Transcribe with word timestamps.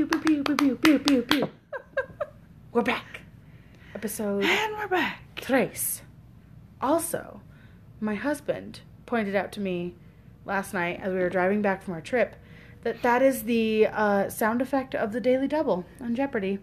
pew 0.00 0.06
pew 0.06 0.42
pew 0.42 0.42
pew 0.42 0.56
pew 0.56 0.76
pew 0.76 0.98
pew 0.98 1.22
pew. 1.22 1.48
We're 2.72 2.80
back. 2.80 3.20
Episode 3.94 4.44
And 4.44 4.78
we're 4.78 4.88
back. 4.88 5.20
tres. 5.36 6.00
Also, 6.80 7.42
my 8.00 8.14
husband 8.14 8.80
pointed 9.04 9.36
out 9.36 9.52
to 9.52 9.60
me 9.60 9.94
last 10.46 10.72
night 10.72 11.00
as 11.02 11.12
we 11.12 11.18
were 11.18 11.28
driving 11.28 11.60
back 11.60 11.82
from 11.82 11.92
our 11.92 12.00
trip 12.00 12.36
that 12.82 13.02
that 13.02 13.20
is 13.20 13.42
the 13.42 13.88
uh, 13.88 14.30
sound 14.30 14.62
effect 14.62 14.94
of 14.94 15.12
the 15.12 15.20
Daily 15.20 15.46
Double 15.46 15.84
on 16.00 16.14
Jeopardy, 16.14 16.60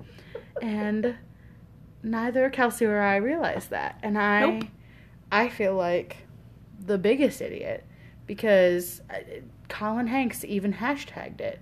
and 0.59 1.15
neither 2.01 2.49
Kelsey 2.49 2.85
or 2.85 2.99
I 2.99 3.17
realized 3.17 3.69
that, 3.69 3.99
and 4.01 4.17
I, 4.17 4.49
Nope. 4.49 4.63
I 5.31 5.49
feel 5.49 5.75
like 5.75 6.25
the 6.79 6.97
biggest 6.97 7.39
idiot 7.39 7.85
because 8.25 9.04
uh, 9.11 9.19
Colin 9.69 10.07
Hanks 10.07 10.43
even 10.43 10.73
hashtagged 10.73 11.39
it, 11.39 11.59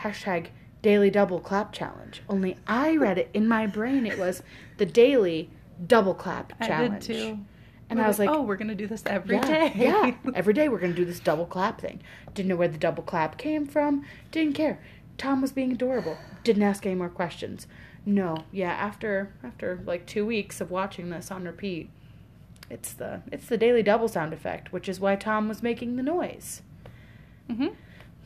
hashtag 0.00 0.48
Daily 0.82 1.10
Double 1.10 1.40
Clap 1.40 1.72
Challenge. 1.72 2.22
Only 2.28 2.56
I 2.66 2.96
read 2.96 3.18
it 3.18 3.30
in 3.34 3.48
my 3.48 3.66
brain. 3.66 4.06
It 4.06 4.18
was 4.18 4.42
the 4.76 4.86
Daily 4.86 5.50
Double 5.84 6.14
Clap 6.14 6.52
I 6.60 6.66
Challenge. 6.66 7.06
did 7.06 7.14
too. 7.14 7.38
And 7.88 7.98
We're 7.98 8.04
I 8.04 8.08
was 8.08 8.18
like, 8.18 8.28
oh, 8.28 8.42
we're 8.42 8.56
gonna 8.56 8.74
do 8.74 8.86
this 8.88 9.02
every 9.06 9.36
yeah, 9.36 9.46
day. 9.46 9.72
yeah, 9.76 10.14
every 10.34 10.54
day 10.54 10.68
we're 10.68 10.78
gonna 10.80 10.92
do 10.92 11.04
this 11.04 11.20
double 11.20 11.46
clap 11.46 11.80
thing. 11.80 12.00
Didn't 12.34 12.48
know 12.48 12.56
where 12.56 12.66
the 12.68 12.78
double 12.78 13.02
clap 13.04 13.38
came 13.38 13.64
from. 13.66 14.04
Didn't 14.32 14.54
care. 14.54 14.80
Tom 15.18 15.40
was 15.40 15.52
being 15.52 15.70
adorable. 15.72 16.18
Didn't 16.42 16.64
ask 16.64 16.84
any 16.84 16.94
more 16.96 17.08
questions. 17.08 17.66
No, 18.04 18.38
yeah. 18.52 18.72
After 18.72 19.32
after 19.44 19.80
like 19.86 20.04
two 20.06 20.26
weeks 20.26 20.60
of 20.60 20.70
watching 20.70 21.10
this 21.10 21.30
on 21.30 21.44
repeat, 21.44 21.88
it's 22.70 22.92
the 22.92 23.22
it's 23.30 23.46
the 23.46 23.56
daily 23.56 23.82
double 23.84 24.08
sound 24.08 24.32
effect, 24.32 24.72
which 24.72 24.88
is 24.88 24.98
why 25.00 25.14
Tom 25.16 25.48
was 25.48 25.62
making 25.62 25.94
the 25.96 26.02
noise. 26.02 26.62
hmm 27.48 27.68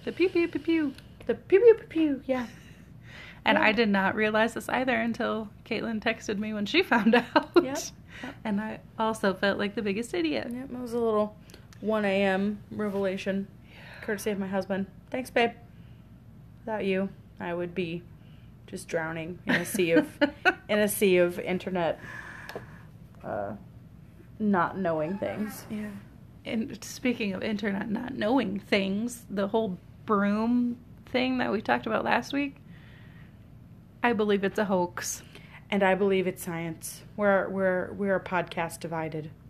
The 0.05 0.13
pew 0.13 0.29
pew 0.31 0.49
pew 0.49 0.61
pew. 0.61 0.95
The 1.31 1.37
pew 1.37 1.61
pew 1.61 1.75
pew 1.75 1.87
pew. 1.87 2.23
Yeah. 2.27 2.47
And 3.45 3.57
Yeah. 3.57 3.65
I 3.65 3.73
did 3.73 3.89
not 3.89 4.17
realize 4.17 4.53
this 4.55 4.69
either 4.69 4.95
until 4.95 5.49
Katelyn 5.65 6.01
texted 6.03 6.37
me 6.39 6.53
when 6.53 6.67
she 6.67 6.83
found 6.93 7.15
out. 7.15 7.51
Yep. 7.63 7.79
And 8.45 8.61
I 8.61 8.81
also 8.99 9.33
felt 9.33 9.57
like 9.57 9.77
the 9.77 9.81
biggest 9.81 10.13
idiot. 10.13 10.49
Yep. 10.53 10.65
It 10.73 10.79
was 10.79 10.93
a 10.93 10.99
little 10.99 11.35
1 11.81 12.05
a.m. 12.05 12.59
revelation, 12.73 13.47
courtesy 14.03 14.31
of 14.31 14.39
my 14.41 14.47
husband. 14.49 14.87
Thanks, 15.11 15.31
babe. 15.31 15.53
Without 16.67 16.85
you, 16.85 17.09
I 17.39 17.55
would 17.55 17.75
be 17.75 18.03
just 18.67 18.89
drowning 18.89 19.39
in 19.47 19.55
a 19.55 19.65
sea 19.65 19.93
of 19.93 20.07
in 20.69 20.79
a 20.81 20.89
sea 20.89 21.17
of 21.19 21.39
internet 21.39 21.99
uh, 23.25 23.53
not 24.39 24.77
knowing 24.77 25.17
things. 25.17 25.65
Yeah. 25.71 25.91
And 26.45 26.83
speaking 26.85 27.33
of 27.33 27.43
internet 27.43 27.89
not 27.89 28.15
knowing 28.15 28.59
things, 28.59 29.25
the 29.31 29.49
whole 29.49 29.79
broom 30.05 30.77
thing 31.11 31.39
that 31.39 31.53
we 31.53 31.61
talked 31.61 31.87
about 31.87 32.05
last 32.05 32.33
week, 32.33 32.57
I 34.03 34.13
believe 34.13 34.45
it's 34.45 34.59
a 34.59 34.65
hoax. 34.65 35.23
And 35.71 35.83
I 35.83 35.95
believe 35.95 36.27
it's 36.27 36.43
science. 36.43 37.03
We're 37.17 37.49
we're 37.49 37.93
we're 37.93 38.17
a 38.17 38.25
podcast 38.25 38.81
divided. 38.81 39.31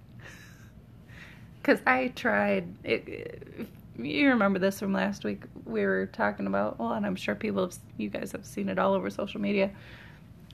Because 1.62 1.80
I 1.86 2.08
tried, 2.08 2.74
it, 2.84 3.68
you 3.98 4.28
remember 4.30 4.58
this 4.58 4.80
from 4.80 4.94
last 4.94 5.24
week, 5.24 5.42
we 5.66 5.84
were 5.84 6.06
talking 6.06 6.46
about, 6.46 6.78
well, 6.78 6.92
and 6.92 7.04
I'm 7.04 7.16
sure 7.16 7.34
people, 7.34 7.64
have, 7.64 7.76
you 7.98 8.08
guys 8.08 8.32
have 8.32 8.46
seen 8.46 8.70
it 8.70 8.78
all 8.78 8.94
over 8.94 9.10
social 9.10 9.42
media, 9.42 9.70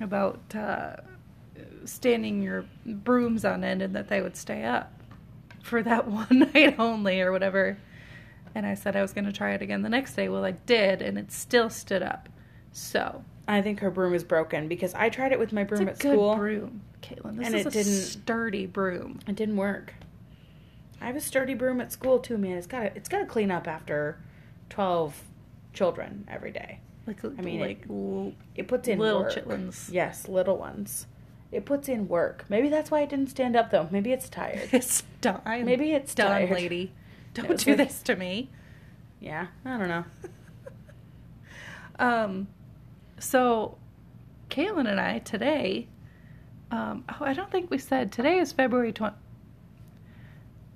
about 0.01 0.41
uh, 0.53 0.97
standing 1.85 2.43
your 2.43 2.65
brooms 2.85 3.45
on 3.45 3.63
end 3.63 3.83
and 3.83 3.95
that 3.95 4.09
they 4.09 4.21
would 4.21 4.37
stay 4.37 4.65
up 4.65 4.93
for 5.63 5.83
that 5.83 6.09
one 6.09 6.51
night 6.53 6.77
only 6.79 7.21
or 7.21 7.33
whatever. 7.33 7.79
And 8.57 8.65
I 8.65 8.73
said 8.73 8.97
I 8.97 9.03
was 9.03 9.13
going 9.13 9.27
to 9.27 9.33
try 9.33 9.53
it 9.53 9.61
again 9.61 9.83
the 9.83 9.91
next 9.91 10.15
day. 10.17 10.31
Well, 10.31 10.43
I 10.43 10.53
did, 10.53 11.03
and 11.03 11.19
it 11.19 11.31
still 11.31 11.69
stood 11.69 12.03
up. 12.03 12.31
So, 12.73 13.23
I 13.47 13.61
think 13.61 13.81
her 13.81 13.91
broom 13.91 14.15
is 14.15 14.25
broken 14.25 14.67
because 14.67 14.95
I 14.95 15.11
tried 15.11 15.33
it 15.33 15.39
with 15.39 15.53
my 15.53 15.63
broom 15.63 15.83
it's 15.89 15.89
a 15.89 15.93
at 15.93 15.99
good 15.99 16.13
school. 16.15 16.37
broom, 16.37 16.81
Katelyn. 17.03 17.37
This 17.37 17.47
And 17.49 17.55
is 17.55 17.67
it 17.67 17.69
a 17.69 17.71
didn't- 17.71 17.93
sturdy 17.93 18.65
broom. 18.65 19.21
It 19.29 19.37
didn't 19.37 19.59
work. 19.59 19.93
I 21.03 21.07
have 21.07 21.17
a 21.17 21.21
sturdy 21.21 21.53
broom 21.53 21.83
at 21.83 21.93
school 21.93 22.19
too, 22.19 22.39
man. 22.39 22.57
It's 22.57 22.67
got 22.67 22.81
to 22.81 22.97
it's 22.97 23.11
got 23.11 23.19
to 23.19 23.27
clean 23.27 23.51
up 23.51 23.69
after 23.69 24.17
twelve 24.71 25.23
children 25.75 26.25
every 26.27 26.51
day. 26.51 26.81
Like, 27.07 27.23
I 27.25 27.29
mean, 27.43 27.61
like 27.61 27.85
l- 27.91 28.33
It 28.55 28.69
puts 28.69 28.89
in 28.89 28.99
little 28.99 29.21
work. 29.25 29.35
chitlins. 29.35 29.93
Yes, 29.93 30.29
little 30.29 30.57
ones. 30.57 31.07
It 31.53 31.67
puts 31.67 31.91
in 31.91 32.09
work. 32.09 32.47
Maybe 32.49 32.71
that's 32.71 32.91
why 32.91 33.03
it 33.03 33.11
didn't 33.11 33.29
stand 33.29 33.55
up 33.55 33.71
though. 33.71 33.87
Maybe 33.91 34.13
it's 34.13 34.31
tired. 34.31 34.71
It's 34.73 35.03
done. 35.21 35.43
Maybe 35.45 35.93
it's 35.93 36.15
done, 36.15 36.29
tired. 36.31 36.51
lady. 36.51 36.93
Don't 37.43 37.59
do 37.59 37.65
very- 37.65 37.77
this 37.77 38.03
to 38.03 38.17
me. 38.17 38.51
yeah, 39.21 39.47
I 39.65 39.77
don't 39.79 39.89
know. 39.89 40.05
Um, 41.99 42.49
so 43.19 43.79
Katelyn 44.51 44.87
and 44.87 45.01
I 45.01 45.21
today. 45.21 45.89
Um, 46.71 47.05
oh, 47.09 47.25
I 47.25 47.33
don't 47.33 47.51
think 47.51 47.71
we 47.71 47.79
said 47.79 48.13
today 48.13 48.39
is 48.39 48.53
February 48.53 48.93
twenty. 48.93 49.17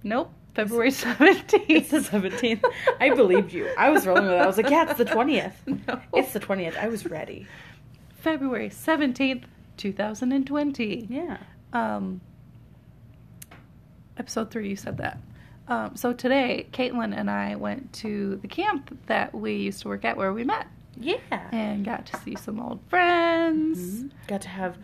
Nope, 0.02 0.32
February 0.54 0.88
It's 0.88 1.02
the 1.02 1.14
seventeenth. 1.14 2.06
seventeenth. 2.06 2.64
I 3.00 3.10
believed 3.14 3.52
you. 3.52 3.68
I 3.76 3.90
was 3.90 4.06
rolling 4.06 4.24
with 4.24 4.32
it. 4.32 4.40
I 4.40 4.46
was 4.46 4.56
like, 4.56 4.70
yeah, 4.70 4.88
it's 4.88 4.96
the 4.96 5.04
twentieth. 5.04 5.54
No. 5.66 6.00
It's 6.14 6.32
the 6.32 6.40
twentieth. 6.40 6.74
I 6.78 6.88
was 6.88 7.04
ready. 7.04 7.46
February 8.20 8.70
seventeenth, 8.70 9.44
two 9.76 9.92
thousand 9.92 10.32
and 10.32 10.46
twenty. 10.46 11.06
Yeah. 11.10 11.36
Um, 11.74 12.22
episode 14.16 14.50
three, 14.50 14.70
you 14.70 14.76
said 14.76 14.96
that. 14.96 15.18
Um, 15.70 15.94
so 15.94 16.12
today, 16.12 16.66
Katelyn 16.72 17.16
and 17.16 17.30
I 17.30 17.54
went 17.54 17.92
to 17.94 18.36
the 18.42 18.48
camp 18.48 18.98
that 19.06 19.32
we 19.32 19.54
used 19.54 19.82
to 19.82 19.88
work 19.88 20.04
at 20.04 20.16
where 20.16 20.32
we 20.32 20.42
met 20.42 20.66
Yeah. 20.96 21.18
and 21.52 21.84
got 21.84 22.06
to 22.06 22.16
see 22.18 22.34
some 22.34 22.58
old 22.60 22.80
friends. 22.88 24.02
Mhm. 24.02 24.10
Got 24.26 24.40
to 24.42 24.48
have 24.48 24.76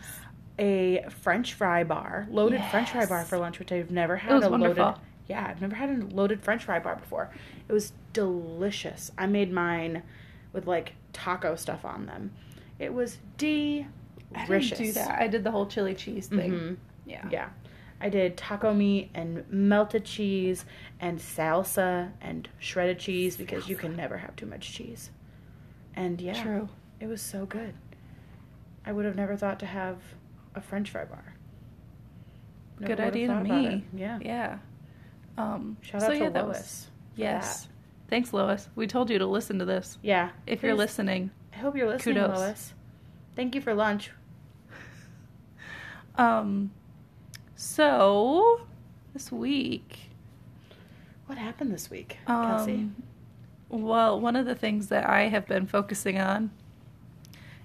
a 0.60 1.04
French 1.10 1.54
fry 1.54 1.82
bar, 1.82 2.28
loaded 2.30 2.62
French 2.70 2.90
fry 2.92 3.04
bar 3.04 3.24
for 3.24 3.36
lunch, 3.36 3.58
which 3.58 3.72
I've 3.72 3.90
never 3.90 4.16
had 4.16 4.32
was 4.32 4.44
a 4.44 4.48
wonderful. 4.50 4.84
loaded. 4.84 5.00
Yeah, 5.26 5.44
I've 5.50 5.60
never 5.60 5.74
had 5.74 5.90
a 5.90 6.06
loaded 6.06 6.40
French 6.40 6.64
fry 6.64 6.78
bar 6.78 6.94
before. 6.94 7.30
It 7.68 7.72
was 7.72 7.92
delicious. 8.12 9.10
I 9.18 9.26
made 9.26 9.52
mine 9.52 10.04
with 10.52 10.68
like 10.68 10.92
taco 11.12 11.56
stuff 11.56 11.84
on 11.84 12.06
them. 12.06 12.30
It 12.78 12.94
was 12.94 13.18
delicious. 13.36 13.88
I 14.36 14.46
didn't 14.46 14.76
do 14.78 14.92
that. 14.92 15.20
I 15.20 15.26
did 15.26 15.42
the 15.42 15.50
whole 15.50 15.66
chili 15.66 15.94
cheese 15.96 16.28
thing. 16.28 16.52
Mhm. 16.52 16.76
Yeah. 17.06 17.24
Yeah. 17.30 17.48
I 18.00 18.08
did 18.08 18.36
taco 18.36 18.74
meat 18.74 19.10
and 19.14 19.44
melted 19.50 20.04
cheese 20.04 20.64
and 21.00 21.18
salsa 21.18 22.12
and 22.20 22.48
shredded 22.58 22.98
cheese 22.98 23.36
because 23.36 23.68
you 23.68 23.76
can 23.76 23.96
never 23.96 24.18
have 24.18 24.36
too 24.36 24.46
much 24.46 24.72
cheese. 24.72 25.10
And 25.94 26.20
yeah, 26.20 26.42
True. 26.42 26.68
it 27.00 27.06
was 27.06 27.22
so 27.22 27.46
good. 27.46 27.74
I 28.84 28.92
would 28.92 29.04
have 29.06 29.16
never 29.16 29.36
thought 29.36 29.58
to 29.60 29.66
have 29.66 29.96
a 30.54 30.60
French 30.60 30.90
fry 30.90 31.04
bar. 31.06 31.34
Never 32.78 32.94
Good 32.94 33.02
idea 33.02 33.28
to 33.28 33.40
me. 33.42 33.84
Yeah. 33.94 34.18
Yeah. 34.20 34.58
Um, 35.38 35.78
Shout 35.80 36.02
so 36.02 36.06
out 36.08 36.10
to 36.10 36.18
yeah, 36.18 36.28
that 36.30 36.44
Lois. 36.44 36.58
was- 36.58 36.86
yes. 37.16 37.62
that. 37.62 37.68
Thanks, 38.08 38.32
Lois. 38.32 38.68
We 38.76 38.86
told 38.86 39.10
you 39.10 39.18
to 39.18 39.26
listen 39.26 39.58
to 39.58 39.64
this. 39.64 39.98
Yeah. 40.02 40.30
If 40.46 40.62
you're 40.62 40.74
listening. 40.74 41.30
I 41.54 41.56
hope 41.58 41.76
you're 41.76 41.88
listening, 41.88 42.16
kudos. 42.16 42.38
Lois. 42.38 42.74
Thank 43.34 43.54
you 43.54 43.60
for 43.62 43.74
lunch. 43.74 44.10
Um, 46.18 46.70
so 47.56 48.60
this 49.12 49.32
week, 49.32 50.10
What 51.26 51.38
happened 51.38 51.72
this 51.72 51.90
week, 51.90 52.18
Kelsey? 52.26 52.74
um, 52.74 53.02
well, 53.68 54.20
one 54.20 54.36
of 54.36 54.46
the 54.46 54.54
things 54.54 54.88
that 54.88 55.08
I 55.08 55.22
have 55.22 55.46
been 55.46 55.66
focusing 55.66 56.20
on 56.20 56.50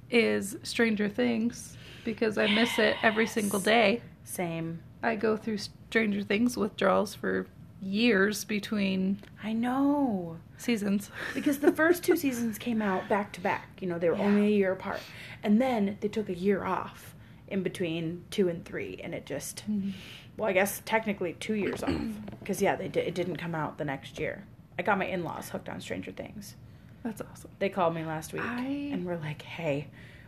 is 0.10 0.58
Stranger 0.64 1.08
Things 1.10 1.78
because 2.04 2.38
I 2.38 2.48
miss 2.48 2.80
it 2.80 2.96
every 3.04 3.28
single 3.28 3.60
day. 3.60 4.02
Same. 4.24 4.80
I 5.04 5.16
go 5.16 5.38
through 5.38 5.60
Stranger 5.60 6.24
Things 6.24 6.58
withdrawals 6.58 7.14
for 7.14 7.46
years 7.82 8.44
between 8.46 9.20
I 9.44 9.54
know. 9.54 10.38
seasons. 10.58 11.12
Because 11.34 11.60
the 11.60 11.72
first 11.72 12.04
two 12.04 12.16
seasons 12.26 12.58
came 12.58 12.82
out 12.82 13.08
back 13.10 13.32
to 13.34 13.42
back. 13.42 13.68
You 13.82 13.88
know, 13.90 14.00
they 14.00 14.10
were 14.10 14.16
Yeah. 14.18 14.24
only 14.24 14.48
a 14.48 14.50
year 14.58 14.72
apart. 14.72 15.02
And 15.44 15.62
then 15.62 15.98
they 16.02 16.08
took 16.08 16.30
a 16.30 16.36
year 16.36 16.64
off 16.64 17.11
in 17.52 17.64
between 17.64 18.24
two 18.32 18.50
and 18.50 18.64
three. 18.66 19.00
And 19.04 19.14
it 19.14 19.26
just, 19.26 19.64
mm-hmm. 19.70 19.92
well, 20.38 20.50
I 20.50 20.54
guess 20.54 20.82
technically 20.86 21.34
two 21.34 21.56
years 21.56 21.84
off. 21.84 21.92
Because, 22.42 22.60
yeah, 22.60 22.76
they 22.76 22.88
did, 22.88 23.08
it 23.08 23.14
didn't 23.14 23.36
come 23.38 23.54
out 23.54 23.78
the 23.78 23.86
next 23.86 24.18
year. 24.18 24.44
I 24.80 24.82
got 24.82 24.98
my 24.98 25.06
in 25.06 25.24
laws 25.24 25.50
hooked 25.50 25.70
on 25.70 25.80
Stranger 25.80 26.12
Things. 26.12 26.56
That's 27.04 27.22
awesome. 27.22 27.52
They 27.60 27.70
called 27.70 27.94
me 27.94 28.04
last 28.04 28.34
week 28.34 28.42
I- 28.42 28.90
and 28.92 29.06
were 29.06 29.18
like, 29.18 29.44
hey, 29.44 29.88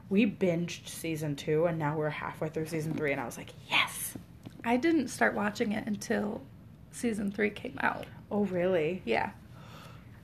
we 0.10 0.28
binged 0.28 0.88
season 0.88 1.36
two 1.36 1.66
and 1.66 1.80
now 1.80 1.98
we're 1.98 2.10
halfway 2.10 2.50
through 2.50 2.68
season 2.68 2.94
three. 2.94 3.12
And 3.12 3.20
I 3.20 3.26
was 3.26 3.36
like, 3.36 3.50
yes. 3.68 4.16
I 4.64 4.78
didn't 4.78 5.08
start 5.08 5.34
watching 5.34 5.72
it 5.72 5.88
until 5.88 6.42
season 6.92 7.32
three 7.32 7.50
came 7.50 7.78
out. 7.82 8.06
Oh, 8.30 8.46
really? 8.46 9.02
Yeah. 9.06 9.32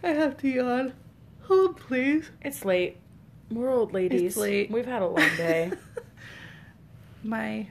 I 0.04 0.10
have 0.10 0.38
to 0.38 0.48
yawn. 0.48 0.94
Hold, 1.42 1.78
please. 1.78 2.30
It's 2.42 2.64
late. 2.64 2.98
We're 3.52 3.70
old 3.72 3.94
ladies. 3.94 4.22
It's 4.22 4.38
late. 4.38 4.70
We've 4.70 4.86
had 4.86 5.02
a 5.02 5.08
long 5.08 5.36
day. 5.38 5.72
my 7.24 7.68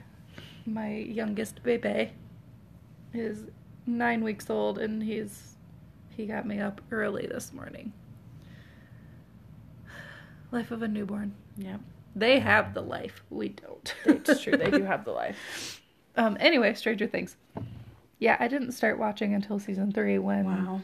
my 0.65 0.95
youngest 0.97 1.63
baby 1.63 2.11
is 3.13 3.43
nine 3.85 4.23
weeks 4.23 4.49
old, 4.49 4.77
and 4.79 5.01
he's 5.03 5.55
he 6.15 6.25
got 6.25 6.45
me 6.45 6.59
up 6.59 6.81
early 6.91 7.25
this 7.27 7.53
morning. 7.53 7.91
Life 10.51 10.71
of 10.71 10.81
a 10.81 10.87
newborn. 10.87 11.33
Yeah, 11.57 11.77
They 12.15 12.39
have 12.39 12.73
the 12.73 12.81
life. 12.81 13.23
We 13.29 13.49
don't. 13.49 13.93
it's 14.05 14.41
true. 14.41 14.57
They 14.57 14.71
do 14.71 14.83
have 14.85 15.05
the 15.05 15.11
life. 15.11 15.81
Um. 16.15 16.37
Anyway, 16.39 16.73
Stranger 16.73 17.07
Things. 17.07 17.35
Yeah, 18.19 18.35
I 18.39 18.47
didn't 18.47 18.73
start 18.73 18.99
watching 18.99 19.33
until 19.33 19.59
season 19.59 19.91
three 19.91 20.17
when 20.19 20.45
Wow. 20.45 20.81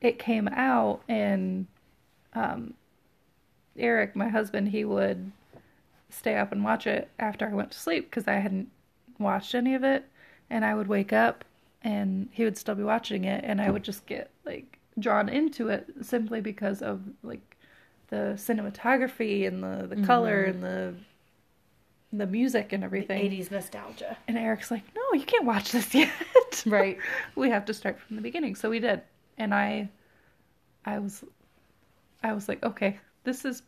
it 0.00 0.18
came 0.18 0.46
out, 0.48 1.00
and 1.08 1.66
um, 2.34 2.74
Eric, 3.76 4.14
my 4.14 4.28
husband, 4.28 4.68
he 4.68 4.84
would 4.84 5.32
stay 6.10 6.36
up 6.36 6.52
and 6.52 6.64
watch 6.64 6.86
it 6.86 7.08
after 7.18 7.46
I 7.46 7.52
went 7.52 7.70
to 7.72 7.78
sleep 7.78 8.10
because 8.10 8.26
I 8.28 8.34
hadn't 8.34 8.70
watched 9.18 9.54
any 9.54 9.74
of 9.74 9.84
it, 9.84 10.04
and 10.50 10.64
I 10.64 10.74
would 10.74 10.88
wake 10.88 11.12
up 11.12 11.44
and 11.82 12.28
he 12.32 12.44
would 12.44 12.58
still 12.58 12.74
be 12.74 12.82
watching 12.82 13.24
it, 13.24 13.44
and 13.44 13.60
I 13.60 13.70
would 13.70 13.84
just 13.84 14.06
get 14.06 14.30
like 14.44 14.78
drawn 14.98 15.28
into 15.28 15.68
it 15.68 15.86
simply 16.02 16.40
because 16.40 16.82
of 16.82 17.00
like 17.22 17.56
the 18.08 18.34
cinematography 18.36 19.46
and 19.46 19.62
the 19.62 19.94
the 19.94 20.02
color 20.02 20.46
mm-hmm. 20.46 20.64
and 20.64 20.64
the 20.64 20.94
the 22.12 22.26
music 22.26 22.72
and 22.72 22.82
everything. 22.82 23.30
80s 23.30 23.50
nostalgia. 23.50 24.16
And 24.26 24.38
Eric's 24.38 24.70
like, 24.70 24.82
"No, 24.94 25.18
you 25.18 25.24
can't 25.24 25.44
watch 25.44 25.72
this 25.72 25.94
yet." 25.94 26.10
Right. 26.66 26.98
we 27.36 27.50
have 27.50 27.64
to 27.66 27.74
start 27.74 28.00
from 28.00 28.16
the 28.16 28.22
beginning. 28.22 28.54
So 28.54 28.70
we 28.70 28.80
did. 28.80 29.02
And 29.36 29.54
I 29.54 29.88
I 30.84 30.98
was 30.98 31.22
I 32.22 32.32
was 32.32 32.48
like, 32.48 32.62
"Okay, 32.64 32.98
this 33.24 33.44
is 33.44 33.62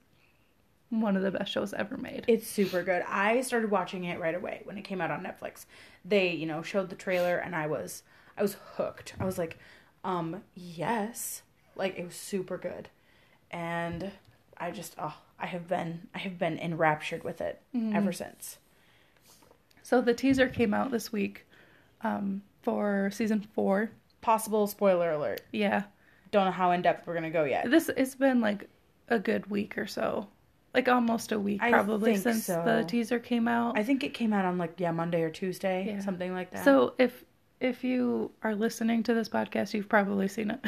one 0.90 1.16
of 1.16 1.22
the 1.22 1.30
best 1.30 1.50
shows 1.52 1.72
ever 1.72 1.96
made." 1.96 2.24
It's 2.28 2.46
super 2.46 2.82
good. 2.82 3.02
I 3.08 3.40
started 3.40 3.70
watching 3.70 4.04
it 4.04 4.20
right 4.20 4.34
away 4.34 4.60
when 4.64 4.76
it 4.76 4.82
came 4.82 5.00
out 5.00 5.10
on 5.10 5.22
Netflix. 5.22 5.66
They, 6.04 6.30
you 6.32 6.46
know, 6.46 6.62
showed 6.62 6.90
the 6.90 6.96
trailer 6.96 7.38
and 7.38 7.54
I 7.56 7.66
was 7.66 8.02
I 8.36 8.42
was 8.42 8.56
hooked. 8.76 9.14
I 9.20 9.24
was 9.24 9.38
like, 9.38 9.58
um, 10.04 10.42
yes. 10.54 11.42
Like 11.76 11.98
it 11.98 12.04
was 12.04 12.14
super 12.14 12.56
good. 12.58 12.88
And 13.50 14.10
I 14.56 14.70
just 14.70 14.94
oh, 14.98 15.14
I 15.38 15.46
have 15.46 15.68
been 15.68 16.08
I 16.14 16.18
have 16.18 16.38
been 16.38 16.58
enraptured 16.58 17.24
with 17.24 17.40
it 17.40 17.60
ever 17.94 18.12
since. 18.12 18.58
So 19.82 20.00
the 20.00 20.14
teaser 20.14 20.48
came 20.48 20.74
out 20.74 20.90
this 20.90 21.12
week 21.12 21.46
um 22.02 22.42
for 22.62 23.10
season 23.12 23.40
4. 23.54 23.90
Possible 24.20 24.66
spoiler 24.66 25.12
alert. 25.12 25.40
Yeah. 25.52 25.84
Don't 26.30 26.44
know 26.44 26.52
how 26.52 26.70
in 26.72 26.82
depth 26.82 27.06
we're 27.06 27.14
gonna 27.14 27.30
go 27.30 27.44
yet. 27.44 27.70
This 27.70 27.88
it's 27.96 28.14
been 28.14 28.40
like 28.40 28.68
a 29.08 29.18
good 29.18 29.50
week 29.50 29.76
or 29.76 29.86
so. 29.86 30.28
Like 30.72 30.88
almost 30.88 31.32
a 31.32 31.38
week 31.40 31.60
I 31.62 31.70
probably 31.70 32.16
since 32.16 32.44
so. 32.46 32.62
the 32.64 32.84
teaser 32.86 33.18
came 33.18 33.48
out. 33.48 33.76
I 33.76 33.82
think 33.82 34.04
it 34.04 34.14
came 34.14 34.32
out 34.32 34.44
on 34.44 34.56
like 34.58 34.74
yeah, 34.78 34.92
Monday 34.92 35.22
or 35.22 35.30
Tuesday, 35.30 35.86
Yeah. 35.88 36.00
something 36.00 36.32
like 36.32 36.50
that. 36.52 36.64
So 36.64 36.94
if 36.98 37.24
if 37.60 37.82
you 37.84 38.30
are 38.42 38.54
listening 38.54 39.02
to 39.04 39.14
this 39.14 39.28
podcast, 39.28 39.74
you've 39.74 39.88
probably 39.88 40.28
seen 40.28 40.50
it. 40.52 40.64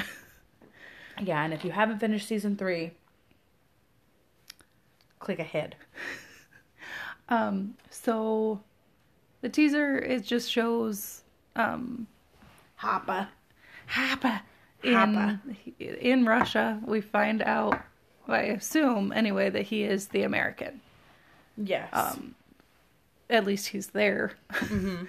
yeah, 1.22 1.42
and 1.44 1.54
if 1.54 1.64
you 1.64 1.70
haven't 1.70 2.00
finished 2.00 2.26
season 2.28 2.56
3, 2.56 2.90
click 5.18 5.38
ahead. 5.38 5.76
Um, 7.28 7.76
so 7.88 8.60
the 9.40 9.48
teaser 9.48 9.96
it 9.96 10.22
just 10.24 10.50
shows 10.50 11.22
um 11.56 12.06
Hopper. 12.74 13.28
Hopper 13.86 14.40
in 14.82 14.92
Hopper. 15.14 15.40
in 15.78 16.26
Russia. 16.26 16.78
We 16.84 17.00
find 17.00 17.40
out, 17.42 17.80
I 18.28 18.42
assume 18.42 19.12
anyway, 19.12 19.50
that 19.50 19.62
he 19.62 19.82
is 19.82 20.08
the 20.08 20.22
American. 20.22 20.80
Yes. 21.56 21.88
Um, 21.92 22.34
at 23.28 23.44
least 23.44 23.68
he's 23.68 23.88
there. 23.88 24.32
Mm-hmm. 24.52 25.04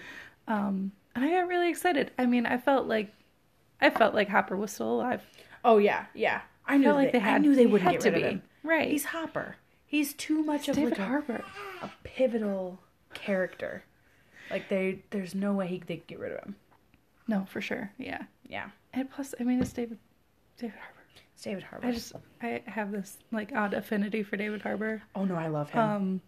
um, 0.47 0.91
and 1.15 1.25
I 1.25 1.29
got 1.29 1.47
really 1.47 1.69
excited. 1.69 2.11
I 2.17 2.25
mean, 2.25 2.45
I 2.45 2.57
felt 2.57 2.87
like 2.87 3.11
I 3.79 3.89
felt 3.89 4.13
like 4.13 4.29
Hopper 4.29 4.55
was 4.55 4.71
still 4.71 4.91
alive. 4.91 5.21
Oh 5.63 5.77
yeah, 5.77 6.05
yeah. 6.13 6.41
I 6.65 6.75
I 6.75 6.77
knew 6.77 6.85
felt 6.85 6.95
like 6.97 7.11
they, 7.11 7.19
they 7.19 7.23
had. 7.23 7.35
I 7.35 7.37
knew 7.39 7.55
they 7.55 7.65
wouldn't 7.65 7.91
had 7.91 8.01
get 8.01 8.05
rid 8.05 8.11
to 8.11 8.17
of 8.17 8.23
be. 8.23 8.35
him. 8.35 8.43
Right. 8.63 8.89
He's 8.91 9.05
Hopper. 9.05 9.57
He's 9.85 10.13
too 10.13 10.43
much 10.43 10.67
of 10.69 10.75
David 10.75 10.97
like 10.97 11.29
a, 11.29 11.43
a 11.83 11.91
pivotal 12.03 12.79
character. 13.13 13.83
Like 14.49 14.67
they, 14.69 14.99
there's 15.11 15.35
no 15.35 15.53
way 15.53 15.67
he 15.67 15.77
they 15.85 15.97
could 15.97 16.07
get 16.07 16.19
rid 16.19 16.31
of 16.31 16.43
him. 16.43 16.55
No, 17.27 17.45
for 17.49 17.61
sure. 17.61 17.91
Yeah. 17.97 18.23
Yeah, 18.47 18.69
And 18.93 19.09
plus, 19.09 19.33
I 19.39 19.43
mean, 19.43 19.61
it's 19.61 19.73
David 19.73 19.97
David 20.57 20.75
Harbour. 20.77 20.92
It's 21.33 21.41
David 21.43 21.63
Harbour. 21.63 21.87
I 21.87 21.91
just 21.91 22.13
I 22.41 22.61
have 22.65 22.91
this 22.91 23.17
like 23.31 23.51
odd 23.55 23.73
affinity 23.73 24.23
for 24.23 24.37
David 24.37 24.61
Harbour. 24.61 25.01
oh 25.15 25.25
no, 25.25 25.35
I 25.35 25.47
love 25.47 25.69
him. 25.69 25.81
Um, 25.81 26.21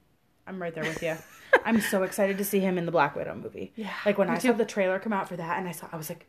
I'm 0.48 0.62
right 0.62 0.74
there 0.74 0.84
with 0.84 1.02
you. 1.02 1.16
I'm 1.66 1.82
so 1.82 2.04
excited 2.04 2.38
to 2.38 2.46
see 2.46 2.60
him 2.60 2.78
in 2.78 2.86
the 2.86 2.92
Black 2.92 3.16
Widow 3.16 3.36
movie. 3.36 3.74
Yeah, 3.76 3.92
Like 4.06 4.18
when 4.18 4.28
me 4.30 4.36
I 4.36 4.38
saw 4.38 4.52
the 4.52 4.66
trailer 4.66 5.00
come 5.00 5.14
out 5.14 5.28
for 5.28 5.36
that, 5.38 5.58
and 5.58 5.68
I 5.68 5.72
saw, 5.72 5.88
I 5.92 5.98
was 5.98 6.10
like, 6.10 6.28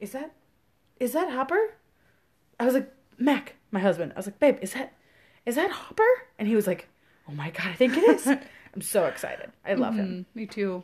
is 0.00 0.12
that, 0.12 0.32
is 0.98 1.12
that 1.12 1.30
Hopper? 1.30 1.74
I 2.58 2.64
was 2.64 2.72
like, 2.74 2.90
Mac, 3.18 3.56
my 3.70 3.80
husband. 3.80 4.12
I 4.14 4.18
was 4.18 4.26
like, 4.26 4.38
babe, 4.38 4.56
is 4.62 4.72
that, 4.72 4.94
is 5.44 5.56
that 5.56 5.70
Hopper? 5.70 6.06
And 6.38 6.48
he 6.48 6.54
was 6.56 6.66
like, 6.66 6.88
oh 7.28 7.32
my 7.32 7.50
god, 7.50 7.66
I 7.66 7.72
think 7.74 7.96
it 7.96 8.04
is. 8.04 8.26
I'm 8.74 8.80
so 8.80 9.04
excited. 9.06 9.50
I 9.66 9.74
love 9.74 9.94
him. 9.96 10.24
mm, 10.30 10.36
me 10.36 10.46
too. 10.46 10.82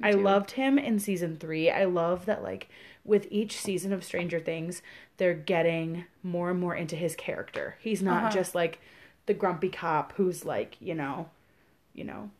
Me 0.00 0.08
I 0.08 0.12
too. 0.12 0.20
loved 0.20 0.52
him 0.52 0.78
in 0.78 0.98
season 0.98 1.36
three. 1.36 1.70
I 1.70 1.84
love 1.84 2.26
that, 2.26 2.42
like, 2.42 2.68
with 3.04 3.26
each 3.30 3.56
season 3.58 3.92
of 3.92 4.02
Stranger 4.04 4.40
Things, 4.40 4.82
they're 5.18 5.34
getting 5.34 6.04
more 6.22 6.50
and 6.50 6.58
more 6.60 6.74
into 6.74 6.96
his 6.96 7.14
character. 7.14 7.76
He's 7.80 8.02
not 8.02 8.24
Uh-huh. 8.24 8.32
just 8.32 8.54
like 8.54 8.80
the 9.26 9.34
grumpy 9.34 9.68
cop 9.68 10.12
who's 10.16 10.44
like, 10.44 10.76
you 10.80 10.94
know, 10.94 11.28
you 11.94 12.04
know, 12.04 12.30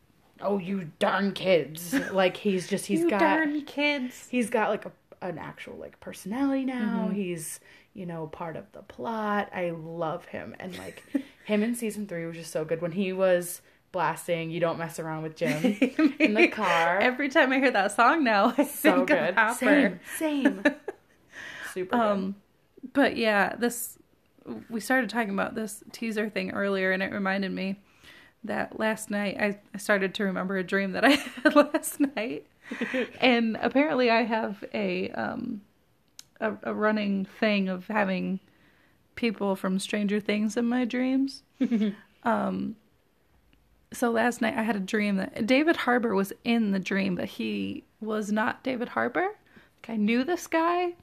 oh 0.41 0.59
you 0.59 0.91
darn 0.99 1.33
kids. 1.33 1.93
like 2.13 2.37
he's 2.39 2.67
just 2.69 2.87
he's 2.87 3.01
you 3.01 3.11
got 3.11 3.21
darn 3.21 3.63
kids. 3.63 4.27
he's 4.31 4.51
got 4.51 4.69
like 4.71 4.85
a, 4.87 4.93
an 5.23 5.39
actual 5.39 5.77
like 5.77 6.01
personality 6.01 6.65
now. 6.65 7.05
Mm-hmm. 7.07 7.15
He's 7.15 7.61
you 7.95 8.05
know 8.07 8.27
part 8.27 8.57
of 8.57 8.65
the 8.73 8.83
plot. 8.83 9.49
I 9.55 9.71
love 9.71 10.25
him 10.27 10.57
and 10.59 10.77
like 10.77 11.05
him 11.45 11.63
in 11.63 11.75
season 11.77 12.07
three 12.09 12.27
was 12.27 12.37
just 12.37 12.51
so 12.51 12.65
good 12.65 12.83
when 12.83 12.93
he 12.93 13.13
was 13.13 13.63
blasting. 13.95 14.51
You 14.51 14.61
don't 14.61 14.77
mess 14.77 14.99
around 14.99 15.23
with 15.23 15.37
Jim 15.37 15.63
in 16.19 16.35
the 16.35 16.49
car. 16.49 16.99
Every 16.99 17.29
time 17.31 17.53
I 17.53 17.59
hear 17.59 17.71
that 17.71 17.93
song 17.93 18.25
now, 18.25 18.53
I 18.59 18.65
so 18.65 18.97
think 18.97 19.09
good. 19.09 19.29
of 19.31 19.35
Hopper. 19.37 19.55
Same, 19.55 20.01
same. 20.19 20.63
Super. 21.73 21.97
Um, 21.97 22.35
but 22.93 23.17
yeah, 23.17 23.55
this 23.57 23.97
we 24.69 24.81
started 24.81 25.09
talking 25.09 25.31
about 25.31 25.55
this 25.55 25.83
teaser 25.93 26.29
thing 26.29 26.51
earlier, 26.51 26.91
and 26.93 27.03
it 27.03 27.13
reminded 27.13 27.53
me 27.53 27.77
that 28.43 28.79
last 28.79 29.11
night 29.11 29.37
I, 29.41 29.59
I 29.73 29.79
started 29.79 30.13
to 30.17 30.25
remember 30.25 30.59
a 30.59 30.65
dream 30.65 30.93
that 30.93 31.05
I 31.05 31.11
had 31.13 31.55
last 31.55 32.01
night, 32.01 32.47
and 33.21 33.57
apparently 33.63 34.11
I 34.11 34.23
have 34.25 34.63
a 34.75 35.09
um 35.11 35.63
a, 36.41 36.53
a 36.65 36.75
running 36.75 37.25
thing 37.25 37.69
of 37.69 37.87
having 37.87 38.41
people 39.15 39.55
from 39.55 39.79
Stranger 39.79 40.19
Things 40.19 40.57
in 40.57 40.67
my 40.67 40.85
dreams. 40.85 41.45
um. 42.25 42.75
So 43.95 44.11
last 44.11 44.41
night 44.41 44.55
I 44.57 44.63
had 44.63 44.77
a 44.77 44.81
dream 44.81 45.17
that 45.17 45.47
David 45.47 45.77
Harbour 45.77 46.15
was 46.15 46.33
in 46.45 46.73
the 46.73 46.79
dream, 46.79 47.15
but 47.15 47.27
he 47.27 47.85
was 48.01 48.31
not 48.33 48.63
David 48.63 48.89
Harbour. 48.91 49.23
Like 49.83 49.91
I 49.91 49.97
knew 49.97 50.25
this 50.25 50.47
guy, 50.47 50.95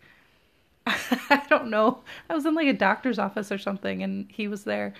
I 0.86 1.43
don't 1.50 1.69
know. 1.69 2.01
I 2.29 2.36
was 2.36 2.45
in 2.45 2.53
like 2.55 2.67
a 2.67 2.74
doctor's 2.74 3.19
office 3.19 3.51
or 3.51 3.57
something, 3.57 4.03
and 4.03 4.27
he 4.31 4.48
was 4.48 4.63
there, 4.63 4.93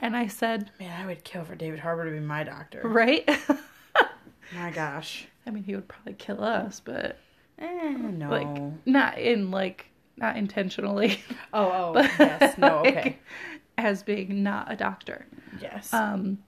and 0.00 0.16
I 0.16 0.26
said, 0.26 0.70
Man, 0.78 1.00
I 1.00 1.06
would 1.06 1.24
kill 1.24 1.44
for 1.44 1.54
David 1.54 1.78
Harbour 1.80 2.04
to 2.06 2.10
be 2.10 2.20
my 2.20 2.44
doctor. 2.44 2.80
"Right." 2.84 3.28
My 4.54 4.70
gosh. 4.70 5.26
I 5.44 5.50
mean, 5.50 5.64
he 5.64 5.74
would 5.74 5.88
probably 5.88 6.12
kill 6.14 6.42
us, 6.42 6.80
but 6.84 7.18
Eh, 7.58 7.96
no. 7.96 8.30
like 8.30 8.86
not 8.86 9.18
in 9.18 9.50
like 9.50 9.86
not 10.16 10.36
intentionally. 10.36 11.20
oh, 11.52 11.94
oh, 11.96 12.00
yes. 12.18 12.56
No, 12.56 12.82
like, 12.82 12.96
okay. 12.96 13.18
as 13.76 14.02
being 14.04 14.42
not 14.42 14.70
a 14.70 14.76
doctor. 14.76 15.26
Yes. 15.60 15.92
Um. 15.92 16.38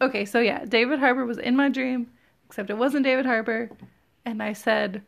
Okay, 0.00 0.24
so 0.24 0.40
yeah, 0.40 0.64
David 0.64 0.98
Harbour 0.98 1.24
was 1.24 1.38
in 1.38 1.56
my 1.56 1.68
dream, 1.68 2.10
except 2.46 2.70
it 2.70 2.78
wasn't 2.78 3.04
David 3.04 3.26
Harbour, 3.26 3.70
and 4.24 4.42
I 4.42 4.52
said, 4.52 5.02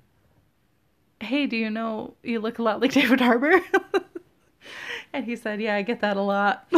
"Hey, 1.21 1.47
do 1.47 1.57
you 1.57 1.71
know 1.71 2.15
you 2.23 2.41
look 2.41 2.59
a 2.59 2.63
lot 2.63 2.81
like 2.81 2.93
David 3.01 3.21
Harbour?" 3.21 3.61
and 5.13 5.25
he 5.25 5.37
said, 5.37 5.61
"Yeah, 5.61 5.75
I 5.75 5.83
get 5.83 6.01
that 6.01 6.17
a 6.17 6.23
lot." 6.23 6.67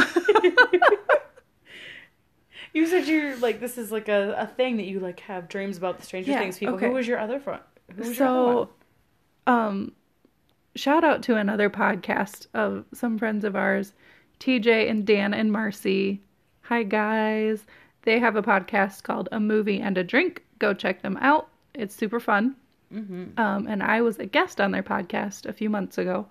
you 2.72 2.86
said 2.86 3.06
you're 3.06 3.36
like, 3.36 3.60
this 3.60 3.78
is 3.78 3.90
like 3.92 4.08
a, 4.08 4.34
a 4.38 4.46
thing 4.46 4.76
that 4.76 4.84
you 4.86 5.00
like 5.00 5.20
have 5.20 5.48
dreams 5.48 5.76
about 5.78 5.98
the 5.98 6.04
Stranger 6.04 6.32
Yeah, 6.32 6.38
Things 6.40 6.58
people. 6.58 6.74
okay. 6.74 6.86
Who 6.88 6.92
was 6.92 7.06
your 7.06 7.18
other 7.18 7.40
friend? 7.40 7.62
Who 7.94 8.02
was 8.02 8.18
your 8.18 8.28
other 8.28 8.42
one? 8.42 8.68
so, 9.46 9.52
um, 9.52 9.92
shout 10.74 11.04
out 11.04 11.22
to 11.24 11.36
another 11.36 11.70
podcast 11.70 12.46
of 12.54 12.84
some 12.92 13.18
friends 13.18 13.44
of 13.44 13.56
ours, 13.56 13.92
TJ 14.40 14.90
and 14.90 15.06
Dan 15.06 15.34
and 15.34 15.50
Marcy. 15.52 16.20
Hi 16.62 16.82
guys. 16.82 17.64
They 18.08 18.20
have 18.20 18.36
a 18.36 18.42
podcast 18.42 19.02
called 19.02 19.28
A 19.32 19.38
Movie 19.38 19.82
and 19.82 19.98
a 19.98 20.02
Drink. 20.02 20.42
Go 20.58 20.72
check 20.72 21.02
them 21.02 21.18
out. 21.20 21.50
It's 21.74 21.94
super 21.94 22.18
fun. 22.18 22.56
Mm-hmm. 22.90 23.38
Um, 23.38 23.66
and 23.66 23.82
I 23.82 24.00
was 24.00 24.18
a 24.18 24.24
guest 24.24 24.62
on 24.62 24.70
their 24.70 24.82
podcast 24.82 25.44
a 25.44 25.52
few 25.52 25.68
months 25.68 25.98
ago. 25.98 26.26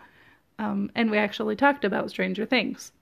Um, 0.58 0.90
and 0.96 1.12
we 1.12 1.20
actually 1.20 1.56
talked 1.56 1.86
about 1.86 2.10
Stranger 2.10 2.48
Things. 2.48 2.94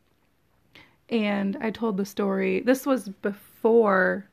And 1.08 1.56
I 1.62 1.72
told 1.72 1.96
the 1.96 2.04
story. 2.04 2.60
This 2.60 2.86
was 2.86 3.08
before 3.08 4.28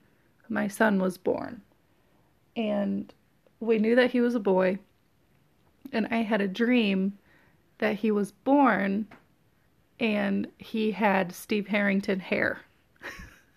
my 0.49 0.67
son 0.67 1.01
was 1.01 1.17
born. 1.17 1.63
And 2.57 3.15
we 3.61 3.79
knew 3.79 3.95
that 3.95 4.11
he 4.11 4.21
was 4.21 4.35
a 4.35 4.41
boy. 4.41 4.81
And 5.93 6.09
I 6.11 6.23
had 6.23 6.41
a 6.41 6.49
dream 6.49 7.17
that 7.79 7.95
he 7.95 8.11
was 8.11 8.33
born 8.33 9.07
and 10.01 10.49
he 10.59 10.91
had 10.91 11.33
Steve 11.33 11.69
Harrington 11.69 12.19
hair. 12.19 12.63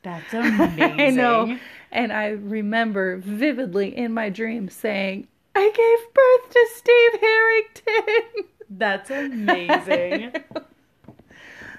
That's 0.05 0.33
amazing. 0.35 0.81
I 1.01 1.09
know. 1.09 1.57
And 1.91 2.13
I 2.13 2.27
remember 2.27 3.17
vividly 3.17 3.97
in 3.97 4.13
my 4.13 4.29
dream 4.29 4.69
saying, 4.69 5.27
I 5.55 5.71
gave 5.71 6.13
birth 6.13 6.53
to 6.53 6.67
Steve 6.75 7.21
Harrington. 7.21 8.51
That's 8.69 9.09
amazing. 9.09 10.33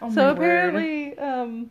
Oh, 0.02 0.12
so 0.12 0.30
apparently, 0.30 1.16
um, 1.18 1.71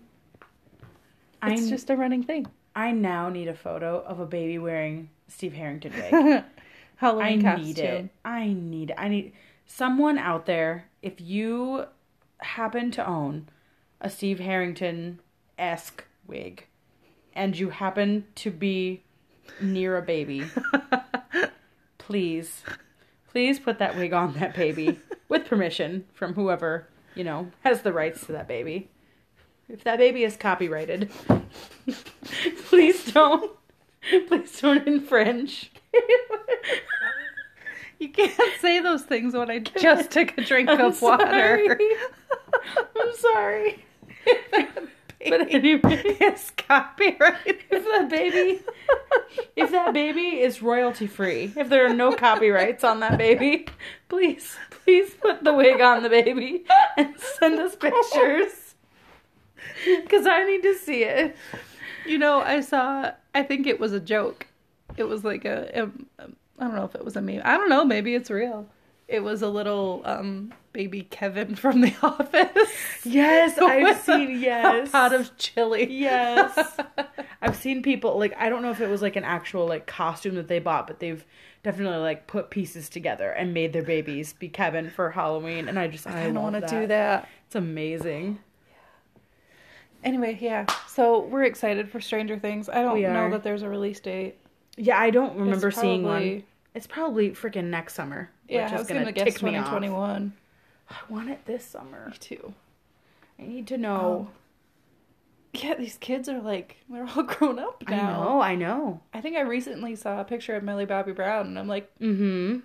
it's 1.43 1.67
I 1.67 1.69
just 1.69 1.89
a 1.89 1.95
running 1.95 2.23
thing. 2.23 2.45
I 2.73 2.91
now 2.91 3.29
need 3.29 3.49
a 3.49 3.53
photo 3.53 4.01
of 4.01 4.19
a 4.21 4.25
baby 4.25 4.57
wearing 4.57 5.09
Steve 5.27 5.53
Harrington 5.53 5.91
wig. 5.93 6.13
I 6.13 6.43
Halloween 6.95 7.41
costume. 7.41 7.65
need 7.65 7.79
it. 7.79 8.09
I 8.23 8.47
need 8.53 8.89
it. 8.91 8.95
I 8.97 9.07
need 9.09 9.33
someone 9.65 10.17
out 10.17 10.45
there. 10.45 10.85
If 11.01 11.19
you 11.19 11.85
happen 12.39 12.91
to 12.91 13.05
own 13.05 13.49
a 13.99 14.09
Steve 14.09 14.39
Harrington 14.39 15.19
esque 15.57 16.05
wig, 16.27 16.65
and 17.33 17.57
you 17.57 17.69
happen 17.69 18.25
to 18.35 18.51
be 18.51 19.03
near 19.61 19.97
a 19.97 20.01
baby, 20.01 20.45
please, 21.97 22.63
please 23.29 23.59
put 23.59 23.79
that 23.79 23.95
wig 23.95 24.13
on 24.13 24.33
that 24.33 24.55
baby 24.55 24.99
with 25.29 25.45
permission 25.45 26.05
from 26.13 26.33
whoever 26.33 26.87
you 27.15 27.23
know 27.23 27.51
has 27.63 27.81
the 27.81 27.93
rights 27.93 28.25
to 28.25 28.31
that 28.33 28.47
baby. 28.47 28.89
If 29.67 29.83
that 29.83 29.97
baby 29.97 30.23
is 30.23 30.37
copyrighted, 30.37 31.09
please 32.65 33.11
don't, 33.11 33.51
please 34.27 34.59
don't 34.61 34.87
infringe. 34.87 35.71
You 37.97 38.09
can't 38.09 38.59
say 38.59 38.81
those 38.81 39.03
things 39.03 39.33
when 39.33 39.49
I 39.49 39.59
just 39.59 40.11
took 40.11 40.37
a 40.37 40.41
drink 40.43 40.69
I'm 40.69 40.81
of 40.81 41.01
water. 41.01 41.25
sorry. 41.25 41.89
I'm 42.99 43.15
sorry. 43.15 43.85
But 45.29 45.53
anyway, 45.53 46.01
it's 46.19 46.51
copyrighted. 46.51 47.57
if 47.71 47.83
that 47.83 48.09
baby, 48.09 48.61
if 49.55 49.71
that 49.71 49.93
baby 49.93 50.41
is 50.41 50.61
royalty 50.61 51.07
free, 51.07 51.51
if 51.55 51.69
there 51.69 51.85
are 51.85 51.93
no 51.93 52.13
copyrights 52.13 52.83
on 52.83 52.99
that 52.99 53.17
baby, 53.17 53.67
please, 54.07 54.55
please 54.69 55.15
put 55.15 55.43
the 55.43 55.53
wig 55.53 55.81
on 55.81 56.03
the 56.03 56.09
baby 56.09 56.65
and 56.97 57.15
send 57.39 57.59
us 57.59 57.75
pictures. 57.75 58.51
Because 59.85 60.25
I 60.25 60.43
need 60.45 60.63
to 60.63 60.73
see 60.75 61.03
it. 61.03 61.35
You 62.05 62.17
know, 62.17 62.39
I 62.39 62.61
saw. 62.61 63.11
I 63.33 63.43
think 63.43 63.67
it 63.67 63.79
was 63.79 63.93
a 63.93 63.99
joke. 63.99 64.47
It 64.95 65.03
was 65.03 65.23
like 65.23 65.43
a. 65.43 65.69
a, 65.73 65.83
a 66.23 66.27
I 66.59 66.63
don't 66.65 66.75
know 66.75 66.85
if 66.85 66.95
it 66.95 67.03
was 67.03 67.15
a 67.15 67.21
meme. 67.21 67.41
I 67.43 67.57
don't 67.57 67.69
know. 67.69 67.83
Maybe 67.83 68.15
it's 68.15 68.31
real. 68.31 68.67
It 69.07 69.23
was 69.23 69.41
a 69.41 69.49
little 69.49 70.01
um, 70.03 70.51
baby 70.73 71.03
Kevin 71.03 71.55
from 71.55 71.81
The 71.81 71.93
Office. 72.01 72.71
Yes, 73.03 73.57
I've 73.61 74.01
seen. 74.01 74.39
Yes, 74.39 74.89
a 74.89 74.91
pot 74.91 75.13
of 75.13 75.35
chili. 75.37 75.91
Yes. 75.91 76.77
I've 77.41 77.55
seen 77.55 77.83
people 77.83 78.17
like 78.17 78.35
I 78.37 78.49
don't 78.49 78.61
know 78.63 78.71
if 78.71 78.81
it 78.81 78.89
was 78.89 79.01
like 79.01 79.15
an 79.15 79.23
actual 79.23 79.67
like 79.67 79.85
costume 79.85 80.35
that 80.35 80.47
they 80.47 80.59
bought, 80.59 80.87
but 80.87 80.99
they've 80.99 81.23
definitely 81.61 81.99
like 81.99 82.25
put 82.25 82.49
pieces 82.49 82.89
together 82.89 83.29
and 83.29 83.53
made 83.53 83.73
their 83.73 83.83
babies 83.83 84.33
be 84.33 84.49
Kevin 84.49 84.89
for 84.89 85.11
Halloween, 85.11 85.67
and 85.67 85.77
I 85.77 85.87
just 85.87 86.07
I, 86.07 86.23
I 86.23 86.31
don't 86.31 86.41
want 86.41 86.55
to 86.55 86.67
do 86.67 86.87
that. 86.87 87.29
It's 87.45 87.55
amazing. 87.55 88.39
Anyway, 90.03 90.37
yeah. 90.39 90.65
So 90.87 91.21
we're 91.21 91.43
excited 91.43 91.89
for 91.89 91.99
Stranger 91.99 92.37
Things. 92.37 92.69
I 92.69 92.83
don't 92.83 93.01
know 93.01 93.29
that 93.31 93.43
there's 93.43 93.63
a 93.63 93.69
release 93.69 93.99
date. 93.99 94.37
Yeah, 94.77 94.99
I 94.99 95.09
don't 95.09 95.37
remember 95.37 95.69
It's 95.69 95.79
seeing 95.79 96.03
one. 96.03 96.43
It's 96.75 96.85
probably 96.87 97.31
freaking 97.31 97.65
next 97.65 97.93
summer. 97.95 98.29
Yeah, 98.47 98.65
which 98.65 98.73
I 98.73 98.77
was 98.77 98.87
gonna, 98.87 98.99
gonna, 98.99 99.11
guess 99.13 99.41
me 99.41 99.55
off. 99.57 99.65
2021. 99.65 100.33
I 100.89 100.95
want 101.09 101.29
it 101.29 101.43
this 101.45 101.65
summer. 101.65 102.09
Me 102.11 102.17
too. 102.19 102.53
I 103.39 103.43
need 103.43 103.65
to 103.67 103.77
know. 103.77 104.29
Yeah, 105.53 105.75
these 105.75 105.97
kids 105.97 106.27
are 106.27 106.41
like 106.41 106.77
they're 106.89 107.07
all 107.15 107.23
grown 107.23 107.59
up 107.59 107.81
now. 107.89 107.95
I 107.97 108.13
know. 108.23 108.41
I 108.41 108.55
know. 108.55 109.01
I 109.13 109.21
think 109.21 109.37
I 109.37 109.41
recently 109.41 109.95
saw 109.95 110.19
a 110.19 110.25
picture 110.25 110.55
of 110.55 110.63
Millie 110.63 110.85
Bobby 110.85 111.13
Brown, 111.13 111.47
and 111.47 111.57
I'm 111.57 111.67
like, 111.67 111.89
Mm-hmm. 111.99 112.59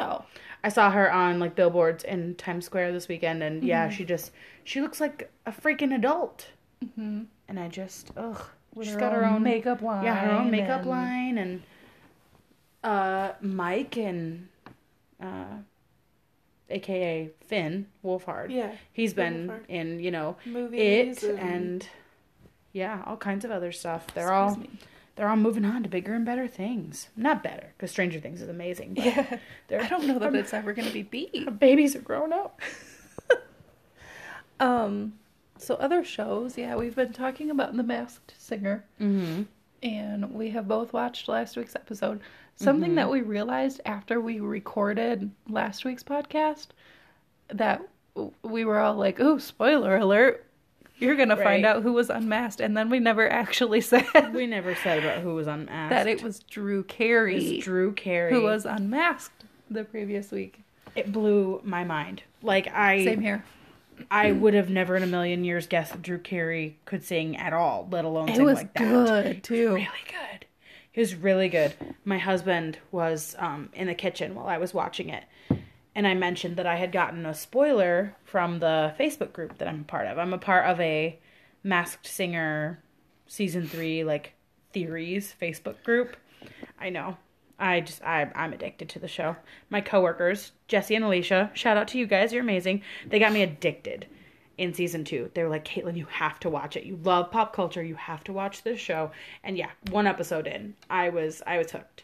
no. 0.00 0.24
I 0.64 0.68
saw 0.70 0.90
her 0.90 1.12
on 1.12 1.38
like 1.40 1.54
billboards 1.54 2.04
in 2.04 2.34
Times 2.36 2.64
Square 2.64 2.92
this 2.92 3.08
weekend, 3.08 3.42
and 3.42 3.62
yeah, 3.64 3.88
Mhm. 3.88 3.92
she 3.92 4.04
just 4.04 4.30
she 4.64 4.80
looks 4.80 5.00
like 5.00 5.30
a 5.46 5.52
freaking 5.52 5.94
adult. 5.94 6.46
Mm-hmm. 6.84 7.22
And 7.48 7.60
I 7.60 7.68
just 7.68 8.12
ugh. 8.16 8.40
With 8.74 8.86
She's 8.86 8.94
her 8.94 9.00
got 9.00 9.12
her 9.12 9.24
own 9.24 9.42
makeup 9.42 9.82
line. 9.82 10.04
Yeah, 10.04 10.14
her 10.14 10.30
own 10.32 10.50
makeup 10.52 10.82
and- 10.82 10.90
line 10.90 11.38
and 11.38 11.62
uh 12.84 13.32
Mike 13.40 13.96
and 13.96 14.48
uh 15.22 15.58
aka 16.70 17.30
Finn 17.46 17.86
Wolfhard. 18.04 18.50
Yeah, 18.50 18.72
He's 18.92 19.12
Finn 19.12 19.46
been 19.46 19.56
Wolfhard. 19.56 19.64
in, 19.68 20.00
you 20.00 20.10
know, 20.10 20.36
movies 20.46 21.22
it 21.24 21.38
and 21.38 21.88
yeah, 22.72 23.02
all 23.06 23.16
kinds 23.16 23.44
of 23.44 23.50
other 23.50 23.72
stuff. 23.72 24.06
They're 24.14 24.24
Excuse 24.28 24.54
all 24.54 24.56
me. 24.56 24.70
they're 25.16 25.28
all 25.28 25.36
moving 25.36 25.64
on 25.64 25.82
to 25.82 25.88
bigger 25.88 26.14
and 26.14 26.24
better 26.24 26.46
things. 26.46 27.08
Not 27.16 27.42
better, 27.42 27.72
because 27.76 27.90
Stranger 27.90 28.20
Things 28.20 28.40
is 28.42 28.48
amazing. 28.48 28.94
But 28.94 29.04
Yeah, 29.04 29.38
I 29.82 29.88
don't 29.88 30.06
know 30.06 30.18
that 30.18 30.34
it's 30.36 30.52
ever 30.54 30.72
gonna 30.74 30.90
be 30.90 31.02
beat. 31.02 31.58
babies 31.58 31.96
are 31.96 32.00
grown 32.00 32.32
up. 32.32 32.60
Um, 34.60 35.14
so 35.56 35.74
other 35.76 36.02
shows, 36.04 36.58
yeah, 36.58 36.74
we've 36.76 36.96
been 36.96 37.12
talking 37.12 37.50
about 37.50 37.76
The 37.76 37.82
Masked 37.82 38.34
Singer, 38.38 38.84
Mm-hmm. 39.00 39.42
and 39.82 40.32
we 40.34 40.50
have 40.50 40.66
both 40.66 40.92
watched 40.92 41.28
last 41.28 41.56
week's 41.56 41.76
episode. 41.76 42.20
Something 42.60 42.92
Mhm. 42.92 42.96
that 42.96 43.10
we 43.10 43.20
realized 43.22 43.80
after 43.86 44.20
we 44.20 44.40
recorded 44.40 45.30
last 45.48 45.84
week's 45.84 46.02
podcast 46.02 46.68
that 47.48 47.80
we 48.42 48.64
were 48.64 48.78
all 48.80 48.94
like, 48.94 49.20
"Oh, 49.20 49.38
spoiler 49.38 49.96
alert! 49.96 50.44
You're 50.98 51.14
gonna 51.14 51.36
find 51.36 51.64
out 51.64 51.84
who 51.84 51.92
was 51.92 52.10
unmasked," 52.10 52.60
and 52.60 52.76
then 52.76 52.90
we 52.90 52.98
never 52.98 53.30
actually 53.32 53.80
said 53.80 54.04
We 54.34 54.46
never 54.48 54.74
said 54.74 55.04
about 55.04 55.18
who 55.22 55.34
was 55.36 55.46
unmasked. 55.46 55.90
that 55.90 56.08
it 56.08 56.22
was 56.22 56.40
Drew 56.40 56.82
Carey 56.82 57.36
It's 57.58 57.64
Drew 57.64 57.92
Carey. 57.92 58.32
who 58.32 58.42
was 58.42 58.66
unmasked 58.66 59.44
the 59.70 59.84
previous 59.84 60.32
week. 60.32 60.60
It 60.96 61.12
blew 61.12 61.60
my 61.62 61.84
mind. 61.84 62.24
Like 62.42 62.66
I 62.74 63.04
Same 63.04 63.20
here. 63.20 63.44
I 64.10 64.32
would 64.32 64.54
have 64.54 64.68
never 64.70 64.96
in 64.96 65.02
a 65.04 65.06
million 65.08 65.44
years 65.44 65.68
guessed 65.68 65.92
that 65.92 66.02
Drew 66.02 66.18
Carey 66.18 66.76
could 66.86 67.04
sing 67.04 67.36
at 67.36 67.52
all, 67.52 67.86
let 67.90 68.04
alone 68.04 68.28
It 68.30 68.36
sing 68.36 68.44
was 68.44 68.56
like 68.58 68.74
that. 68.74 69.22
good 69.24 69.42
too. 69.44 69.74
Really 69.74 69.86
good. 70.08 70.46
He 70.92 71.00
was 71.00 71.14
really 71.14 71.48
good. 71.48 71.74
My 72.04 72.18
husband 72.18 72.78
was 72.90 73.36
um, 73.38 73.70
in 73.72 73.86
the 73.86 73.94
kitchen 73.94 74.34
while 74.34 74.48
I 74.48 74.58
was 74.58 74.74
watching 74.74 75.10
it, 75.10 75.24
and 75.94 76.06
I 76.06 76.14
mentioned 76.14 76.56
that 76.56 76.66
I 76.66 76.76
had 76.76 76.92
gotten 76.92 77.26
a 77.26 77.34
spoiler 77.34 78.16
from 78.24 78.58
the 78.58 78.94
Facebook 78.98 79.32
group 79.32 79.58
that 79.58 79.68
I'm 79.68 79.80
a 79.80 79.84
part 79.84 80.06
of. 80.06 80.18
I'm 80.18 80.32
a 80.32 80.38
part 80.38 80.66
of 80.66 80.80
a 80.80 81.18
Masked 81.62 82.06
Singer 82.06 82.82
season 83.26 83.68
three 83.68 84.04
like 84.04 84.32
theories 84.72 85.34
Facebook 85.40 85.82
group. 85.84 86.16
I 86.80 86.90
know. 86.90 87.16
I 87.58 87.80
just 87.80 88.02
I 88.02 88.30
I'm 88.34 88.52
addicted 88.52 88.88
to 88.90 88.98
the 88.98 89.08
show. 89.08 89.36
My 89.70 89.80
coworkers, 89.80 90.52
Jesse 90.68 90.94
and 90.94 91.04
Alicia, 91.04 91.50
shout 91.54 91.76
out 91.76 91.88
to 91.88 91.98
you 91.98 92.06
guys. 92.06 92.32
You're 92.32 92.42
amazing. 92.42 92.82
They 93.06 93.18
got 93.18 93.32
me 93.32 93.42
addicted 93.42 94.06
in 94.58 94.74
season 94.74 95.04
two. 95.04 95.30
They 95.34 95.44
were 95.44 95.48
like, 95.48 95.64
Katelyn, 95.64 95.96
you 95.96 96.06
have 96.06 96.38
to 96.40 96.50
watch 96.50 96.76
it. 96.76 96.84
You 96.84 96.98
love 97.02 97.30
pop 97.30 97.54
culture. 97.54 97.82
You 97.82 97.94
have 97.94 98.24
to 98.24 98.32
watch 98.32 98.62
this 98.62 98.80
show. 98.80 99.12
And 99.44 99.56
yeah, 99.56 99.70
one 99.90 100.06
episode 100.06 100.46
in, 100.46 100.74
I 100.90 101.08
was 101.08 101.40
I 101.46 101.58
was 101.58 101.70
hooked. 101.70 102.02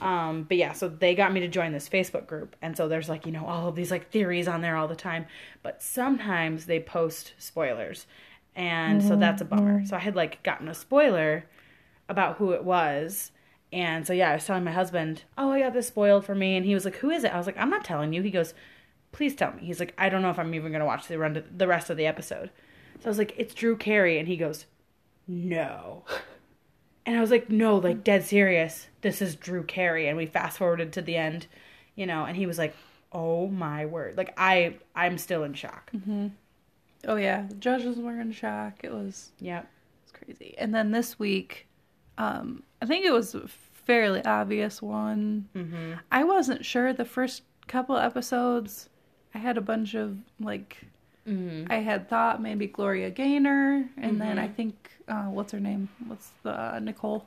Um, 0.00 0.44
but 0.44 0.56
yeah, 0.56 0.74
so 0.74 0.88
they 0.88 1.14
got 1.14 1.32
me 1.32 1.40
to 1.40 1.48
join 1.48 1.72
this 1.72 1.88
Facebook 1.88 2.26
group, 2.28 2.54
and 2.62 2.76
so 2.76 2.86
there's 2.86 3.08
like 3.08 3.26
you 3.26 3.32
know 3.32 3.44
all 3.46 3.66
of 3.66 3.74
these 3.74 3.90
like 3.90 4.10
theories 4.10 4.46
on 4.46 4.60
there 4.60 4.76
all 4.76 4.86
the 4.86 4.94
time. 4.94 5.26
But 5.62 5.82
sometimes 5.82 6.66
they 6.66 6.78
post 6.78 7.32
spoilers, 7.38 8.06
and 8.54 9.02
so 9.02 9.16
that's 9.16 9.42
a 9.42 9.44
bummer. 9.44 9.84
So 9.86 9.96
I 9.96 10.00
had 10.00 10.14
like 10.14 10.42
gotten 10.44 10.68
a 10.68 10.74
spoiler 10.74 11.46
about 12.08 12.36
who 12.36 12.52
it 12.52 12.64
was. 12.64 13.32
And 13.72 14.06
so 14.06 14.12
yeah, 14.12 14.30
I 14.30 14.34
was 14.34 14.44
telling 14.44 14.62
my 14.64 14.72
husband, 14.72 15.24
"Oh, 15.36 15.50
I 15.50 15.60
got 15.60 15.72
this 15.72 15.88
spoiled 15.88 16.24
for 16.24 16.34
me," 16.34 16.56
and 16.56 16.64
he 16.64 16.74
was 16.74 16.84
like, 16.84 16.96
"Who 16.96 17.10
is 17.10 17.24
it?" 17.24 17.34
I 17.34 17.38
was 17.38 17.46
like, 17.46 17.58
"I'm 17.58 17.70
not 17.70 17.84
telling 17.84 18.12
you." 18.12 18.22
He 18.22 18.30
goes, 18.30 18.54
"Please 19.12 19.34
tell 19.34 19.52
me." 19.52 19.62
He's 19.64 19.80
like, 19.80 19.94
"I 19.98 20.08
don't 20.08 20.22
know 20.22 20.30
if 20.30 20.38
I'm 20.38 20.54
even 20.54 20.72
gonna 20.72 20.84
watch 20.86 21.06
the 21.08 21.18
run 21.18 21.42
the 21.56 21.66
rest 21.68 21.90
of 21.90 21.96
the 21.96 22.06
episode." 22.06 22.50
So 23.00 23.06
I 23.06 23.08
was 23.08 23.18
like, 23.18 23.34
"It's 23.36 23.54
Drew 23.54 23.76
Carey," 23.76 24.18
and 24.18 24.26
he 24.28 24.36
goes, 24.36 24.66
"No," 25.26 26.04
and 27.06 27.16
I 27.16 27.20
was 27.20 27.30
like, 27.30 27.50
"No, 27.50 27.76
like 27.76 28.04
dead 28.04 28.24
serious. 28.24 28.88
This 29.02 29.20
is 29.22 29.36
Drew 29.36 29.62
Carey." 29.62 30.08
And 30.08 30.16
we 30.16 30.26
fast 30.26 30.58
forwarded 30.58 30.92
to 30.94 31.02
the 31.02 31.16
end, 31.16 31.46
you 31.94 32.06
know, 32.06 32.24
and 32.24 32.36
he 32.36 32.46
was 32.46 32.58
like, 32.58 32.74
"Oh 33.12 33.46
my 33.48 33.86
word!" 33.86 34.16
Like 34.16 34.34
I, 34.36 34.76
I'm 34.94 35.18
still 35.18 35.44
in 35.44 35.54
shock. 35.54 35.92
Oh 37.06 37.14
yeah, 37.16 37.46
the 37.48 37.54
judges 37.54 37.96
were 37.98 38.20
in 38.20 38.32
shock. 38.32 38.80
It 38.82 38.92
was 38.92 39.30
Yeah. 39.40 39.62
it's 40.02 40.12
crazy. 40.12 40.54
And 40.58 40.74
then 40.74 40.90
this 40.90 41.18
week, 41.18 41.66
um, 42.18 42.64
I 42.82 42.86
think 42.86 43.04
it 43.04 43.12
was 43.12 43.34
a 43.36 43.46
fairly 43.46 44.24
obvious 44.24 44.82
one. 44.82 45.48
Mm-hmm. 45.54 45.92
I 46.10 46.24
wasn't 46.24 46.64
sure 46.64 46.92
the 46.92 47.04
first 47.04 47.42
couple 47.68 47.96
episodes. 47.96 48.88
I 49.34 49.38
had 49.38 49.56
a 49.58 49.60
bunch 49.62 49.94
of 49.94 50.16
like 50.40 50.76
Mm-hmm. 51.28 51.70
I 51.70 51.76
had 51.80 52.08
thought 52.08 52.40
maybe 52.40 52.66
Gloria 52.66 53.10
Gaynor, 53.10 53.84
and 53.98 54.18
then 54.18 54.36
Mhm. 54.38 54.40
I 54.40 54.48
think 54.48 54.74
uh, 55.08 55.24
what's 55.24 55.52
her 55.52 55.60
name? 55.60 55.90
What's 56.06 56.30
the 56.42 56.58
uh, 56.58 56.78
Nicole? 56.78 57.26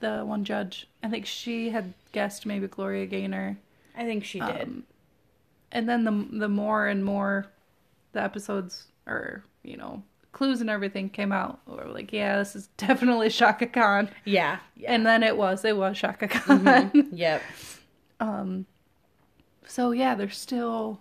The 0.00 0.24
one 0.24 0.44
judge. 0.44 0.88
I 1.02 1.08
think 1.08 1.24
she 1.24 1.70
had 1.70 1.94
guessed 2.12 2.44
maybe 2.46 2.66
Gloria 2.66 3.06
Gaynor. 3.06 3.56
I 3.96 4.04
think 4.04 4.24
she 4.24 4.40
did. 4.40 4.62
Um, 4.62 4.82
and 5.70 5.88
then 5.88 6.02
the 6.02 6.38
the 6.38 6.48
more 6.48 6.88
and 6.88 7.04
more 7.04 7.46
the 8.12 8.22
episodes 8.22 8.88
or 9.06 9.44
you 9.62 9.76
know, 9.76 10.02
clues 10.32 10.60
and 10.60 10.68
everything 10.68 11.08
came 11.08 11.30
out, 11.30 11.60
we 11.66 11.76
were 11.76 11.86
like, 11.86 12.12
yeah, 12.12 12.38
this 12.38 12.56
is 12.56 12.66
definitely 12.76 13.30
Chaka 13.30 13.66
Khan. 13.66 14.10
Yeah. 14.24 14.58
yeah. 14.76 14.92
And 14.92 15.06
then 15.06 15.22
it 15.22 15.36
was, 15.36 15.64
it 15.64 15.76
was 15.76 15.96
Chaka 15.96 16.26
Khan. 16.28 16.64
Mhm. 16.90 17.08
yep. 17.12 17.40
Um, 18.20 18.66
so 19.66 19.90
yeah, 19.92 20.14
there's 20.14 20.36
still 20.38 21.00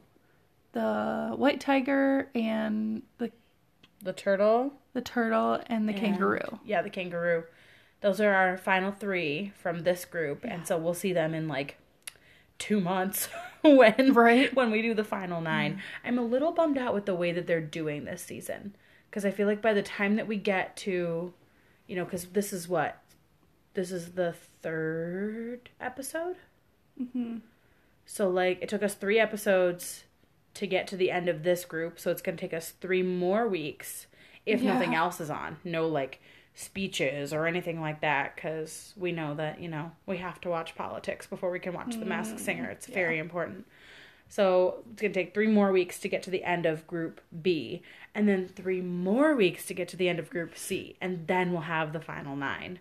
the 0.74 1.34
white 1.36 1.60
tiger 1.60 2.30
and 2.34 3.04
the 3.18 3.32
The 4.04 4.14
turtle. 4.14 4.74
the 4.94 5.02
turtle 5.02 5.62
and 5.68 5.88
the 5.88 5.94
and- 5.94 6.02
kangaroo. 6.02 6.60
Yeah, 6.66 6.82
the 6.82 6.90
kangaroo. 6.90 7.44
Those 8.02 8.20
are 8.20 8.34
our 8.34 8.58
final 8.58 8.92
three 8.92 9.54
from 9.56 9.84
this 9.84 10.04
group, 10.06 10.44
and 10.44 10.68
so 10.68 10.78
we'll 10.78 10.94
see 10.94 11.14
them 11.14 11.34
in 11.34 11.48
like 11.48 11.78
two 12.60 12.82
months 12.82 13.30
when 13.62 14.14
Right. 14.14 14.54
when 14.54 14.72
we 14.72 14.82
do 14.82 14.94
the 14.94 15.04
final 15.04 15.42
9 15.42 15.82
I'm 16.04 16.18
a 16.20 16.24
little 16.24 16.52
bummed 16.52 16.78
out 16.78 16.94
with 16.94 17.06
the 17.06 17.16
way 17.16 17.32
that 17.32 17.48
they're 17.48 17.62
doing 17.62 18.04
this 18.06 18.22
season 18.22 18.76
because 19.10 19.26
I 19.26 19.32
feel 19.32 19.48
like 19.48 19.62
by 19.62 19.74
the 19.74 19.82
time 19.82 20.18
that 20.18 20.28
we 20.28 20.38
get 20.38 20.76
to, 20.78 21.34
you 21.88 21.96
know, 21.96 22.04
because 22.06 22.26
this 22.28 22.52
is 22.54 22.68
what 22.68 23.02
this 23.74 23.92
is 23.92 24.12
the 24.12 24.36
third 24.62 25.70
episode. 25.80 26.36
hmm 26.98 27.38
So 28.06 28.30
like 28.30 28.62
it 28.62 28.70
took 28.70 28.84
us 28.84 28.94
three 28.96 29.20
episodes 29.20 30.04
to 30.56 30.68
get 30.68 30.88
to 30.88 30.98
the 30.98 31.10
end 31.12 31.28
of 31.30 31.44
this 31.44 31.66
group, 31.66 32.00
so 32.00 32.12
it's 32.12 32.22
gonna 32.22 32.38
take 32.38 32.54
us 32.54 32.72
three 32.72 33.02
more 33.04 33.48
weeks 33.48 34.08
if 34.46 34.62
Yeah. 34.62 34.74
nothing 34.74 34.94
else 34.94 35.20
is 35.22 35.30
on. 35.30 35.58
No 35.64 35.88
like 35.88 36.20
speeches 36.56 37.34
or 37.34 37.48
anything 37.48 37.82
like 37.82 38.02
that, 38.02 38.36
because 38.36 38.94
we 38.96 39.12
know 39.12 39.34
that 39.36 39.60
you 39.60 39.68
know 39.68 39.92
we 40.06 40.18
have 40.18 40.40
to 40.42 40.50
watch 40.50 40.76
politics 40.76 41.26
before 41.26 41.50
we 41.50 41.60
can 41.60 41.74
watch 41.74 41.96
The 41.96 42.06
Masked 42.06 42.38
mm, 42.38 42.40
Singer. 42.40 42.70
It's 42.70 42.86
very 42.88 43.18
important. 43.18 43.66
So 44.30 44.84
it's 44.92 45.02
gonna 45.02 45.14
take 45.14 45.34
three 45.34 45.48
more 45.48 45.72
weeks 45.72 46.00
to 46.00 46.10
get 46.10 46.22
to 46.24 46.30
the 46.30 46.44
end 46.44 46.66
of 46.66 46.86
Group 46.88 47.22
B, 47.42 47.82
and 48.14 48.28
then 48.28 48.48
three 48.48 48.82
more 48.82 49.36
weeks 49.36 49.66
to 49.68 49.74
get 49.74 49.88
to 49.90 49.98
the 49.98 50.10
end 50.10 50.20
of 50.20 50.30
Group 50.30 50.56
C, 50.58 50.96
and 51.02 51.26
then 51.28 51.52
we'll 51.52 51.62
have 51.62 51.94
the 51.94 52.00
final 52.00 52.36
nine, 52.36 52.80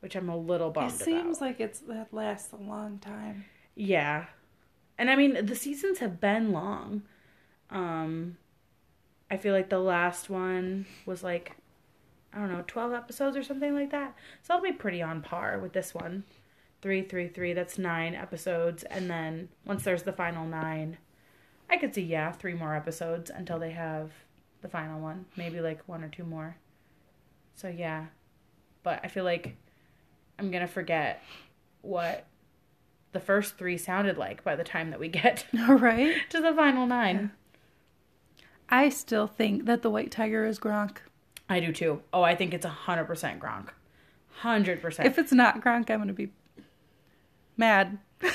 which 0.00 0.14
I'm 0.14 0.28
a 0.28 0.36
little 0.36 0.70
bummed 0.70 0.92
It 0.92 0.98
seems 1.04 1.38
about. 1.38 1.46
like 1.46 1.60
it's 1.60 1.80
that 1.80 2.12
lasts 2.12 2.52
a 2.52 2.56
long 2.56 2.98
time. 2.98 3.46
Yeah. 3.74 4.26
And 5.00 5.10
I 5.10 5.16
mean, 5.16 5.46
the 5.46 5.56
seasons 5.56 5.98
have 6.00 6.20
been 6.20 6.52
long. 6.52 7.02
Um 7.70 8.36
I 9.30 9.38
feel 9.38 9.54
like 9.54 9.70
the 9.70 9.78
last 9.78 10.28
one 10.28 10.84
was 11.06 11.24
like 11.24 11.56
I 12.32 12.38
don't 12.38 12.52
know, 12.52 12.62
12 12.66 12.92
episodes 12.92 13.36
or 13.36 13.42
something 13.42 13.74
like 13.74 13.90
that. 13.90 14.14
So 14.42 14.54
I'll 14.54 14.62
be 14.62 14.72
pretty 14.72 15.00
on 15.02 15.22
par 15.22 15.58
with 15.58 15.72
this 15.72 15.94
one. 15.94 16.24
333, 16.82 17.54
that's 17.54 17.78
9 17.78 18.14
episodes 18.14 18.84
and 18.84 19.10
then 19.10 19.48
once 19.64 19.84
there's 19.84 20.02
the 20.02 20.12
final 20.12 20.46
9, 20.46 20.98
I 21.70 21.76
could 21.78 21.94
see 21.94 22.02
yeah, 22.02 22.32
3 22.32 22.54
more 22.54 22.76
episodes 22.76 23.30
until 23.30 23.58
they 23.58 23.70
have 23.70 24.12
the 24.60 24.68
final 24.68 25.00
one, 25.00 25.24
maybe 25.34 25.60
like 25.60 25.80
one 25.88 26.04
or 26.04 26.08
two 26.08 26.24
more. 26.24 26.56
So 27.54 27.68
yeah. 27.68 28.06
But 28.82 29.00
I 29.02 29.08
feel 29.08 29.24
like 29.24 29.56
I'm 30.38 30.50
going 30.50 30.66
to 30.66 30.72
forget 30.72 31.22
what 31.82 32.26
the 33.12 33.20
first 33.20 33.56
three 33.56 33.76
sounded 33.76 34.16
like 34.16 34.44
by 34.44 34.56
the 34.56 34.64
time 34.64 34.90
that 34.90 35.00
we 35.00 35.08
get 35.08 35.44
right? 35.68 36.16
to 36.30 36.40
the 36.40 36.52
final 36.54 36.86
nine. 36.86 37.32
I 38.68 38.88
still 38.88 39.26
think 39.26 39.66
that 39.66 39.82
the 39.82 39.90
white 39.90 40.10
tiger 40.10 40.46
is 40.46 40.58
Gronk. 40.58 40.98
I 41.48 41.58
do 41.58 41.72
too. 41.72 42.02
Oh, 42.12 42.22
I 42.22 42.36
think 42.36 42.54
it's 42.54 42.64
a 42.64 42.68
hundred 42.70 43.06
percent 43.06 43.40
Gronk. 43.40 43.70
Hundred 44.36 44.80
percent. 44.80 45.08
If 45.08 45.18
it's 45.18 45.32
not 45.32 45.60
Gronk, 45.60 45.90
I'm 45.90 45.98
going 45.98 46.08
to 46.08 46.14
be 46.14 46.30
mad. 47.56 47.98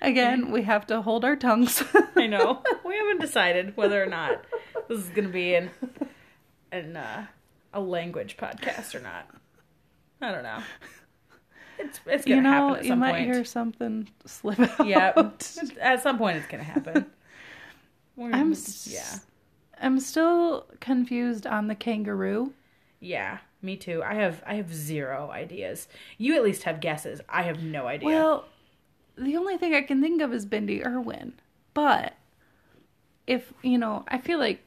Again, 0.00 0.50
we 0.52 0.62
have 0.62 0.86
to 0.88 1.02
hold 1.02 1.24
our 1.24 1.36
tongues. 1.36 1.82
I 2.16 2.26
know 2.26 2.62
we 2.84 2.96
haven't 2.96 3.20
decided 3.20 3.76
whether 3.76 4.02
or 4.02 4.06
not 4.06 4.44
this 4.88 4.98
is 4.98 5.08
gonna 5.10 5.28
be 5.28 5.54
in 5.54 5.70
in 6.72 6.96
uh, 6.96 7.26
a 7.72 7.80
language 7.80 8.36
podcast 8.36 8.94
or 8.94 9.00
not. 9.00 9.28
I 10.20 10.32
don't 10.32 10.42
know. 10.42 10.62
It's 11.78 12.00
it's 12.06 12.24
gonna 12.24 12.36
you 12.36 12.42
know, 12.42 12.50
happen 12.50 12.76
at 12.80 12.84
you 12.86 12.96
might 12.96 13.12
point. 13.12 13.24
hear 13.26 13.44
something 13.44 14.08
slip 14.24 14.58
out. 14.80 14.86
Yep. 14.86 15.42
at 15.80 16.02
some 16.02 16.18
point, 16.18 16.38
it's 16.38 16.46
gonna 16.46 16.62
happen. 16.62 17.06
We're- 18.16 18.32
I'm 18.32 18.54
yeah. 18.84 19.18
I'm 19.80 20.00
still 20.00 20.66
confused 20.80 21.46
on 21.46 21.68
the 21.68 21.74
kangaroo. 21.74 22.52
Yeah, 22.98 23.38
me 23.60 23.76
too. 23.76 24.02
I 24.02 24.14
have 24.14 24.42
I 24.46 24.54
have 24.54 24.72
zero 24.74 25.30
ideas. 25.30 25.86
You 26.16 26.34
at 26.36 26.42
least 26.42 26.62
have 26.62 26.80
guesses. 26.80 27.20
I 27.28 27.42
have 27.42 27.62
no 27.62 27.86
idea. 27.86 28.08
Well, 28.08 28.46
the 29.16 29.36
only 29.36 29.58
thing 29.58 29.74
I 29.74 29.82
can 29.82 30.00
think 30.00 30.22
of 30.22 30.32
is 30.32 30.46
Bindi 30.46 30.84
Irwin. 30.84 31.34
But 31.74 32.14
if, 33.26 33.52
you 33.62 33.76
know, 33.76 34.04
I 34.08 34.16
feel 34.18 34.38
like 34.38 34.62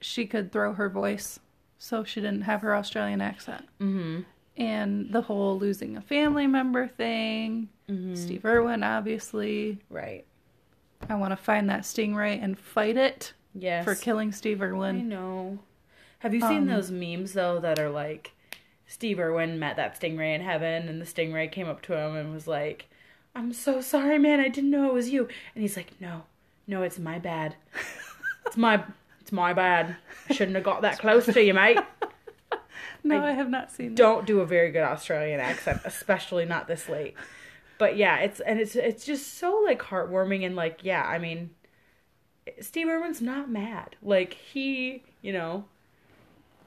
she 0.00 0.26
could 0.26 0.50
throw 0.50 0.72
her 0.74 0.88
voice 0.88 1.38
so 1.78 2.02
she 2.02 2.20
didn't 2.20 2.42
have 2.42 2.62
her 2.62 2.74
Australian 2.74 3.20
accent. 3.20 3.68
mm-hmm. 3.80 4.20
And 4.58 5.12
the 5.12 5.22
whole 5.22 5.58
losing 5.58 5.96
a 5.96 6.00
family 6.00 6.46
member 6.46 6.88
thing. 6.88 7.68
Mm-hmm. 7.88 8.14
Steve 8.16 8.44
Irwin, 8.44 8.82
obviously. 8.82 9.78
Right. 9.88 10.24
I 11.08 11.14
want 11.14 11.30
to 11.30 11.36
find 11.36 11.70
that 11.70 11.82
stingray 11.82 12.42
and 12.42 12.58
fight 12.58 12.96
it 12.96 13.32
Yes. 13.54 13.84
for 13.84 13.94
killing 13.94 14.32
Steve 14.32 14.60
Irwin. 14.60 14.96
I 14.96 15.00
know. 15.02 15.58
Have 16.18 16.34
you 16.34 16.40
seen 16.40 16.62
Um, 16.62 16.66
those 16.66 16.90
memes 16.90 17.32
though 17.32 17.60
that 17.60 17.78
are 17.78 17.88
like 17.88 18.32
Steve 18.86 19.20
Irwin 19.20 19.58
met 19.60 19.76
that 19.76 19.98
stingray 20.00 20.34
in 20.34 20.40
heaven 20.40 20.88
and 20.88 21.00
the 21.00 21.04
stingray 21.06 21.50
came 21.50 21.68
up 21.68 21.80
to 21.82 21.92
him 21.96 22.16
and 22.16 22.32
was 22.34 22.48
like, 22.48 22.88
"I'm 23.36 23.52
so 23.52 23.80
sorry, 23.80 24.18
man. 24.18 24.40
I 24.40 24.48
didn't 24.48 24.70
know 24.70 24.88
it 24.88 24.94
was 24.94 25.10
you." 25.10 25.28
And 25.54 25.62
he's 25.62 25.76
like, 25.76 25.92
"No. 26.00 26.22
No, 26.66 26.82
it's 26.82 26.98
my 26.98 27.18
bad. 27.18 27.54
It's 28.46 28.56
my 28.56 28.82
it's 29.20 29.30
my 29.30 29.52
bad. 29.52 29.96
I 30.30 30.32
shouldn't 30.32 30.54
have 30.56 30.64
got 30.64 30.80
that 30.82 30.98
close 30.98 31.26
to 31.26 31.42
you, 31.42 31.54
mate." 31.54 31.78
No, 33.08 33.24
I 33.24 33.28
I 33.28 33.32
have 33.32 33.48
not 33.50 33.70
seen 33.70 33.88
that. 33.90 33.96
don't 33.96 34.26
do 34.26 34.40
a 34.40 34.46
very 34.46 34.70
good 34.70 34.82
Australian 34.82 35.40
accent, 35.40 35.80
especially 35.84 36.44
not 36.44 36.66
this 36.68 36.88
late. 36.88 37.14
But 37.78 37.96
yeah, 37.96 38.18
it's 38.18 38.40
and 38.40 38.58
it's 38.60 38.74
it's 38.76 39.04
just 39.04 39.38
so 39.38 39.60
like 39.64 39.80
heartwarming 39.80 40.44
and 40.44 40.54
like 40.56 40.80
yeah, 40.82 41.02
I 41.02 41.18
mean, 41.18 41.50
Steve 42.60 42.88
Irwin's 42.88 43.20
not 43.22 43.48
mad. 43.50 43.96
Like 44.02 44.32
he, 44.34 45.02
you 45.22 45.32
know, 45.32 45.64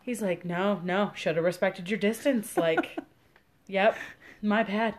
he's 0.04 0.22
like, 0.22 0.46
no, 0.46 0.80
no, 0.84 1.12
should 1.16 1.36
have 1.36 1.46
respected 1.46 1.90
your 1.90 2.00
distance. 2.00 2.56
Like, 2.58 2.98
yep, 3.68 3.98
my 4.42 4.64
bad. 4.64 4.96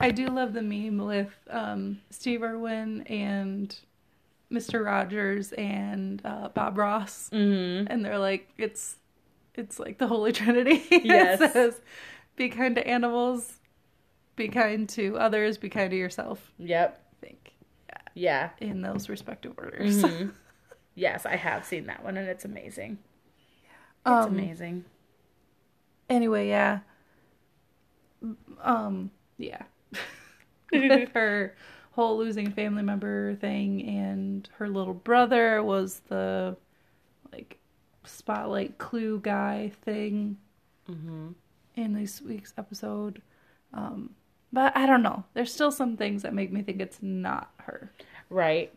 I 0.00 0.10
do 0.10 0.26
love 0.26 0.52
the 0.52 0.62
meme 0.62 0.98
with 1.06 1.32
um, 1.48 2.00
Steve 2.10 2.42
Irwin 2.42 3.02
and 3.02 3.74
Mr. 4.52 4.84
Rogers 4.84 5.52
and 5.52 6.20
uh, 6.24 6.48
Bob 6.48 6.76
Ross, 6.76 7.30
Mm-hmm. 7.32 7.86
and 7.90 8.04
they're 8.04 8.18
like, 8.18 8.48
it's 8.58 8.96
it's 9.56 9.78
like 9.78 9.98
the 9.98 10.06
Holy 10.06 10.32
Trinity. 10.32 10.82
Yes. 11.04 11.52
says, 11.52 11.80
"Be 12.36 12.48
kind 12.48 12.74
to 12.76 12.86
animals, 12.86 13.60
be 14.36 14.48
kind 14.48 14.88
to 14.90 15.16
others, 15.18 15.58
be 15.58 15.68
kind 15.68 15.90
to 15.90 15.96
yourself." 15.96 16.52
Yep. 16.58 17.00
I 17.22 17.26
think 17.26 17.52
Yeah. 18.14 18.50
in 18.60 18.82
those 18.82 19.08
respective 19.08 19.54
orders. 19.58 20.02
Mhm. 20.02 20.32
yes, 20.94 21.24
I 21.26 21.36
have 21.36 21.64
seen 21.64 21.86
that 21.86 22.02
one, 22.04 22.16
and 22.16 22.28
it's 22.28 22.44
amazing. 22.44 22.98
It's 24.06 24.06
Um, 24.06 24.32
amazing. 24.32 24.84
Anyway, 26.10 26.48
yeah. 26.48 26.80
Um, 28.60 29.10
yeah. 29.38 29.62
her 31.14 31.54
whole 31.92 32.18
losing 32.18 32.50
family 32.50 32.82
member 32.82 33.34
thing 33.36 33.82
and 33.86 34.48
her 34.56 34.68
little 34.68 34.94
brother 34.94 35.62
was 35.62 36.00
the 36.08 36.56
like 37.32 37.58
spotlight 38.04 38.78
clue 38.78 39.20
guy 39.20 39.72
thing 39.82 40.38
Mm-hmm. 40.90 41.28
in 41.76 41.94
this 41.94 42.20
week's 42.20 42.52
episode. 42.58 43.22
Um, 43.72 44.10
but 44.52 44.76
I 44.76 44.84
don't 44.86 45.02
know. 45.02 45.24
There's 45.32 45.50
still 45.52 45.72
some 45.72 45.96
things 45.96 46.22
that 46.22 46.34
make 46.34 46.52
me 46.52 46.60
think 46.62 46.80
it's 46.82 46.98
not 47.00 47.50
her. 47.60 47.90
Right. 48.28 48.70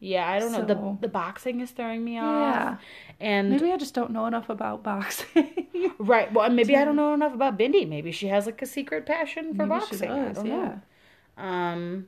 Yeah, 0.00 0.28
I 0.28 0.40
don't 0.40 0.52
know. 0.52 0.64
The 0.64 0.98
the 1.02 1.08
boxing 1.08 1.60
is 1.60 1.70
throwing 1.70 2.04
me 2.04 2.18
off. 2.18 2.24
Yeah. 2.54 2.76
And 3.20 3.50
Maybe 3.50 3.70
I 3.72 3.76
just 3.76 3.94
don't 3.94 4.10
know 4.10 4.26
enough 4.26 4.48
about 4.50 4.82
boxing. 4.82 5.52
Right. 5.98 6.32
Well, 6.32 6.50
maybe 6.50 6.76
I 6.76 6.84
don't 6.84 6.96
know 6.96 7.14
enough 7.14 7.32
about 7.32 7.58
Bindi. 7.58 7.88
Maybe 7.88 8.10
she 8.12 8.26
has 8.28 8.44
like 8.44 8.60
a 8.60 8.66
secret 8.66 9.06
passion 9.06 9.54
for 9.54 9.66
Maybe 9.66 9.80
she 9.86 9.90
boxing. 9.96 10.10
I 10.10 10.32
don't 10.32 10.46
yeah. 10.46 10.74
know. 11.38 11.42
Um, 11.42 12.06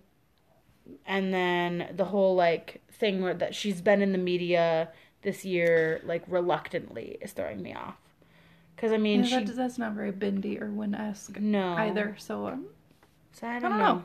and 1.06 1.32
then 1.32 1.92
the 1.96 2.04
whole 2.04 2.34
like 2.34 2.82
thing 2.92 3.22
where 3.22 3.34
that 3.34 3.54
she's 3.54 3.80
been 3.80 4.02
in 4.02 4.12
the 4.12 4.18
media 4.18 4.90
this 5.22 5.44
year, 5.44 6.00
like 6.04 6.22
reluctantly, 6.28 7.18
is 7.20 7.32
throwing 7.32 7.62
me 7.62 7.74
off. 7.74 7.96
Because 8.76 8.92
I 8.92 8.96
mean, 8.98 9.24
Yeah, 9.24 9.40
she 9.40 9.44
that, 9.44 9.56
that's 9.56 9.78
not 9.78 9.92
very 9.92 10.12
Bindi 10.12 10.60
Irwin 10.60 10.94
esque 10.94 11.38
no 11.40 11.74
either. 11.74 12.14
So 12.18 12.46
um, 12.46 12.66
So 13.32 13.46
I 13.46 13.58
don't, 13.58 13.70
don't 13.70 13.78
know. 13.78 13.94
know. 13.94 14.04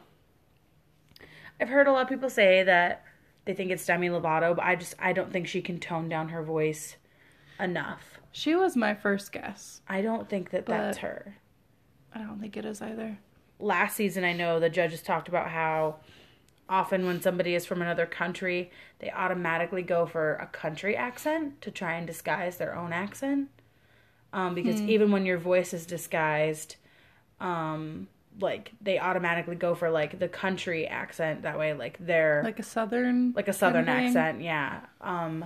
I've 1.62 1.70
heard 1.70 1.88
a 1.88 1.92
lot 1.92 2.02
of 2.04 2.10
people 2.10 2.30
say 2.30 2.64
that 2.64 3.04
they 3.46 3.54
think 3.54 3.72
it's 3.72 3.86
Demi 3.86 4.10
Lovato, 4.10 4.56
but 4.56 4.66
I 4.66 4.76
just 4.76 4.96
I 5.00 5.14
don't 5.14 5.32
think 5.32 5.48
she 5.48 5.62
can 5.62 5.80
tone 5.80 6.10
down 6.10 6.30
her 6.30 6.42
voice 6.44 6.96
enough. 7.60 8.20
she 8.32 8.56
was 8.56 8.76
my 8.76 8.94
first 8.96 9.32
guess. 9.32 9.82
I 9.88 10.02
don't 10.02 10.28
think 10.28 10.50
that 10.50 10.66
that's 10.66 10.98
her. 11.00 11.38
I 12.14 12.20
don't 12.20 12.40
think 12.42 12.58
it 12.58 12.66
is 12.66 12.82
either. 12.82 13.18
last 13.60 13.96
season 13.96 14.24
I 14.24 14.34
know 14.34 14.60
the 14.60 14.70
judges 14.70 15.02
talked 15.02 15.28
about 15.28 15.50
how 15.50 15.98
often 16.70 17.06
when 17.06 17.22
somebody 17.22 17.56
is 17.56 17.66
from 17.66 17.82
another 17.82 18.06
country, 18.06 18.72
they 19.00 19.12
automatically 19.12 19.82
go 19.84 20.06
for 20.06 20.36
a 20.36 20.48
country 20.48 20.96
accent 20.96 21.62
to 21.62 21.72
try 21.72 21.94
and 21.96 22.08
disguise 22.08 22.58
their 22.58 22.76
own 22.76 22.94
accent. 22.94 23.50
Um, 24.32 24.56
because 24.56 24.82
even 24.82 25.12
when 25.12 25.26
your 25.26 25.38
voice 25.38 25.74
is 25.74 25.86
disguised, 25.86 26.78
um, 27.40 28.08
like 28.40 28.72
they 28.82 28.98
automatically 28.98 29.56
go 29.56 29.76
for 29.76 29.92
like 29.92 30.18
the 30.18 30.28
country 30.28 30.88
accent. 30.88 31.44
That 31.44 31.60
way, 31.60 31.74
like 31.74 31.98
they're 32.00 32.42
Like 32.44 32.58
a 32.60 32.64
southern. 32.64 33.34
like 33.36 33.48
a 33.48 33.54
southern 33.54 33.86
kind 33.86 34.08
of 34.08 34.14
thing? 34.14 34.18
accent. 34.18 34.42
Yeah. 34.42 34.80
Um, 35.02 35.46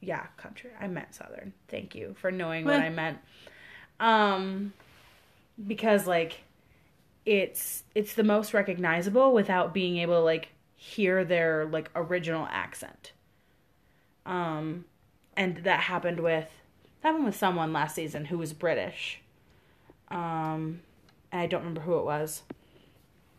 yeah, 0.00 0.26
country. 0.36 0.70
I 0.80 0.88
meant 0.88 1.14
southern. 1.14 1.52
Thank 1.68 1.94
you 1.94 2.16
for 2.20 2.32
knowing 2.32 2.64
what 2.64 2.74
Well. 2.74 2.82
I 2.82 2.88
meant. 2.88 3.18
Um, 4.00 4.72
because 5.64 6.06
like 6.06 6.38
it's 7.28 7.84
it's 7.94 8.14
the 8.14 8.24
most 8.24 8.54
recognizable 8.54 9.34
without 9.34 9.74
being 9.74 9.98
able 9.98 10.14
to 10.14 10.20
like 10.20 10.48
hear 10.76 11.24
their 11.26 11.66
like 11.66 11.90
original 11.94 12.48
accent. 12.50 13.12
Um, 14.24 14.86
and 15.36 15.58
that 15.58 15.80
happened 15.80 16.20
with 16.20 16.48
that 17.02 17.08
happened 17.08 17.26
with 17.26 17.36
someone 17.36 17.74
last 17.74 17.94
season 17.94 18.24
who 18.24 18.38
was 18.38 18.54
British. 18.54 19.20
Um, 20.10 20.80
and 21.30 21.42
I 21.42 21.46
don't 21.46 21.60
remember 21.60 21.82
who 21.82 21.98
it 21.98 22.04
was. 22.06 22.44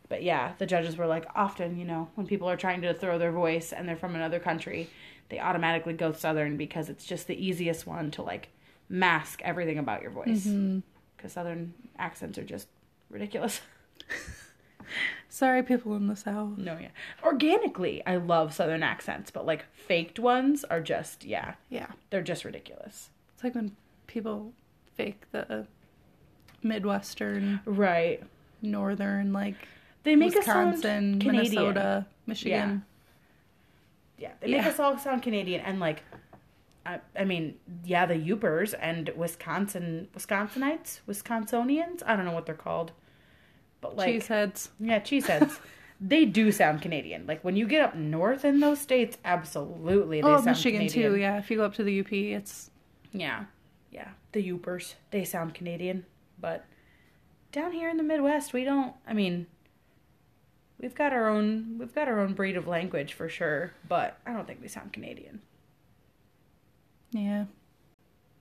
But 0.07 0.21
yeah, 0.21 0.53
the 0.59 0.67
judges 0.67 0.95
were 0.95 1.07
like, 1.07 1.25
often, 1.35 1.77
you 1.77 1.85
know, 1.85 2.09
when 2.13 2.27
people 2.27 2.47
are 2.47 2.57
trying 2.57 2.81
to 2.83 2.93
throw 2.93 3.17
their 3.17 3.31
voice 3.31 3.73
and 3.73 3.89
they're 3.89 3.95
from 3.95 4.15
another 4.15 4.39
country, 4.39 4.87
they 5.29 5.39
automatically 5.39 5.93
go 5.93 6.11
Southern 6.11 6.57
because 6.57 6.89
it's 6.89 7.05
just 7.05 7.25
the 7.25 7.43
easiest 7.43 7.87
one 7.87 8.11
to 8.11 8.21
like 8.21 8.49
mask 8.87 9.41
everything 9.43 9.79
about 9.79 10.03
your 10.03 10.11
voice. 10.11 10.45
Because 11.17 11.33
Southern 11.33 11.73
accents 11.97 12.37
are 12.37 12.43
just 12.43 12.67
ridiculous. 13.09 13.61
Sorry, 15.29 15.61
people 15.63 15.95
in 15.95 16.07
the 16.07 16.15
South. 16.15 16.57
no, 16.57 16.77
yeah. 16.79 16.89
Organically, 17.23 18.03
I 18.05 18.17
love 18.17 18.53
Southern 18.53 18.83
accents, 18.83 19.31
but 19.31 19.45
like 19.45 19.65
faked 19.71 20.19
ones 20.19 20.63
are 20.65 20.81
just, 20.81 21.23
yeah, 21.23 21.53
Yeah. 21.69 21.87
they're 22.09 22.21
just 22.23 22.43
ridiculous. 22.43 23.09
It's 23.35 23.43
like 23.43 23.55
when 23.55 23.75
people 24.07 24.51
fake 24.95 25.21
the 25.31 25.67
Midwestern, 26.63 27.61
Right. 27.65 28.21
Northern, 28.61 29.31
like 29.31 29.55
They 30.03 30.15
make 30.15 30.33
Wisconsin, 30.35 30.73
us 30.73 30.81
sound 30.81 31.21
Canadian. 31.21 31.63
Minnesota, 31.65 32.05
Michigan. 32.25 32.85
Yeah, 34.17 34.31
they 34.41 34.47
make 34.47 34.63
Yeah. 34.63 34.69
us 34.69 34.79
all 34.79 34.97
sound 34.97 35.23
Canadian 35.23 35.61
and 35.61 35.79
like 35.79 36.03
I, 36.85 36.99
I 37.15 37.23
mean, 37.25 37.59
yeah, 37.83 38.05
the 38.07 38.15
Yoopers 38.15 38.73
and 38.81 39.09
Wisconsin 39.15 40.07
Wisconsinites, 40.15 41.01
Wisconsonians, 41.07 42.01
I 42.05 42.15
don't 42.15 42.25
know 42.25 42.31
what 42.31 42.45
they're 42.47 42.55
called. 42.55 42.93
But 43.81 43.95
like 43.95 44.13
Cheeseheads. 44.15 44.69
yeah, 44.79 44.99
cheeseheads. 44.99 45.59
they 46.01 46.25
do 46.25 46.51
sound 46.51 46.81
Canadian. 46.81 47.25
Like 47.27 47.43
when 47.43 47.55
you 47.55 47.67
get 47.67 47.81
up 47.81 47.95
north 47.95 48.43
in 48.45 48.59
those 48.59 48.79
states, 48.79 49.17
absolutely 49.25 50.21
they 50.21 50.27
Oh, 50.27 50.35
sound 50.37 50.45
Michigan 50.47 50.79
Canadian. 50.87 51.11
too. 51.13 51.17
Yeah, 51.19 51.37
if 51.37 51.49
you 51.49 51.57
go 51.57 51.65
up 51.65 51.75
to 51.75 51.83
the 51.83 51.99
UP, 52.01 52.11
it's 52.11 52.71
Yeah. 53.11 53.45
Yeah. 53.91 54.09
The 54.33 54.47
Yoopers. 54.47 54.95
They 55.11 55.23
sound 55.25 55.53
Canadian. 55.53 56.05
But 56.39 56.65
down 57.51 57.71
here 57.71 57.89
in 57.89 57.97
the 57.97 58.03
Midwest, 58.03 58.53
we 58.53 58.63
don't 58.63 58.93
I 59.07 59.13
mean 59.13 59.47
we've 60.81 60.95
got 60.95 61.11
our 61.13 61.27
own 61.29 61.77
we've 61.79 61.93
got 61.95 62.07
our 62.07 62.19
own 62.19 62.33
breed 62.33 62.55
of 62.57 62.67
language 62.67 63.13
for 63.13 63.27
sure, 63.29 63.73
but 63.87 64.17
I 64.25 64.33
don't 64.33 64.45
think 64.47 64.61
we 64.61 64.67
sound 64.67 64.93
Canadian. 64.93 65.41
yeah. 67.11 67.45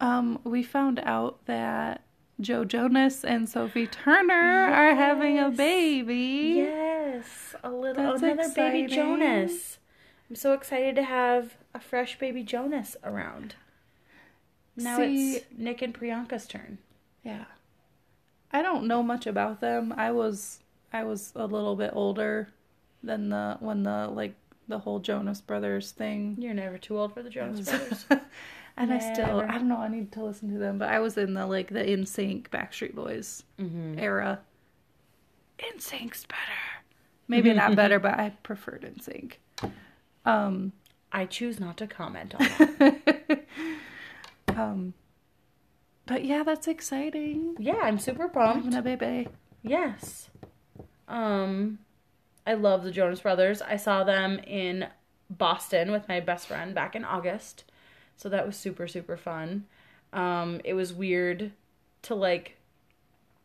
Um, 0.01 0.39
we 0.45 0.63
found 0.63 1.01
out 1.01 1.45
that 1.47 2.03
Joe 2.41 2.65
Jonas 2.65 3.25
and 3.25 3.49
Sophie 3.49 3.87
Turner 3.89 4.35
are 4.73 4.95
having 4.95 5.39
a 5.39 5.51
baby. 5.51 6.55
Yes. 6.59 7.55
A 7.65 7.71
little 7.71 8.13
That's 8.19 8.23
another 8.23 8.49
baby. 8.55 8.87
Jonas. 8.95 9.79
I'm 10.31 10.37
so 10.37 10.53
excited 10.53 10.95
to 10.97 11.03
have 11.03 11.57
a 11.75 11.81
fresh 11.81 12.19
baby 12.19 12.43
Jonas 12.45 12.97
around. 13.03 13.57
Now 14.77 14.99
See- 14.99 15.37
it's 15.37 15.47
Nick 15.57 15.83
and 15.83 15.93
Priyanka's 15.93 16.47
turn. 16.47 16.79
Yeah. 17.25 17.47
I 18.53 18.63
don't 18.63 18.87
know 18.87 19.03
much 19.03 19.27
about 19.27 19.61
them. 19.61 19.93
I 19.97 20.11
was 20.13 20.61
I 20.93 21.05
was 21.05 21.33
a 21.35 21.47
little 21.47 21.77
bit 21.77 21.91
older 21.93 22.49
than 23.03 23.29
the 23.31 23.57
when 23.61 23.83
the 23.83 24.07
like 24.09 24.35
the 24.69 24.79
whole 24.79 25.01
Jonas 25.01 25.41
Brothers 25.41 25.91
thing. 25.91 26.37
You're 26.39 26.55
never 26.55 26.79
too 26.79 26.99
old 26.99 27.15
for 27.15 27.23
the 27.23 27.31
Jonas 27.31 27.69
Brothers. 27.69 28.07
and 28.79 28.93
I 28.93 28.99
still 28.99 29.41
I 29.41 29.53
don't 29.53 29.69
know, 29.69 29.79
I 29.79 29.89
need 29.89 30.13
to 30.13 30.25
listen 30.25 30.53
to 30.53 30.59
them, 30.59 30.79
but 30.79 30.89
I 30.89 31.01
was 31.01 31.19
in 31.19 31.35
the 31.35 31.47
like 31.47 31.69
the 31.69 31.81
NSYNC 31.81 32.49
Backstreet 32.49 32.95
Boys 32.95 33.43
mm-hmm. 33.61 33.99
era. 33.99 34.41
NSYNC's 35.59 36.25
better. 36.27 36.85
Maybe 37.27 37.53
not 37.53 37.75
better, 37.77 37.99
but 37.99 38.15
I 38.15 38.33
preferred 38.43 38.83
NSYNC. 38.83 39.73
Um 40.25 40.73
I 41.11 41.27
choose 41.27 41.59
not 41.59 41.77
to 41.79 41.87
comment 41.87 42.35
on 42.39 42.49
that. 42.79 43.45
um 44.57 44.95
but 46.07 46.25
yeah, 46.25 46.43
that's 46.43 46.69
exciting. 46.69 47.57
yeah, 47.59 47.81
I'm 47.83 47.99
super 47.99 48.29
pumped. 48.29 48.73
Having 48.73 48.79
a 48.79 48.97
baby. 48.97 49.29
Yes. 49.63 50.31
Um 51.09 51.81
I 52.47 52.55
love 52.55 52.85
the 52.85 52.93
Jonas 52.93 53.21
Brothers. 53.21 53.61
I 53.61 53.77
saw 53.77 54.05
them 54.05 54.39
in 54.39 54.87
Boston 55.29 55.91
with 55.91 56.09
my 56.09 56.21
best 56.21 56.47
friend 56.47 56.75
back 56.75 56.95
in 56.95 57.05
August. 57.05 57.65
So 58.19 58.29
that 58.29 58.47
was 58.47 58.57
super 58.57 58.87
super 58.87 59.17
fun. 59.17 59.65
Um 60.13 60.61
it 60.65 60.75
was 60.75 60.93
weird 60.93 61.53
to 62.03 62.15
like 62.15 62.59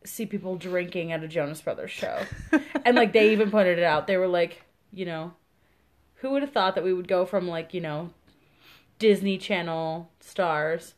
see 0.05 0.25
people 0.25 0.57
drinking 0.57 1.11
at 1.11 1.23
a 1.23 1.27
Jonas 1.27 1.61
Brothers 1.61 1.91
show. 1.91 2.23
and 2.85 2.97
like 2.97 3.13
they 3.13 3.31
even 3.31 3.49
pointed 3.49 3.79
it 3.79 3.85
out. 3.85 4.07
They 4.07 4.17
were 4.17 4.27
like, 4.27 4.63
you 4.91 5.05
know, 5.05 5.33
who 6.15 6.31
would 6.31 6.41
have 6.41 6.51
thought 6.51 6.75
that 6.75 6.83
we 6.83 6.93
would 6.93 7.07
go 7.07 7.25
from 7.25 7.47
like, 7.47 7.73
you 7.73 7.81
know, 7.81 8.11
Disney 8.99 9.37
Channel 9.37 10.09
stars 10.19 10.93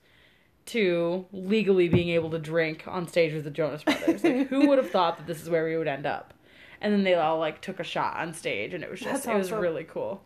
to 0.68 1.26
legally 1.32 1.88
being 1.88 2.10
able 2.10 2.30
to 2.32 2.40
drink 2.40 2.84
on 2.88 3.08
stage 3.08 3.34
with 3.34 3.44
the 3.44 3.52
Jonas 3.52 3.84
Brothers. 3.84 4.24
Like, 4.24 4.48
who 4.48 4.68
would 4.68 4.78
have 4.78 4.90
thought 4.90 5.18
that 5.18 5.28
this 5.28 5.42
is 5.42 5.50
where 5.50 5.66
we 5.66 5.78
would 5.78 5.88
end 5.88 6.06
up? 6.06 6.34
And 6.82 6.94
then 6.94 7.04
they 7.04 7.14
all 7.16 7.40
like 7.40 7.62
took 7.62 7.80
a 7.80 7.84
shot 7.84 8.18
on 8.18 8.34
stage, 8.34 8.74
and 8.74 8.84
it 8.84 8.92
was 8.92 9.00
just 9.00 9.24
That's 9.24 9.28
it 9.28 9.38
was 9.38 9.52
really 9.52 9.86
cool. 9.86 10.24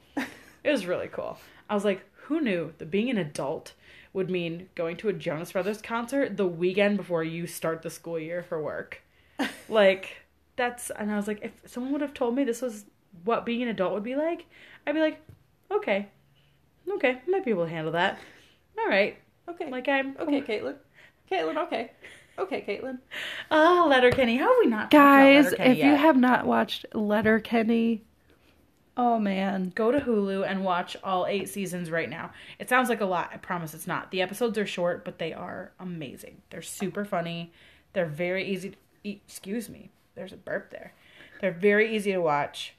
It 0.63 0.71
was 0.71 0.85
really 0.85 1.07
cool. 1.07 1.37
I 1.69 1.75
was 1.75 1.85
like, 1.85 2.03
who 2.29 2.39
knew 2.39 2.73
that 2.77 2.91
being 2.91 3.09
an 3.09 3.17
adult 3.17 3.73
would 4.13 4.29
mean 4.29 4.69
going 4.75 4.95
to 4.97 5.09
a 5.09 5.13
Jonas 5.13 5.51
Brothers 5.51 5.81
concert 5.81 6.37
the 6.37 6.45
weekend 6.45 6.97
before 6.97 7.23
you 7.23 7.47
start 7.47 7.81
the 7.81 7.89
school 7.89 8.19
year 8.19 8.43
for 8.43 8.61
work? 8.61 9.01
like 9.69 10.17
that's 10.55 10.91
and 10.91 11.11
I 11.11 11.15
was 11.15 11.27
like, 11.27 11.39
if 11.43 11.51
someone 11.65 11.91
would 11.91 12.01
have 12.01 12.13
told 12.13 12.35
me 12.35 12.43
this 12.43 12.61
was 12.61 12.85
what 13.23 13.45
being 13.47 13.63
an 13.63 13.67
adult 13.69 13.93
would 13.93 14.03
be 14.03 14.15
like, 14.15 14.45
I'd 14.85 14.93
be 14.93 15.01
like, 15.01 15.19
okay, 15.71 16.07
okay, 16.91 17.19
I 17.25 17.29
might 17.29 17.43
be 17.43 17.51
able 17.51 17.65
to 17.65 17.69
handle 17.71 17.93
that. 17.93 18.19
All 18.77 18.87
right, 18.87 19.17
Okay. 19.49 19.69
like 19.71 19.87
I'm 19.87 20.15
okay, 20.19 20.41
Katelyn. 20.41 20.75
Katelyn, 21.31 21.57
okay. 21.65 21.91
Okay, 22.37 22.61
Katelyn. 22.61 22.99
Oh, 23.51 23.87
Letterkenny. 23.89 24.37
How 24.37 24.47
have 24.49 24.55
we 24.59 24.67
not? 24.67 24.91
talked 24.91 24.93
about 24.93 25.01
Guys, 25.15 25.43
Letterkenny 25.45 25.71
if 25.71 25.85
you 25.85 25.95
have 25.95 26.15
not 26.15 26.45
watched 26.45 26.85
Letterkenny, 26.93 28.03
oh 28.99 29.17
man. 29.17 29.71
go 29.75 29.91
to 29.91 29.99
Hulu 29.99 30.45
and 30.45 30.63
watch 30.63 30.97
all 31.03 31.25
eight 31.25 31.47
seasons 31.47 31.89
right 31.89 32.09
now. 32.09 32.31
It 32.59 32.67
sounds 32.67 32.89
like 32.89 32.99
a 32.99 33.05
lot. 33.05 33.29
I 33.33 33.37
promise 33.37 33.73
it's 33.73 33.87
not. 33.87 34.11
The 34.11 34.21
episodes 34.21 34.57
are 34.57 34.65
short, 34.65 35.05
but 35.05 35.19
they 35.19 35.31
are 35.33 35.71
amazing. 35.79 36.41
They're 36.49 36.61
super 36.61 37.05
funny. 37.05 37.53
They're 37.93 38.05
very 38.05 38.45
easy. 38.45 38.71
To, 38.71 38.77
excuse 39.09 39.69
me. 39.69 39.89
There's 40.15 40.33
a 40.33 40.37
burp 40.37 40.71
there. 40.71 40.93
They're 41.39 41.51
very 41.51 41.95
easy 41.95 42.11
to 42.11 42.19
watch. 42.19 42.75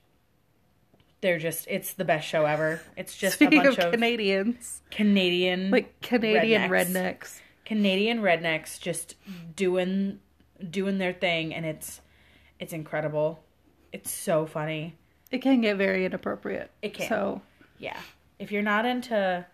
They're 1.22 1.38
just. 1.38 1.66
It's 1.68 1.94
the 1.94 2.04
best 2.04 2.28
show 2.28 2.44
ever. 2.44 2.83
It's 2.96 3.16
just 3.16 3.37
Speaking 3.37 3.61
a 3.61 3.64
bunch 3.64 3.78
of 3.78 3.87
of, 3.87 3.92
Canadians, 3.92 4.83
Canadian, 4.90 5.70
like 5.70 6.00
Canadian 6.02 6.70
rednecks. 6.70 6.92
rednecks. 6.92 7.40
Canadian 7.64 8.20
rednecks 8.20 8.78
just 8.78 9.14
doing 9.56 10.18
doing 10.70 10.98
their 10.98 11.14
thing, 11.14 11.54
and 11.54 11.64
it's 11.64 12.02
it's 12.59 12.74
incredible. 12.74 13.42
It's 13.92 14.11
so 14.11 14.44
funny. 14.44 14.96
It 15.31 15.43
can 15.43 15.61
get 15.61 15.77
very 15.77 16.05
inappropriate. 16.05 16.71
It 16.83 16.95
can. 16.95 17.09
So, 17.09 17.43
Yeah. 17.79 17.99
If 18.38 18.51
you're 18.51 18.62
not 18.62 18.87
into 18.87 19.47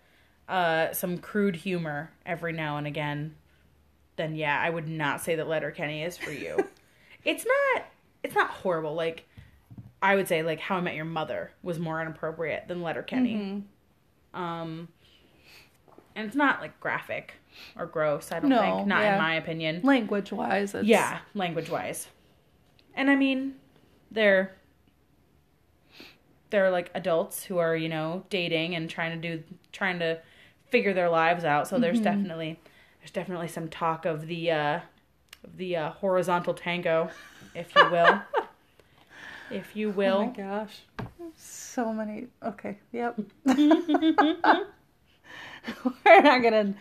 uh, 0.47 0.93
some 0.93 1.17
crude 1.17 1.57
humor 1.57 2.11
every 2.25 2.53
now 2.53 2.77
and 2.77 2.87
again, 2.87 3.35
then 4.15 4.33
yeah, 4.35 4.59
I 4.59 4.69
would 4.69 4.87
not 4.87 5.21
say 5.21 5.35
that 5.35 5.47
Letterkenny 5.47 6.03
is 6.03 6.17
for 6.17 6.31
you. 6.31 6.57
it's 7.25 7.45
not. 7.45 7.85
It's 8.23 8.33
not 8.33 8.49
horrible. 8.49 8.93
Like 8.95 9.25
I 10.01 10.15
would 10.15 10.27
say, 10.27 10.41
like 10.43 10.59
How 10.59 10.77
I 10.77 10.81
Met 10.81 10.95
Your 10.95 11.05
Mother 11.05 11.51
was 11.63 11.79
more 11.79 12.01
inappropriate 12.01 12.67
than 12.67 12.81
Letterkenny. 12.81 13.35
Mm-hmm. 13.35 14.39
Um, 14.41 14.87
and 16.15 16.25
it's 16.27 16.35
not 16.35 16.61
like 16.61 16.79
graphic 16.79 17.33
or 17.77 17.85
gross. 17.85 18.31
I 18.31 18.39
don't 18.39 18.49
No, 18.49 18.59
think. 18.61 18.87
Not 18.87 19.01
yeah. 19.03 19.13
in 19.15 19.21
my 19.21 19.35
opinion. 19.35 19.81
language 19.83 20.31
wise, 20.31 20.75
Yeah, 20.81 21.19
language 21.33 21.69
wise. 21.69 22.07
And 22.95 23.09
I 23.09 23.15
mean, 23.15 23.55
they're 24.11 24.55
they're 26.49 26.71
like 26.71 26.91
adults 26.93 27.43
who 27.43 27.57
are, 27.57 27.75
you 27.75 27.89
know, 27.89 28.23
dating 28.29 28.75
and 28.75 28.89
trying 28.89 29.19
to 29.19 29.37
do 29.37 29.43
trying 29.71 29.99
to 29.99 30.19
figure 30.69 30.93
their 30.93 31.09
lives 31.09 31.43
out. 31.43 31.67
So 31.67 31.79
there's 31.79 31.99
definitely 31.99 32.59
there's 32.99 33.11
definitely 33.11 33.47
some 33.47 33.69
talk 33.69 34.05
of 34.05 34.27
the 34.27 34.51
uh 34.51 34.79
the 35.55 35.77
uh, 35.77 35.89
horizontal 35.91 36.53
tango, 36.53 37.09
if 37.55 37.73
you 37.75 37.89
will. 37.89 38.21
if 39.51 39.75
you 39.75 39.89
will. 39.91 40.17
Oh 40.17 40.25
my 40.25 40.31
gosh. 40.31 40.81
So 41.35 41.93
many. 41.93 42.27
Okay. 42.43 42.77
Yep. 42.91 43.19
We're 43.45 44.65
not 46.21 46.41
gonna 46.41 46.73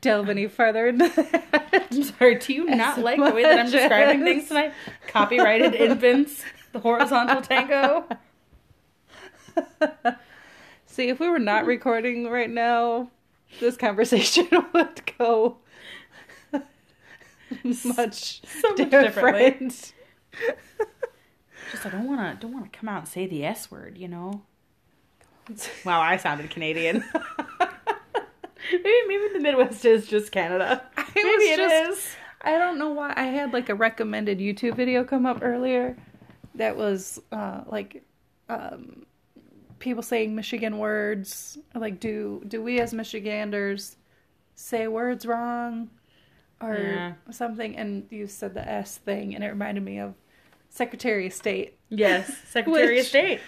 delve 0.00 0.28
any 0.28 0.46
further 0.46 0.88
into 0.88 1.08
that. 1.08 1.88
I'm 1.90 2.02
sorry, 2.02 2.36
do 2.36 2.52
you 2.52 2.64
not 2.66 2.98
like 2.98 3.18
the 3.22 3.32
way 3.32 3.42
that 3.42 3.58
I'm 3.58 3.70
describing 3.70 4.20
as- 4.20 4.24
things 4.24 4.48
tonight? 4.48 4.72
Copyrighted 5.08 5.74
infants, 5.74 6.42
the 6.72 6.80
horizontal 6.80 7.42
tango. 7.42 8.04
See, 10.86 11.08
if 11.08 11.20
we 11.20 11.28
were 11.28 11.38
not 11.38 11.66
recording 11.66 12.28
right 12.28 12.50
now, 12.50 13.10
this 13.60 13.76
conversation 13.76 14.48
would 14.72 15.00
go 15.18 15.58
much 17.84 18.42
so 18.42 18.68
much 18.68 18.76
different. 18.76 18.90
differently. 18.90 19.68
Just 21.70 21.86
I 21.86 21.90
don't 21.90 22.06
want 22.06 22.40
to 22.40 22.46
don't 22.46 22.52
want 22.54 22.70
to 22.72 22.78
come 22.78 22.88
out 22.88 23.00
and 23.00 23.08
say 23.08 23.26
the 23.26 23.44
S 23.44 23.70
word, 23.70 23.96
you 23.98 24.08
know. 24.08 24.42
Wow, 25.84 26.00
I 26.02 26.18
sounded 26.18 26.50
Canadian. 26.50 27.02
maybe 28.70 28.92
maybe 29.08 29.28
the 29.32 29.40
Midwest 29.40 29.84
is 29.86 30.06
just 30.06 30.30
Canada. 30.30 30.82
Maybe 31.14 31.28
was 31.28 31.42
it 31.42 31.60
is. 31.60 31.70
just- 31.96 32.08
I 32.42 32.52
don't 32.56 32.78
know 32.78 32.90
why 32.90 33.12
I 33.16 33.24
had 33.24 33.52
like 33.52 33.68
a 33.68 33.74
recommended 33.74 34.38
YouTube 34.38 34.76
video 34.76 35.02
come 35.04 35.26
up 35.26 35.38
earlier 35.42 35.96
that 36.54 36.76
was 36.76 37.20
uh, 37.32 37.62
like 37.66 38.04
um, 38.48 39.06
people 39.78 40.02
saying 40.02 40.34
Michigan 40.34 40.78
words. 40.78 41.58
Like, 41.74 42.00
do 42.00 42.42
do 42.48 42.62
we 42.62 42.80
as 42.80 42.92
Michiganders 42.94 43.96
say 44.54 44.88
words 44.88 45.24
wrong 45.26 45.90
or 46.60 46.74
Yeah. 46.76 47.12
something? 47.30 47.76
And 47.76 48.06
you 48.10 48.26
said 48.26 48.54
the 48.54 48.68
S 48.68 48.98
thing, 48.98 49.34
and 49.34 49.44
it 49.44 49.48
reminded 49.48 49.84
me 49.84 49.98
of 49.98 50.14
Secretary 50.68 51.26
of 51.26 51.32
State. 51.32 51.76
Yes, 51.88 52.36
Secretary 52.48 52.98
of 53.00 53.06
State. 53.06 53.40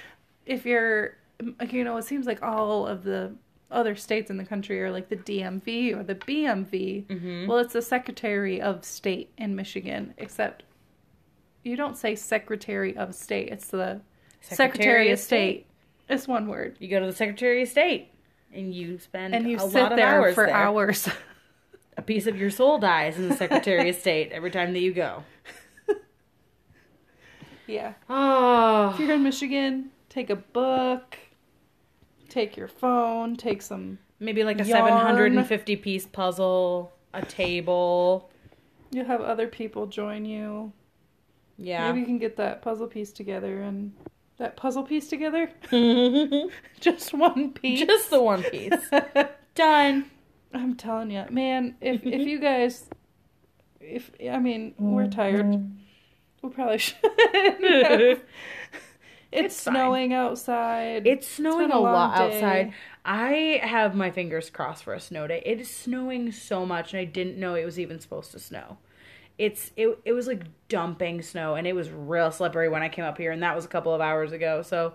If 0.47 0.65
you're, 0.67 1.17
like, 1.59 1.73
you 1.73 1.85
know, 1.85 1.97
it 1.97 2.05
seems 2.05 2.27
like 2.27 2.43
all 2.43 2.87
of 2.87 3.05
the 3.05 3.35
other 3.71 3.95
states 3.95 4.31
in 4.31 4.37
the 4.37 4.45
country 4.45 4.83
are 4.83 4.91
like 4.91 5.09
the 5.09 5.17
DMV 5.17 5.95
or 5.95 6.03
the 6.03 6.15
BMV. 6.17 7.07
Mhm. 7.07 7.47
Well, 7.47 7.59
it's 7.59 7.73
the 7.75 7.83
Secretary 7.83 8.61
of 8.61 8.85
State 8.85 9.31
in 9.39 9.55
Michigan, 9.55 10.13
except 10.19 10.65
you 11.63 11.77
don't 11.77 11.97
say 11.97 12.17
Secretary 12.17 12.97
of 12.97 13.15
State. 13.15 13.49
It's 13.51 13.69
the 13.69 14.01
Secretary, 14.41 15.11
of 15.11 15.19
State. 15.21 15.67
It's 16.11 16.27
one 16.29 16.49
word. 16.49 16.77
You 16.81 16.89
go 16.89 17.01
to 17.01 17.07
the 17.07 17.13
Secretary 17.13 17.63
of 17.63 17.69
State, 17.69 18.13
and 18.53 18.75
you 18.75 18.99
spend 18.99 19.35
And 19.35 19.49
you 19.49 19.57
a 19.57 19.61
sit 19.61 19.75
lot 19.83 19.93
of 19.93 19.97
there 19.97 20.07
hours 20.09 20.35
for 20.35 20.47
there. 20.47 20.55
hours. 20.55 21.09
A 21.97 22.03
piece 22.03 22.27
of 22.27 22.37
your 22.39 22.51
soul 22.51 22.79
dies 22.79 23.19
in 23.19 23.29
the 23.29 23.37
Secretary 23.37 23.89
of 23.91 23.97
State 23.97 24.33
every 24.33 24.51
time 24.51 24.73
that 24.73 24.79
you 24.81 24.93
go. 24.95 25.23
yeah. 27.67 27.93
Oh, 28.09 28.91
If 28.95 29.01
you're 29.01 29.13
in 29.13 29.23
Michigan, 29.23 29.91
take 30.09 30.31
a 30.31 30.37
book, 30.37 31.19
take 32.29 32.57
your 32.57 32.69
phone, 32.69 33.37
take 33.37 33.61
some. 33.63 33.99
maybe 34.19 34.45
like 34.45 34.61
a 34.61 34.65
Yarn. 34.65 34.89
750 34.89 35.77
piece 35.77 36.07
puzzle, 36.07 36.93
a 37.13 37.25
table. 37.25 38.31
You'll 38.93 39.05
have 39.07 39.21
other 39.21 39.47
people 39.47 39.87
join 39.87 40.25
you. 40.25 40.73
Yeah. 41.59 41.89
Maybe 41.89 42.01
you 42.01 42.07
can 42.07 42.19
get 42.19 42.37
that 42.39 42.63
puzzle 42.63 42.87
piece 42.87 43.13
together 43.13 43.61
and 43.63 43.93
that 44.41 44.57
puzzle 44.57 44.83
piece 44.83 45.09
together. 45.09 45.51
Mm-hmm. 45.71 46.49
Just 46.81 47.15
one 47.15 47.53
piece. 47.53 47.87
Just 47.87 48.11
the 48.11 48.21
one 48.21 48.43
piece. 48.43 48.73
Done. 49.55 50.11
I'm 50.53 50.75
telling 50.75 51.11
you, 51.11 51.27
man. 51.31 51.77
If 51.81 52.05
if 52.05 52.13
mm-hmm. 52.13 52.29
you 52.29 52.41
guys, 52.41 52.87
if 53.81 54.11
I 54.29 54.39
mean, 54.39 54.75
we're 54.79 55.03
mm-hmm. 55.03 55.11
tired. 55.11 55.71
We 56.43 56.49
probably 56.49 56.79
should. 56.79 56.97
it's, 57.03 58.23
It's 59.31 59.57
snowing 59.57 60.15
outside. 60.15 61.07
It's 61.07 61.29
snowing 61.29 61.69
been 61.69 61.77
a, 61.77 61.79
a 61.79 61.81
lot 61.81 62.17
day. 62.17 62.37
outside. 62.37 62.73
I 63.05 63.61
have 63.63 63.95
my 63.95 64.11
fingers 64.11 64.51
crossed 64.51 64.85
for 64.85 64.95
a 64.95 65.01
snow 65.01 65.27
day. 65.27 65.43
It 65.45 65.61
is 65.61 65.71
snowing 65.71 66.33
so 66.33 66.65
much, 66.65 66.95
and 66.95 67.01
I 67.01 67.05
didn't 67.05 67.39
know 67.39 67.55
it 67.55 67.65
was 67.65 67.79
even 67.79 68.01
supposed 68.01 68.33
to 68.33 68.39
snow. 68.39 68.79
It's 69.41 69.71
it 69.75 69.99
it 70.05 70.13
was 70.13 70.27
like 70.27 70.43
dumping 70.69 71.23
snow, 71.23 71.55
and 71.55 71.67
it 71.67 71.75
was 71.75 71.89
real 71.89 72.31
slippery 72.31 72.69
when 72.69 72.83
I 72.83 72.91
came 72.91 73.07
up 73.07 73.17
here, 73.17 73.33
and 73.33 73.43
that 73.43 73.57
was 73.57 73.65
a 73.65 73.69
couple 73.69 73.95
of 73.95 74.03
hours 74.03 74.33
ago. 74.33 74.61
So 74.61 74.93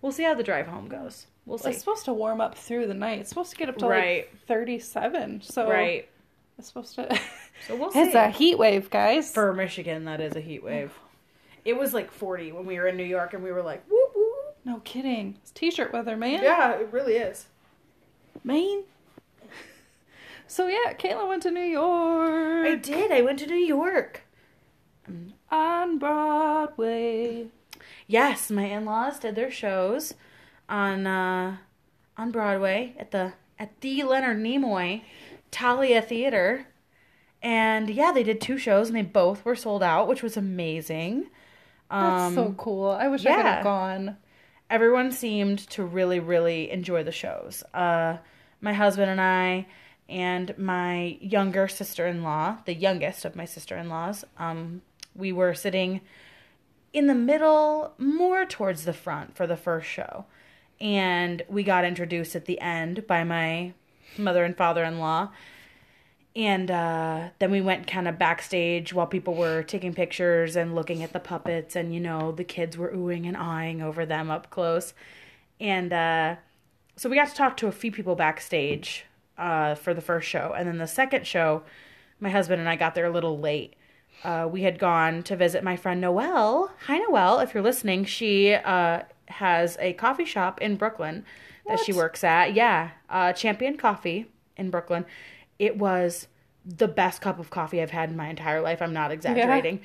we'll 0.00 0.12
see 0.12 0.22
how 0.22 0.34
the 0.34 0.44
drive 0.44 0.68
home 0.68 0.88
goes. 0.88 1.26
We'll 1.46 1.58
see. 1.58 1.70
It's 1.70 1.80
supposed 1.80 2.04
to 2.04 2.12
warm 2.12 2.40
up 2.40 2.56
through 2.56 2.86
the 2.86 2.94
night. 2.94 3.18
It's 3.18 3.28
supposed 3.28 3.50
to 3.50 3.56
get 3.56 3.68
up 3.68 3.76
to 3.78 3.86
Right. 3.88 4.28
like 4.32 4.46
37. 4.46 5.40
So 5.42 5.68
right. 5.68 6.08
it's 6.58 6.68
supposed 6.68 6.94
to. 6.94 7.20
So 7.66 7.74
we'll 7.74 7.90
see. 7.90 7.98
it's 8.02 8.14
a 8.14 8.30
heat 8.30 8.56
wave, 8.56 8.88
guys. 8.88 9.32
For 9.32 9.52
Michigan, 9.52 10.04
that 10.04 10.20
is 10.20 10.36
a 10.36 10.40
heat 10.40 10.62
wave. 10.62 10.92
It 11.64 11.76
was 11.76 11.92
like 11.92 12.12
40 12.12 12.52
when 12.52 12.66
we 12.66 12.78
were 12.78 12.86
in 12.86 12.96
New 12.96 13.02
York, 13.02 13.34
and 13.34 13.42
we 13.42 13.50
were 13.50 13.62
like, 13.62 13.84
whoop 13.90 14.12
whoop. 14.14 14.56
no 14.64 14.78
kidding. 14.84 15.36
It's 15.42 15.50
t-shirt 15.50 15.92
weather, 15.92 16.16
man. 16.16 16.40
Yeah, 16.40 16.74
it 16.74 16.88
really 16.92 17.14
is. 17.16 17.46
Man. 18.44 18.84
So 20.48 20.66
yeah, 20.66 20.94
Katelyn 20.94 21.28
went 21.28 21.42
to 21.44 21.50
New 21.50 21.60
York. 21.60 22.66
I 22.66 22.74
did. 22.74 23.12
I 23.12 23.20
went 23.22 23.38
to 23.40 23.46
New 23.46 23.54
York. 23.54 24.22
on 25.50 25.98
Broadway. 25.98 27.48
Yes, 28.06 28.50
my 28.50 28.64
in-laws 28.64 29.18
did 29.18 29.34
their 29.34 29.50
shows 29.50 30.14
on 30.68 31.06
uh, 31.06 31.56
on 32.16 32.30
Broadway 32.30 32.94
at 32.98 33.10
the 33.10 33.34
at 33.58 33.78
the 33.82 34.02
Leonard 34.04 34.38
Nimoy 34.38 35.02
Thalia 35.52 36.00
Theater. 36.02 36.66
And 37.42 37.88
yeah, 37.90 38.10
they 38.12 38.22
did 38.24 38.40
two 38.40 38.58
shows 38.58 38.88
and 38.88 38.96
they 38.96 39.02
both 39.02 39.44
were 39.44 39.54
sold 39.54 39.82
out, 39.82 40.08
which 40.08 40.22
was 40.22 40.36
amazing. 40.36 41.26
That's 41.90 42.22
Um, 42.28 42.34
so 42.34 42.54
cool. 42.58 42.90
I 42.90 43.08
wish 43.08 43.24
I 43.24 43.36
could 43.36 43.44
have 43.44 43.64
gone. 43.64 44.16
everyone 44.70 45.12
seemed 45.12 45.58
to 45.70 45.82
really 45.84 46.20
really 46.20 46.70
enjoy 46.70 47.02
the 47.02 47.12
shows 47.12 47.62
uh 47.72 48.18
my 48.60 48.74
husband 48.74 49.10
and 49.10 49.18
i 49.18 49.66
and 50.08 50.56
my 50.58 51.18
younger 51.20 51.68
sister-in-law 51.68 52.58
the 52.64 52.74
youngest 52.74 53.24
of 53.24 53.36
my 53.36 53.44
sister-in-laws 53.44 54.24
um 54.38 54.82
we 55.14 55.32
were 55.32 55.52
sitting 55.52 56.00
in 56.92 57.06
the 57.06 57.14
middle 57.14 57.92
more 57.98 58.44
towards 58.44 58.84
the 58.84 58.92
front 58.92 59.36
for 59.36 59.46
the 59.46 59.56
first 59.56 59.88
show. 59.88 60.24
And 60.80 61.42
we 61.48 61.64
got 61.64 61.84
introduced 61.84 62.36
at 62.36 62.46
the 62.46 62.60
end 62.60 63.06
by 63.06 63.24
my 63.24 63.72
mother 64.16 64.44
and 64.44 64.56
father-in-law. 64.56 65.30
And 66.36 66.70
uh, 66.70 67.28
then 67.40 67.50
we 67.50 67.60
went 67.60 67.88
kind 67.88 68.06
of 68.06 68.18
backstage 68.18 68.92
while 68.92 69.06
people 69.06 69.34
were 69.34 69.62
taking 69.64 69.92
pictures 69.92 70.54
and 70.54 70.74
looking 70.74 71.02
at 71.02 71.12
the 71.12 71.18
puppets, 71.18 71.74
and 71.74 71.92
you 71.92 71.98
know, 71.98 72.30
the 72.30 72.44
kids 72.44 72.76
were 72.76 72.92
oohing 72.92 73.26
and 73.26 73.36
eyeing 73.36 73.82
over 73.82 74.06
them 74.06 74.30
up 74.30 74.48
close. 74.50 74.94
And 75.58 75.92
uh, 75.92 76.36
so 76.94 77.08
we 77.08 77.16
got 77.16 77.28
to 77.28 77.34
talk 77.34 77.56
to 77.56 77.66
a 77.66 77.72
few 77.72 77.90
people 77.90 78.14
backstage 78.14 79.04
uh, 79.38 79.74
for 79.76 79.94
the 79.94 80.00
first 80.00 80.28
show. 80.28 80.54
And 80.56 80.68
then 80.68 80.78
the 80.78 80.86
second 80.86 81.26
show, 81.26 81.62
my 82.20 82.30
husband 82.30 82.60
and 82.60 82.68
I 82.68 82.76
got 82.76 82.94
there 82.94 83.06
a 83.06 83.10
little 83.10 83.38
late. 83.38 83.74
Uh, 84.24 84.48
we 84.50 84.62
had 84.62 84.78
gone 84.78 85.22
to 85.22 85.36
visit 85.36 85.62
my 85.62 85.76
friend 85.76 86.00
Noelle. 86.00 86.72
Hi, 86.86 86.98
Noelle, 86.98 87.38
if 87.38 87.54
you're 87.54 87.62
listening. 87.62 88.04
She 88.04 88.52
uh, 88.52 89.02
has 89.26 89.76
a 89.80 89.92
coffee 89.92 90.24
shop 90.24 90.60
in 90.60 90.76
Brooklyn 90.76 91.24
that 91.66 91.78
she 91.78 91.92
works 91.92 92.24
at. 92.24 92.54
Yeah, 92.54 92.90
uh, 93.08 93.32
Champion 93.32 93.76
Coffee 93.76 94.26
in 94.56 94.70
Brooklyn. 94.70 95.04
It 95.58 95.78
was 95.78 96.26
the 96.64 96.88
best 96.88 97.20
cup 97.20 97.38
of 97.38 97.50
coffee 97.50 97.80
I've 97.80 97.90
had 97.90 98.10
in 98.10 98.16
my 98.16 98.28
entire 98.28 98.60
life. 98.60 98.82
I'm 98.82 98.92
not 98.92 99.12
exaggerating. 99.12 99.80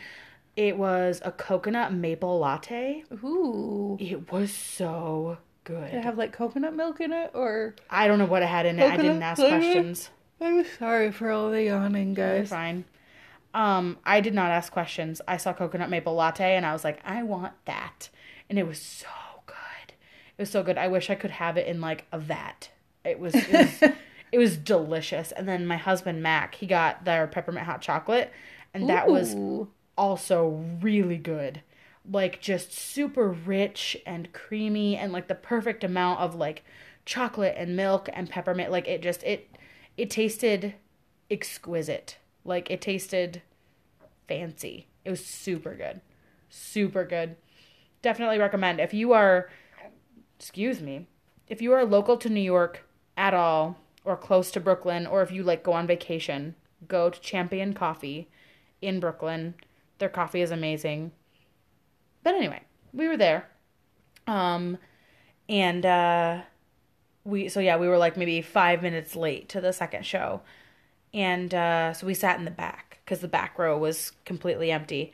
It 0.56 0.78
was 0.78 1.22
a 1.26 1.32
coconut 1.32 1.94
maple 1.94 2.40
latte. 2.40 3.04
Ooh. 3.24 3.98
It 4.00 4.32
was 4.32 4.52
so 4.52 5.38
good. 5.64 5.92
Did 5.92 6.00
it 6.00 6.04
have 6.04 6.18
like 6.18 6.34
coconut 6.34 6.76
milk 6.76 7.02
in 7.02 7.12
it 7.14 7.32
or 7.34 7.76
I 7.90 8.08
don't 8.08 8.20
know 8.20 8.26
what 8.26 8.44
it 8.44 8.48
had 8.48 8.66
in 8.66 8.80
it. 8.80 8.92
I 8.92 8.98
didn't 8.98 9.22
ask 9.22 9.40
flavor? 9.40 9.58
Questions. 9.58 10.10
I'm 10.42 10.66
sorry 10.78 11.12
for 11.12 11.32
all 11.32 11.50
the 11.52 11.64
yawning, 11.64 12.16
You're 12.16 12.40
guys. 12.40 12.50
fine. 12.50 12.86
Um, 13.54 13.98
I 14.06 14.20
did 14.20 14.34
not 14.34 14.50
ask 14.52 14.72
questions. 14.74 15.22
I 15.28 15.38
saw 15.38 15.54
coconut 15.54 15.90
maple 15.90 16.16
latte 16.16 16.56
and 16.56 16.66
I 16.66 16.74
was 16.74 16.84
like, 16.84 17.00
I 17.06 17.24
want 17.24 17.54
that. 17.66 18.10
And 18.50 18.58
it 18.58 18.68
was 18.68 18.80
so 18.80 19.08
good. 19.46 19.94
It 20.38 20.42
was 20.42 20.50
so 20.50 20.64
good. 20.64 20.78
I 20.78 20.88
wish 20.88 21.10
I 21.10 21.16
could 21.16 21.32
have 21.32 21.56
it 21.58 21.68
in 21.68 21.80
like 21.80 22.06
a 22.12 22.20
vat. 22.20 22.70
It 23.06 23.20
was 23.20 23.36
it 23.36 23.52
was, 23.52 23.92
it 24.32 24.38
was 24.38 24.58
delicious. 24.58 25.32
And 25.32 25.48
then 25.48 25.66
my 25.66 25.78
husband 25.78 26.24
Mac, 26.24 26.56
he 26.56 26.66
got 26.66 27.06
their 27.06 27.28
peppermint 27.28 27.66
hot 27.66 27.82
chocolate 27.82 28.32
and 28.74 28.90
that 28.90 29.08
was 29.08 29.36
also 29.98 30.64
really 30.82 31.18
good. 31.18 31.62
Like 32.10 32.42
just 32.42 32.74
super 32.74 33.30
rich 33.30 33.98
and 34.06 34.34
creamy 34.34 34.98
and 34.98 35.14
like 35.14 35.28
the 35.28 35.36
perfect 35.36 35.84
amount 35.84 36.20
of 36.20 36.36
like 36.36 36.64
chocolate 37.06 37.56
and 37.58 37.76
milk 37.76 38.10
and 38.14 38.30
peppermint. 38.30 38.72
Like 38.72 38.88
it 38.88 39.02
just 39.02 39.24
it 39.24 39.58
it 39.98 40.10
tasted 40.10 40.76
exquisite. 41.32 42.18
Like 42.44 42.70
it 42.70 42.82
tasted 42.82 43.42
fancy. 44.28 44.88
It 45.06 45.10
was 45.10 45.26
super 45.26 45.76
good. 45.76 46.02
Super 46.50 47.06
good. 47.06 47.36
Definitely 48.02 48.38
recommend 48.38 48.80
if 48.80 48.94
you 48.94 49.14
are 49.14 49.50
excuse 50.38 50.82
me, 50.82 51.08
if 51.48 51.62
you 51.62 51.72
are 51.72 51.86
local 51.86 52.18
to 52.18 52.30
New 52.30 52.42
York 52.42 52.86
at 53.16 53.34
all 53.34 53.78
or 54.04 54.18
close 54.18 54.52
to 54.52 54.60
Brooklyn 54.60 55.08
or 55.08 55.22
if 55.22 55.32
you 55.32 55.44
like 55.44 55.64
go 55.64 55.74
on 55.74 55.88
vacation, 55.88 56.56
go 56.88 57.10
to 57.10 57.20
Champion 57.22 57.74
Coffee 57.74 58.28
in 58.82 59.00
Brooklyn. 59.00 59.56
Their 60.00 60.10
coffee 60.10 60.42
is 60.42 60.52
amazing. 60.52 61.12
But 62.24 62.36
anyway, 62.36 62.62
we 62.94 63.08
were 63.08 63.18
there. 63.18 63.50
Um 64.28 64.78
And 65.50 65.86
uh 65.86 66.42
we 67.26 67.50
so 67.50 67.60
yeah, 67.60 67.78
we 67.78 67.88
were 67.88 67.98
like 67.98 68.18
maybe 68.18 68.42
5 68.42 68.82
minutes 68.82 69.16
late 69.16 69.50
to 69.50 69.62
the 69.62 69.74
second 69.74 70.06
show. 70.06 70.42
And 71.14 71.54
uh 71.54 71.94
so 71.94 72.08
we 72.08 72.14
sat 72.14 72.40
in 72.40 72.46
the 72.46 72.52
back 72.52 73.00
cuz 73.06 73.20
the 73.20 73.28
back 73.28 73.60
row 73.60 73.78
was 73.78 74.12
completely 74.26 74.72
empty. 74.72 75.14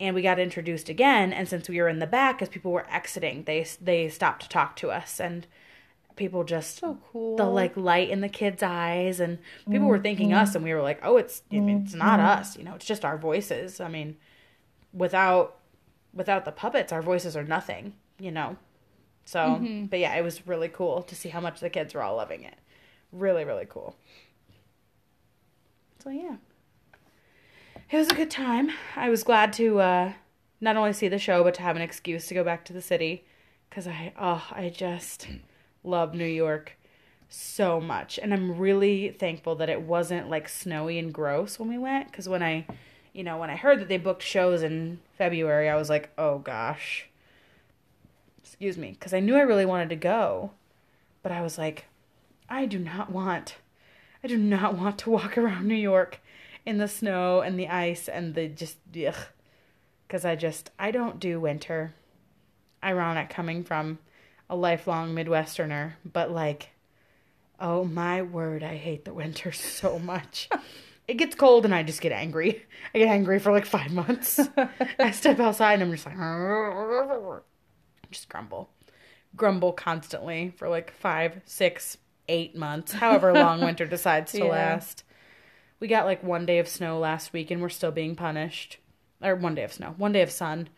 And 0.00 0.14
we 0.14 0.22
got 0.22 0.38
introduced 0.38 0.88
again 0.88 1.32
and 1.32 1.48
since 1.48 1.68
we 1.68 1.80
were 1.80 1.88
in 1.88 1.98
the 1.98 2.06
back 2.06 2.40
as 2.42 2.48
people 2.48 2.72
were 2.72 2.86
exiting, 2.90 3.44
they 3.44 3.64
they 3.80 4.08
stopped 4.08 4.42
to 4.42 4.48
talk 4.48 4.76
to 4.76 4.90
us 4.90 5.20
and 5.20 5.46
people 6.16 6.42
just 6.44 6.78
So 6.80 6.98
cool. 7.12 7.36
the 7.36 7.44
like 7.46 7.76
light 7.76 8.10
in 8.10 8.20
the 8.20 8.28
kids' 8.28 8.62
eyes, 8.62 9.20
and 9.20 9.38
people 9.70 9.86
were 9.86 10.00
thinking 10.00 10.32
us, 10.32 10.54
and 10.56 10.64
we 10.64 10.74
were 10.74 10.82
like, 10.82 10.98
"Oh, 11.02 11.16
it's 11.16 11.42
mean, 11.50 11.82
it's 11.84 11.94
not 11.94 12.18
us, 12.20 12.56
you 12.56 12.64
know, 12.64 12.74
it's 12.74 12.84
just 12.84 13.04
our 13.04 13.16
voices." 13.16 13.80
I 13.80 13.88
mean, 13.88 14.16
without 14.92 15.57
without 16.18 16.44
the 16.44 16.52
puppets, 16.52 16.92
our 16.92 17.00
voices 17.00 17.36
are 17.36 17.44
nothing, 17.44 17.94
you 18.18 18.30
know. 18.30 18.56
So, 19.24 19.58
but 19.90 19.98
yeah, 19.98 20.14
it 20.16 20.22
was 20.22 20.46
really 20.46 20.68
cool 20.68 21.02
to 21.02 21.14
see 21.14 21.30
how 21.30 21.40
much 21.40 21.60
the 21.60 21.70
kids 21.70 21.94
were 21.94 22.02
all 22.02 22.16
loving 22.16 22.42
it. 22.42 22.56
Really, 23.12 23.44
really 23.44 23.66
cool. 23.66 23.96
So 26.02 26.10
yeah, 26.10 26.36
it 27.90 27.96
was 27.96 28.08
a 28.08 28.14
good 28.14 28.30
time. 28.30 28.70
I 28.96 29.08
was 29.08 29.22
glad 29.22 29.52
to 29.54 29.80
uh, 29.80 30.12
not 30.60 30.76
only 30.76 30.92
see 30.92 31.08
the 31.08 31.18
show, 31.18 31.42
but 31.42 31.54
to 31.54 31.62
have 31.62 31.76
an 31.76 31.82
excuse 31.82 32.26
to 32.26 32.34
go 32.34 32.44
back 32.44 32.64
to 32.66 32.72
the 32.72 32.82
city, 32.82 33.24
because 33.70 33.86
I 33.86 34.12
oh 34.18 34.46
I 34.50 34.68
just 34.68 35.28
love 35.82 36.14
New 36.14 36.26
York 36.26 36.78
so 37.28 37.78
much 37.78 38.18
and 38.18 38.32
i'm 38.32 38.56
really 38.56 39.10
thankful 39.10 39.54
that 39.54 39.68
it 39.68 39.82
wasn't 39.82 40.30
like 40.30 40.48
snowy 40.48 40.98
and 40.98 41.12
gross 41.12 41.58
when 41.58 41.68
we 41.68 41.76
went 41.76 42.10
because 42.10 42.26
when 42.26 42.42
i 42.42 42.66
you 43.18 43.24
know 43.24 43.36
when 43.36 43.50
i 43.50 43.56
heard 43.56 43.80
that 43.80 43.88
they 43.88 43.98
booked 43.98 44.22
shows 44.22 44.62
in 44.62 45.00
february 45.16 45.68
i 45.68 45.74
was 45.74 45.90
like 45.90 46.08
oh 46.16 46.38
gosh. 46.38 47.08
Excuse 48.40 48.78
me. 48.78 48.92
Because 48.92 49.12
i 49.12 49.18
knew 49.18 49.34
i 49.34 49.40
really 49.40 49.66
wanted 49.66 49.88
to 49.88 49.96
go. 49.96 50.52
But 51.24 51.32
i 51.32 51.42
was 51.42 51.58
like 51.58 51.86
i 52.48 52.64
do 52.64 52.78
not 52.78 53.10
want 53.10 53.56
i 54.22 54.28
do 54.28 54.36
not 54.36 54.78
want 54.78 54.98
to 54.98 55.10
walk 55.10 55.36
around 55.38 55.66
new 55.66 55.74
york 55.74 56.20
in 56.64 56.78
the 56.78 56.86
snow 56.86 57.40
and 57.40 57.58
the 57.58 57.66
ice 57.66 58.08
and 58.08 58.36
the 58.36 58.46
just 58.46 58.76
because 58.92 60.24
i 60.24 60.36
just 60.36 60.70
i 60.78 60.92
don't 60.92 61.18
do 61.18 61.40
winter. 61.40 61.94
Ironic 62.84 63.30
coming 63.30 63.64
from 63.64 63.98
a 64.48 64.54
lifelong 64.54 65.12
midwesterner 65.12 65.94
but 66.04 66.30
like 66.30 66.70
Oh 67.60 67.82
my 67.82 68.22
word, 68.22 68.62
I 68.62 68.76
hate 68.76 69.04
the 69.04 69.12
winter 69.12 69.50
so 69.80 69.98
much. 69.98 70.48
It 71.08 71.14
gets 71.16 71.34
cold 71.34 71.64
and 71.64 71.74
I 71.74 71.82
just 71.82 72.00
get 72.00 72.12
angry. 72.12 72.62
I 72.94 72.98
get 72.98 73.08
angry 73.08 73.38
for 73.38 73.50
like 73.50 73.64
five 73.66 73.90
months. 73.90 74.38
I 74.98 75.10
step 75.10 75.40
outside 75.40 75.74
and 75.74 75.84
I'm 75.84 75.90
just 75.92 76.06
like, 76.06 76.16
just 78.10 78.28
grumble. 78.28 78.70
Grumble 79.36 79.72
constantly 79.72 80.52
for 80.56 80.68
like 80.68 80.90
five, 80.92 81.40
six, 81.44 81.96
eight 82.28 82.54
months, 82.56 82.92
however 82.92 83.32
long 83.32 83.60
winter 83.60 83.86
decides 83.86 84.32
to 84.32 84.38
Yeah. 84.38 84.44
last. 84.44 85.04
We 85.80 85.88
got 85.88 86.06
like 86.06 86.22
one 86.22 86.44
day 86.46 86.58
of 86.58 86.68
snow 86.68 86.98
last 86.98 87.32
week 87.32 87.50
and 87.50 87.60
we're 87.62 87.68
still 87.68 87.92
being 87.92 88.14
punished. 88.14 88.78
Or 89.22 89.34
one 89.34 89.54
day 89.56 89.64
of 89.64 89.72
snow, 89.72 89.94
one 89.96 90.12
day 90.12 90.22
of 90.22 90.30
sun, 90.30 90.68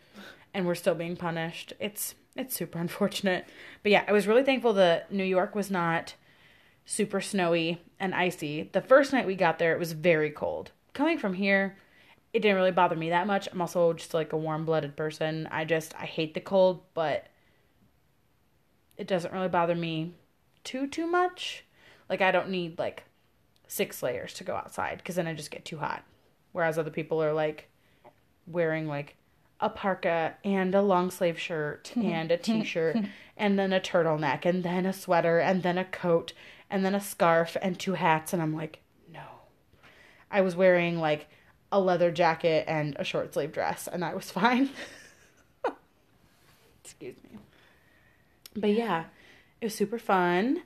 and 0.53 0.65
we're 0.65 0.73
still 0.75 0.95
being 0.95 1.15
punished. 1.15 1.73
It's 1.79 2.15
it's 2.35 2.55
super 2.55 2.79
unfortunate. 2.79 3.45
But 3.83 3.91
yeah, 3.91 4.03
I 4.07 4.11
was 4.13 4.25
really 4.25 4.43
thankful 4.43 4.73
that 4.73 5.11
New 5.11 5.23
York 5.23 5.53
was 5.53 5.69
not 5.69 6.15
super 6.91 7.21
snowy 7.21 7.81
and 8.01 8.13
icy. 8.13 8.69
The 8.73 8.81
first 8.81 9.13
night 9.13 9.25
we 9.25 9.35
got 9.35 9.59
there, 9.59 9.71
it 9.71 9.79
was 9.79 9.93
very 9.93 10.29
cold. 10.29 10.71
Coming 10.93 11.17
from 11.17 11.33
here, 11.33 11.77
it 12.33 12.41
didn't 12.41 12.57
really 12.57 12.71
bother 12.71 12.97
me 12.97 13.11
that 13.11 13.27
much. 13.27 13.47
I'm 13.49 13.61
also 13.61 13.93
just 13.93 14.13
like 14.13 14.33
a 14.33 14.37
warm 14.37 14.65
blooded 14.65 14.97
person. 14.97 15.47
I 15.51 15.63
just, 15.63 15.95
I 15.95 16.05
hate 16.05 16.33
the 16.33 16.41
cold, 16.41 16.81
but 16.93 17.27
it 18.97 19.07
doesn't 19.07 19.33
really 19.33 19.47
bother 19.47 19.73
me 19.73 20.15
too, 20.65 20.85
too 20.85 21.07
much. 21.07 21.63
Like, 22.09 22.19
I 22.19 22.31
don't 22.31 22.49
need 22.49 22.77
like 22.77 23.05
six 23.69 24.03
layers 24.03 24.33
to 24.33 24.43
go 24.43 24.55
outside 24.55 24.97
because 24.97 25.15
then 25.15 25.27
I 25.27 25.33
just 25.33 25.49
get 25.49 25.63
too 25.63 25.77
hot. 25.77 26.03
Whereas 26.51 26.77
other 26.77 26.91
people 26.91 27.23
are 27.23 27.31
like 27.31 27.69
wearing 28.45 28.89
like 28.89 29.15
a 29.61 29.69
parka 29.69 30.35
and 30.43 30.75
a 30.75 30.81
long 30.81 31.09
sleeve 31.09 31.39
shirt 31.39 31.93
and 31.95 32.31
a 32.31 32.37
t 32.37 32.65
shirt 32.65 32.97
and 33.37 33.57
then 33.57 33.71
a 33.71 33.79
turtleneck 33.79 34.45
and 34.45 34.63
then 34.63 34.85
a 34.85 34.91
sweater 34.91 35.39
and 35.39 35.63
then 35.63 35.77
a 35.77 35.85
coat 35.85 36.33
and 36.71 36.83
then 36.83 36.95
a 36.95 37.01
scarf 37.01 37.55
and 37.61 37.77
two 37.77 37.93
hats. 37.93 38.33
And 38.33 38.41
I'm 38.41 38.55
like, 38.55 38.79
no. 39.13 39.21
I 40.31 40.41
was 40.41 40.55
wearing 40.55 40.99
like 40.99 41.27
a 41.71 41.79
leather 41.79 42.09
jacket 42.11 42.65
and 42.67 42.95
a 42.97 43.03
short 43.03 43.33
sleeve 43.33 43.51
dress 43.51 43.87
and 43.91 44.03
I 44.03 44.15
was 44.15 44.31
fine. 44.31 44.69
Excuse 46.83 47.15
me. 47.23 47.37
But 48.55 48.71
yeah, 48.71 49.05
it 49.59 49.65
was 49.65 49.75
super 49.75 49.99
fun. 49.99 50.63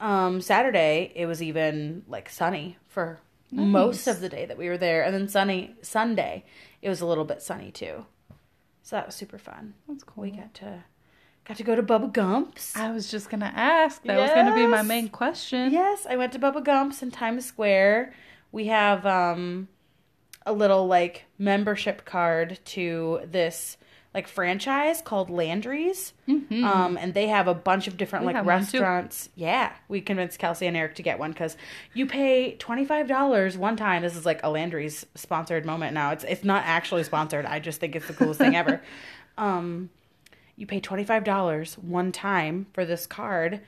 Um, 0.00 0.40
Saturday, 0.40 1.12
it 1.14 1.26
was 1.26 1.42
even 1.42 2.04
like 2.08 2.30
sunny 2.30 2.78
for 2.86 3.18
most 3.50 4.06
of 4.06 4.20
the 4.20 4.28
day 4.28 4.46
that 4.46 4.58
we 4.58 4.68
were 4.68 4.78
there. 4.78 5.02
And 5.02 5.14
then 5.14 5.28
sunny 5.28 5.74
Sunday, 5.82 6.44
it 6.82 6.88
was 6.88 7.00
a 7.00 7.06
little 7.06 7.24
bit 7.24 7.42
sunny 7.42 7.70
too. 7.70 8.06
So 8.82 8.96
that 8.96 9.06
was 9.06 9.14
super 9.14 9.38
fun. 9.38 9.74
That's 9.88 10.04
cool. 10.04 10.22
We 10.22 10.30
got 10.30 10.54
to 10.54 10.84
got 11.48 11.56
to 11.56 11.62
go 11.64 11.74
to 11.74 11.82
Bubba 11.82 12.12
Gump's. 12.12 12.76
I 12.76 12.90
was 12.92 13.10
just 13.10 13.30
gonna 13.30 13.52
ask. 13.54 14.02
That 14.04 14.18
was 14.18 14.30
gonna 14.30 14.54
be 14.54 14.66
my 14.66 14.82
main 14.82 15.08
question. 15.08 15.72
Yes, 15.72 16.06
I 16.08 16.16
went 16.16 16.32
to 16.34 16.38
Bubba 16.38 16.62
Gump's 16.64 17.02
in 17.02 17.10
Times 17.10 17.44
Square. 17.46 18.12
We 18.52 18.66
have 18.66 19.04
um 19.06 19.68
a 20.46 20.52
little 20.52 20.86
like 20.86 21.24
membership 21.38 22.04
card 22.04 22.58
to 22.64 23.20
this 23.24 23.76
like 24.14 24.26
franchise 24.26 25.02
called 25.02 25.28
Landry's. 25.28 26.14
Mhm. 26.26 26.64
Um 26.64 26.96
and 26.96 27.12
they 27.12 27.26
have 27.28 27.46
a 27.46 27.54
bunch 27.54 27.86
of 27.86 27.96
different 27.98 28.24
We 28.24 28.28
like 28.32 28.36
have 28.36 28.46
one, 28.46 28.60
too. 28.64 28.78
restaurants. 28.80 29.28
Yeah, 29.34 29.72
we 29.88 30.00
convinced 30.00 30.38
Kelsey 30.38 30.66
and 30.66 30.76
Eric 30.76 30.94
to 30.96 31.02
get 31.02 31.18
one 31.18 31.34
cuz 31.34 31.56
you 31.92 32.06
pay 32.06 32.56
$25 32.58 33.58
one 33.58 33.76
time. 33.76 34.02
This 34.02 34.16
is 34.16 34.24
like 34.24 34.40
a 34.42 34.48
Landry's 34.48 35.04
sponsored 35.14 35.66
moment 35.66 35.92
now. 35.92 36.10
It's 36.12 36.24
it's 36.24 36.44
not 36.44 36.64
actually 36.64 37.04
sponsored. 37.04 37.44
I 37.44 37.58
just 37.58 37.80
think 37.80 37.94
it's 37.94 38.06
the 38.08 38.14
coolest 38.14 38.40
thing 38.40 38.56
ever. 38.56 38.80
Um 39.36 39.90
you 40.58 40.66
pay 40.66 40.80
$25 40.80 41.78
one 41.78 42.10
time 42.10 42.66
for 42.72 42.84
this 42.84 43.06
card 43.06 43.60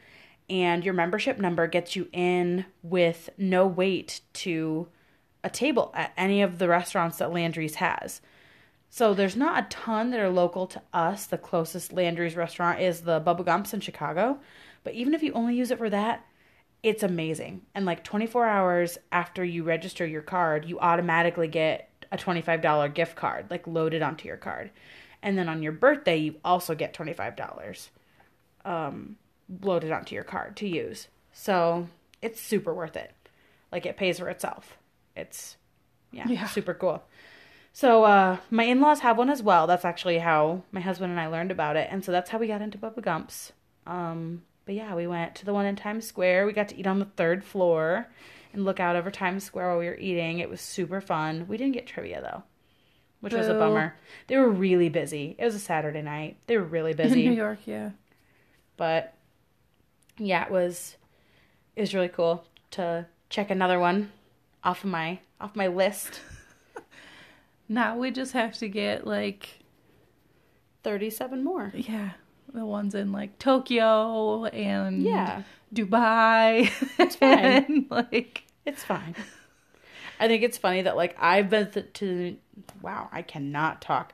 and 0.51 0.85
your 0.85 0.93
membership 0.93 1.39
number 1.39 1.69
gets 1.69 1.95
you 1.95 2.09
in 2.13 2.67
with 2.83 3.31
no 3.39 3.67
wait 3.67 4.21
to 4.33 4.89
a 5.45 5.49
table 5.49 5.93
at 5.95 6.13
any 6.17 6.43
of 6.43 6.59
the 6.59 6.67
restaurants 6.69 7.19
that 7.19 7.33
Landry's 7.33 7.77
has. 7.77 8.21
So 8.91 9.15
there's 9.15 9.37
not 9.37 9.65
a 9.65 9.69
ton 9.69 10.11
that 10.11 10.19
are 10.19 10.29
local 10.29 10.67
to 10.67 10.83
us. 10.93 11.27
The 11.27 11.39
closest 11.39 11.93
Landry's 11.93 12.35
restaurant 12.35 12.81
is 12.81 13.03
the 13.03 13.21
Bubba 13.21 13.45
Gump's 13.45 13.73
in 13.73 13.79
Chicago. 13.79 14.41
But 14.83 14.95
even 14.95 15.15
if 15.15 15.23
you 15.23 15.33
only 15.33 15.55
use 15.55 15.71
it 15.71 15.79
for 15.79 15.91
that, 15.91 16.27
it's 16.83 17.05
amazing. 17.05 17.63
And 17.77 17.87
like 17.87 18.03
24 18.03 18.47
hours 18.47 18.99
after 19.13 19.45
you 19.45 19.63
register 19.63 20.05
your 20.05 20.23
card, 20.23 20.65
you 20.65 20.81
automatically 20.81 21.47
get 21.47 21.89
a 22.11 22.17
$25 22.17 22.93
gift 22.93 23.15
card, 23.15 23.47
like 23.51 23.69
loaded 23.69 24.03
onto 24.03 24.27
your 24.27 24.37
card. 24.37 24.71
And 25.23 25.37
then 25.37 25.49
on 25.49 25.63
your 25.63 25.73
birthday, 25.73 26.17
you 26.17 26.35
also 26.45 26.75
get 26.75 26.95
$25 26.95 27.89
um, 28.65 29.17
loaded 29.63 29.93
onto 29.93 30.15
your 30.15 30.25
card 30.25 30.57
to 30.59 30.69
use. 30.69 31.09
So 31.33 31.89
it's 32.23 32.41
super 32.41 32.73
worth 32.75 32.97
it. 32.97 33.13
Like 33.73 33.87
it 33.87 33.97
pays 33.97 34.19
for 34.19 34.29
itself. 34.29 34.77
It's, 35.17 35.57
yeah, 36.13 36.27
Yeah. 36.29 36.47
super 36.47 36.75
cool. 36.75 37.03
So 37.73 38.03
uh, 38.05 38.39
my 38.51 38.65
in-laws 38.65 39.01
have 39.01 39.17
one 39.19 39.31
as 39.31 39.43
well. 39.43 39.67
That's 39.67 39.85
actually 39.85 40.19
how 40.19 40.63
my 40.73 40.81
husband 40.81 41.13
and 41.13 41.21
I 41.21 41.29
learned 41.29 41.53
about 41.53 41.77
it, 41.77 41.87
and 41.91 42.05
so 42.05 42.11
that's 42.11 42.31
how 42.31 42.39
we 42.39 42.49
got 42.49 42.63
into 42.63 42.79
Bubba 42.79 43.01
Gump's. 43.01 43.53
Um, 43.87 44.43
but 44.67 44.75
yeah, 44.75 44.95
we 44.97 45.07
went 45.07 45.37
to 45.37 45.45
the 45.47 45.53
one 45.55 45.67
in 45.67 45.77
Times 45.77 46.05
Square. 46.05 46.47
We 46.47 46.53
got 46.53 46.69
to 46.71 46.77
eat 46.77 46.87
on 46.89 46.99
the 46.99 47.05
third 47.05 47.45
floor 47.45 48.09
and 48.53 48.65
look 48.65 48.81
out 48.81 48.97
over 48.97 49.09
Times 49.13 49.45
Square 49.45 49.69
while 49.69 49.79
we 49.79 49.87
were 49.87 49.97
eating. 49.97 50.41
It 50.41 50.51
was 50.51 50.61
super 50.61 51.01
fun. 51.01 51.47
We 51.47 51.57
didn't 51.57 51.75
get 51.75 51.87
trivia 51.87 52.21
though, 52.21 52.43
which 53.21 53.33
was 53.35 53.49
a 53.49 53.55
bummer. 53.55 53.95
They 54.27 54.37
were 54.37 54.51
really 54.51 54.89
busy. 54.89 55.37
It 55.39 55.45
was 55.45 55.55
a 55.55 55.59
Saturday 55.61 56.03
night. 56.03 56.37
They 56.47 56.57
were 56.57 56.65
really 56.65 56.95
busy. 56.95 57.25
In 57.25 57.31
New 57.33 57.37
York, 57.37 57.61
yeah. 57.67 57.91
but 58.77 59.15
yeah, 60.19 60.45
it 60.45 60.51
was 60.51 60.97
it 61.77 61.81
was 61.83 61.95
really 61.95 62.09
cool 62.09 62.45
to 62.73 63.07
check 63.29 63.51
another 63.51 63.79
one 63.79 64.11
off 64.65 64.85
of 64.85 64.91
my 64.91 65.19
off 65.41 65.55
my 65.57 65.67
list. 65.69 66.21
Now 67.73 67.97
we 67.97 68.11
just 68.11 68.33
have 68.33 68.55
to 68.59 68.69
get 68.69 69.07
like 69.07 69.61
Thirty 70.83 71.09
seven 71.11 71.45
more. 71.45 71.73
yeah, 71.75 72.11
the 72.53 72.65
ones 72.67 72.95
in 72.97 73.13
like 73.13 73.39
Tokyo 73.39 74.45
and 74.47 75.03
Yeah. 75.05 75.43
Dubai. 75.73 76.69
It's 76.99 77.15
fine. 77.17 77.87
Like 77.91 78.43
It's 78.67 78.83
fine. 78.83 79.15
I 80.21 80.29
think 80.29 80.43
it's 80.43 80.59
funny 80.59 80.83
that 80.83 80.97
like 80.97 81.17
I've 81.19 81.51
been 81.51 81.71
th- 81.71 81.93
to 81.95 82.37
wow, 82.83 83.09
I 83.11 83.23
cannot 83.23 83.81
talk. 83.81 84.13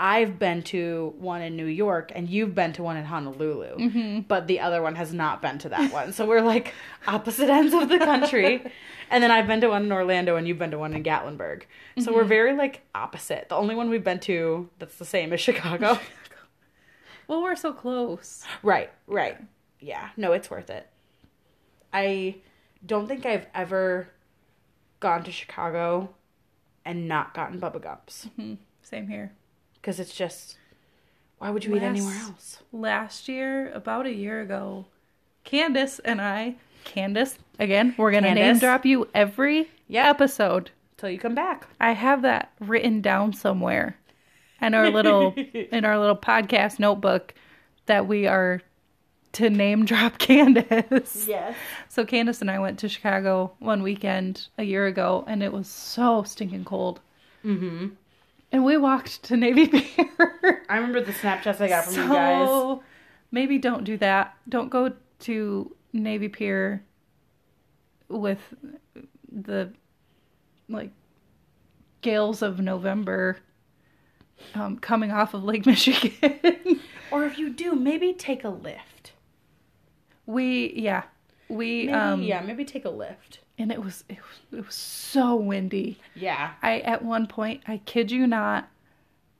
I've 0.00 0.38
been 0.38 0.62
to 0.64 1.12
one 1.18 1.42
in 1.42 1.56
New 1.56 1.66
York 1.66 2.12
and 2.14 2.30
you've 2.30 2.54
been 2.54 2.72
to 2.74 2.84
one 2.84 2.96
in 2.96 3.04
Honolulu, 3.04 3.76
mm-hmm. 3.78 4.20
but 4.20 4.46
the 4.46 4.60
other 4.60 4.80
one 4.80 4.94
has 4.94 5.12
not 5.12 5.42
been 5.42 5.58
to 5.58 5.68
that 5.70 5.92
one. 5.92 6.12
So 6.12 6.24
we're 6.24 6.40
like 6.40 6.72
opposite 7.08 7.50
ends 7.50 7.74
of 7.74 7.88
the 7.88 7.98
country. 7.98 8.62
and 9.10 9.24
then 9.24 9.32
I've 9.32 9.48
been 9.48 9.60
to 9.62 9.68
one 9.68 9.82
in 9.84 9.92
Orlando 9.92 10.36
and 10.36 10.46
you've 10.46 10.58
been 10.58 10.70
to 10.70 10.78
one 10.78 10.94
in 10.94 11.02
Gatlinburg. 11.02 11.64
So 11.98 12.12
we're 12.12 12.20
mm-hmm. 12.20 12.28
very 12.28 12.56
like 12.56 12.82
opposite. 12.94 13.48
The 13.48 13.56
only 13.56 13.74
one 13.74 13.90
we've 13.90 14.04
been 14.04 14.20
to 14.20 14.70
that's 14.78 14.94
the 14.96 15.04
same 15.04 15.32
is 15.32 15.40
Chicago. 15.40 15.98
Well, 17.28 17.42
we're 17.42 17.56
so 17.56 17.74
close. 17.74 18.42
Right, 18.62 18.90
right. 19.06 19.36
Yeah, 19.80 20.08
no, 20.16 20.32
it's 20.32 20.50
worth 20.50 20.70
it. 20.70 20.88
I 21.92 22.36
don't 22.84 23.06
think 23.06 23.26
I've 23.26 23.46
ever 23.54 24.08
gone 25.00 25.22
to 25.24 25.32
Chicago 25.32 26.10
and 26.84 27.06
not 27.08 27.34
gotten 27.34 27.60
Bubba 27.60 27.80
Gumps 27.82 28.28
Mhm. 28.38 28.58
Same 28.82 29.08
here. 29.08 29.32
because 29.74 30.00
it's 30.00 30.14
just 30.14 30.56
why 31.38 31.50
would 31.50 31.64
you 31.64 31.76
eat 31.76 31.82
anywhere 31.82 32.16
else? 32.16 32.62
Last 32.72 33.28
year, 33.28 33.70
about 33.72 34.06
a 34.06 34.12
year 34.12 34.40
ago, 34.40 34.86
Candace 35.44 35.98
and 36.00 36.20
I, 36.20 36.56
Candace, 36.84 37.38
again, 37.60 37.94
we're 37.96 38.10
gonna 38.10 38.34
name 38.34 38.58
drop 38.58 38.84
you 38.84 39.08
every 39.14 39.68
episode. 39.92 40.70
Till 40.96 41.10
you 41.10 41.18
come 41.18 41.34
back. 41.36 41.66
I 41.78 41.92
have 41.92 42.22
that 42.22 42.50
written 42.58 43.00
down 43.00 43.32
somewhere 43.32 43.96
in 44.60 44.74
our 44.74 44.90
little 44.90 45.32
in 45.72 45.84
our 45.84 45.96
little 45.98 46.16
podcast 46.16 46.80
notebook 46.80 47.34
that 47.86 48.08
we 48.08 48.26
are 48.26 48.60
to 49.32 49.50
name 49.50 49.84
drop 49.84 50.18
Candace. 50.18 51.26
Yes. 51.28 51.56
So 51.88 52.04
Candace 52.04 52.40
and 52.40 52.50
I 52.50 52.58
went 52.58 52.78
to 52.80 52.88
Chicago 52.88 53.52
one 53.58 53.82
weekend 53.82 54.48
a 54.58 54.64
year 54.64 54.86
ago 54.86 55.24
and 55.26 55.42
it 55.42 55.52
was 55.52 55.68
so 55.68 56.22
stinking 56.22 56.64
cold. 56.64 57.00
Mm-hmm. 57.44 57.88
And 58.50 58.64
we 58.64 58.76
walked 58.76 59.22
to 59.24 59.36
Navy 59.36 59.66
Pier. 59.68 60.64
I 60.68 60.76
remember 60.76 61.02
the 61.02 61.12
Snapchats 61.12 61.60
I 61.60 61.68
got 61.68 61.84
from 61.84 61.94
you 61.94 62.08
guys. 62.08 62.48
So 62.48 62.82
maybe 63.30 63.58
don't 63.58 63.84
do 63.84 63.96
that. 63.98 64.36
Don't 64.48 64.70
go 64.70 64.92
to 65.20 65.76
Navy 65.92 66.28
Pier 66.28 66.84
with 68.08 68.40
the 69.30 69.72
like 70.68 70.90
gales 72.00 72.42
of 72.42 72.60
November 72.60 73.38
um, 74.54 74.78
coming 74.78 75.10
off 75.10 75.34
of 75.34 75.44
Lake 75.44 75.66
Michigan. 75.66 76.80
Or 77.10 77.24
if 77.24 77.38
you 77.38 77.50
do, 77.50 77.74
maybe 77.74 78.12
take 78.12 78.44
a 78.44 78.48
lift. 78.50 78.97
We 80.28 80.72
yeah 80.76 81.02
we 81.48 81.86
Maybe, 81.86 81.92
um 81.92 82.22
yeah, 82.22 82.40
maybe 82.42 82.64
take 82.64 82.84
a 82.84 82.90
lift. 82.90 83.38
and 83.58 83.72
it 83.72 83.82
was 83.82 84.04
it 84.08 84.18
was 84.18 84.58
it 84.60 84.66
was 84.66 84.74
so 84.74 85.34
windy. 85.34 85.98
Yeah. 86.14 86.50
I 86.62 86.80
at 86.80 87.02
one 87.02 87.26
point, 87.26 87.62
I 87.66 87.78
kid 87.78 88.10
you 88.10 88.26
not, 88.26 88.68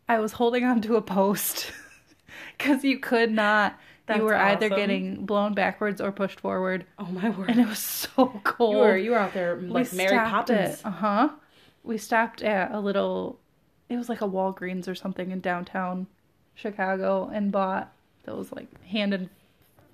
I 0.08 0.18
was 0.18 0.32
holding 0.32 0.64
onto 0.64 0.96
a 0.96 1.02
post 1.02 1.70
because 2.58 2.82
you 2.82 2.98
could 2.98 3.30
not. 3.30 3.78
That's 4.06 4.18
you 4.20 4.24
were 4.24 4.34
either 4.36 4.70
getting 4.70 5.26
blown 5.26 5.52
backwards 5.52 6.00
or 6.00 6.10
pushed 6.12 6.40
forward, 6.40 6.86
Oh 6.98 7.04
my 7.04 7.28
word. 7.28 7.50
and 7.50 7.60
it 7.60 7.68
was 7.68 7.78
so 7.78 8.40
cold. 8.44 8.72
You 8.72 8.78
were 8.80 8.96
you 8.96 9.10
were 9.10 9.18
out 9.18 9.34
there 9.34 9.56
like 9.60 9.92
Mary 9.92 10.16
Poppins. 10.16 10.80
Uh 10.82 10.90
huh. 10.90 11.28
We 11.84 11.98
stopped 11.98 12.40
at 12.42 12.72
a 12.72 12.80
little. 12.80 13.38
It 13.90 13.96
was 13.98 14.08
like 14.08 14.22
a 14.22 14.28
Walgreens 14.28 14.88
or 14.88 14.94
something 14.94 15.30
in 15.30 15.40
downtown 15.40 16.06
Chicago, 16.54 17.30
and 17.32 17.52
bought 17.52 17.92
those 18.24 18.50
like 18.50 18.82
hand 18.84 19.12
and 19.12 19.28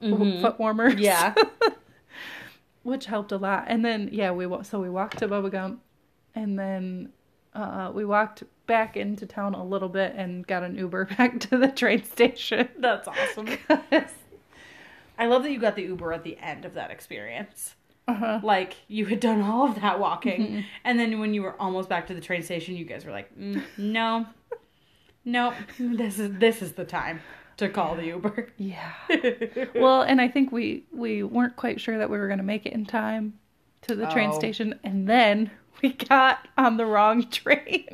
Mhm. 0.03 0.41
foot 0.43 0.59
warmers. 0.59 0.95
Yeah. 0.97 1.35
which 2.83 3.07
helped 3.07 3.33
a 3.33 3.37
lot. 3.37 3.65
And 3.69 3.85
then 3.85 4.09
yeah, 4.13 4.31
we 4.31 4.47
so 4.65 4.81
we 4.81 4.91
walked 4.91 5.19
to 5.19 5.29
Bubba 5.29 5.51
Gump, 5.51 5.81
and 6.35 6.59
then 6.59 7.13
uh, 7.55 7.91
we 7.95 8.05
walked 8.05 8.43
back 8.67 8.97
into 8.97 9.27
town 9.27 9.55
a 9.55 9.65
little 9.65 9.89
bit 9.89 10.15
and 10.17 10.47
got 10.47 10.63
an 10.63 10.77
Uber 10.77 11.05
back 11.19 11.41
to 11.41 11.57
the 11.59 11.69
train 11.69 12.03
station. 12.05 12.69
That's 12.79 13.09
awesome. 13.09 13.49
I 15.19 15.27
love 15.27 15.43
that 15.45 15.53
you 15.53 15.59
got 15.61 15.77
the 15.77 15.83
Uber 15.83 16.13
at 16.13 16.25
the 16.25 16.37
end 16.39 16.65
of 16.65 16.75
that 16.75 16.91
experience. 16.91 17.77
uh-huh. 18.09 18.41
Like 18.43 18.75
you 18.89 19.07
had 19.07 19.21
done 19.21 19.41
all 19.41 19.67
of 19.69 19.77
that 19.81 19.99
walking, 20.01 20.41
Mhm. 20.47 20.65
and 20.85 20.99
then 20.99 21.21
when 21.21 21.33
you 21.33 21.43
were 21.43 21.55
almost 21.61 21.89
back 21.89 22.07
to 22.09 22.15
the 22.15 22.21
train 22.21 22.43
station, 22.43 22.77
you 22.77 22.85
guys 22.85 23.05
were 23.07 23.13
like, 23.13 23.35
mm, 23.39 23.63
"No, 23.79 24.27
nope, 25.25 25.55
this 25.79 26.19
is 26.19 26.37
this 26.39 26.61
is 26.61 26.73
the 26.73 26.85
time 26.85 27.21
to 27.59 27.69
call 27.69 27.95
the 27.97 28.07
Uber." 28.07 28.49
Yeah. 28.59 28.93
Well, 29.75 30.03
and 30.03 30.21
I 30.21 30.29
think 30.29 30.53
we 30.53 30.85
we 30.93 31.23
weren't 31.23 31.57
quite 31.57 31.81
sure 31.81 31.99
that 31.99 32.11
we 32.11 32.19
were 32.19 32.27
going 32.29 32.39
to 32.39 32.45
make 32.45 32.67
it 32.67 32.73
in 32.73 32.87
time 32.87 33.35
to 33.83 33.95
the 33.95 34.07
train 34.07 34.31
Oh. 34.33 34.39
station, 34.39 34.79
and 34.85 35.09
then 35.09 35.51
we 35.83 35.93
got 35.93 36.47
on 36.57 36.77
the 36.77 36.87
wrong 36.87 37.29
train. 37.31 37.87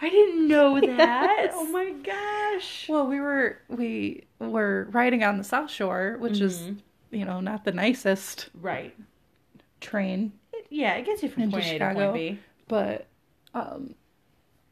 I 0.00 0.08
didn't 0.10 0.46
know 0.48 0.80
that. 0.80 1.36
Yes. 1.38 1.52
Oh 1.56 1.66
my 1.70 1.90
gosh. 1.90 2.86
well, 2.88 3.06
we 3.06 3.20
were 3.20 3.58
we 3.68 4.24
were 4.38 4.88
riding 4.90 5.22
on 5.24 5.38
the 5.38 5.44
South 5.44 5.70
Shore, 5.70 6.16
which 6.18 6.40
is 6.40 6.60
Mhm. 6.62 6.78
you 7.10 7.24
know 7.24 7.40
not 7.40 7.64
the 7.64 7.72
nicest 7.72 8.48
Right. 8.54 8.94
train, 9.80 10.32
It- 10.52 10.66
yeah, 10.70 10.94
it 10.94 11.04
gets 11.06 11.22
you 11.22 11.28
from 11.28 11.50
point 11.50 11.64
A 11.64 11.66
to 11.68 11.72
Chicago. 11.74 12.12
point 12.12 12.14
B. 12.14 12.38
but 12.68 13.06
um, 13.54 13.94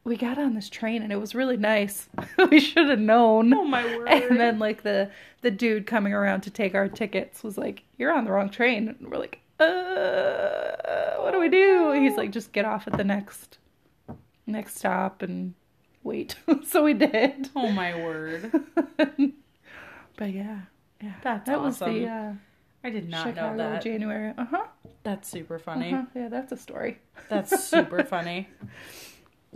we 0.06 0.16
got 0.16 0.38
on 0.38 0.54
this 0.54 0.70
train 0.70 1.02
and 1.02 1.10
it 1.12 1.16
was 1.16 1.34
really 1.34 1.56
nice. 1.56 2.08
we 2.50 2.60
should 2.60 2.88
have 2.88 3.00
known. 3.00 3.52
Oh 3.52 3.64
my 3.64 3.84
word. 3.84 4.08
And 4.08 4.38
then 4.38 4.60
like 4.60 4.82
the 4.84 5.10
the 5.40 5.50
dude 5.50 5.84
coming 5.86 6.12
around 6.14 6.42
to 6.42 6.50
take 6.50 6.76
our 6.76 6.88
tickets 6.88 7.42
was 7.42 7.58
like, 7.58 7.82
"You're 7.98 8.12
on 8.12 8.24
the 8.24 8.30
wrong 8.30 8.48
train." 8.48 8.88
And 8.88 9.10
we're 9.10 9.18
like, 9.18 9.40
"Uh, 9.58 11.16
what 11.22 11.32
do 11.32 11.40
we 11.40 11.48
do?" 11.48 11.88
Oh, 11.88 11.92
He's 11.92 12.16
like, 12.16 12.30
"Just 12.30 12.52
get 12.52 12.64
off 12.64 12.86
at 12.86 12.96
the 12.96 13.02
next 13.04 13.58
next 14.46 14.78
stop 14.78 15.22
and 15.22 15.54
wait." 16.04 16.36
so 16.68 16.84
we 16.84 16.94
did. 16.94 17.50
oh 17.56 17.72
my 17.72 17.96
word. 17.96 18.52
but 18.96 20.30
yeah, 20.32 20.60
yeah, 21.02 21.14
That's 21.22 21.46
that 21.48 21.60
was 21.60 21.80
the 21.80 21.84
awesome. 22.06 22.08
uh, 22.08 22.32
I 22.86 22.90
did 22.90 23.08
not 23.08 23.26
Chicago 23.26 23.56
know 23.56 23.70
that. 23.72 23.82
January. 23.82 24.34
Uh 24.38 24.44
huh. 24.44 24.66
That's 25.02 25.28
super 25.28 25.58
funny. 25.58 25.92
Uh-huh. 25.92 26.04
Yeah, 26.14 26.28
that's 26.28 26.52
a 26.52 26.56
story. 26.56 26.98
That's 27.28 27.64
super 27.68 28.04
funny. 28.04 28.48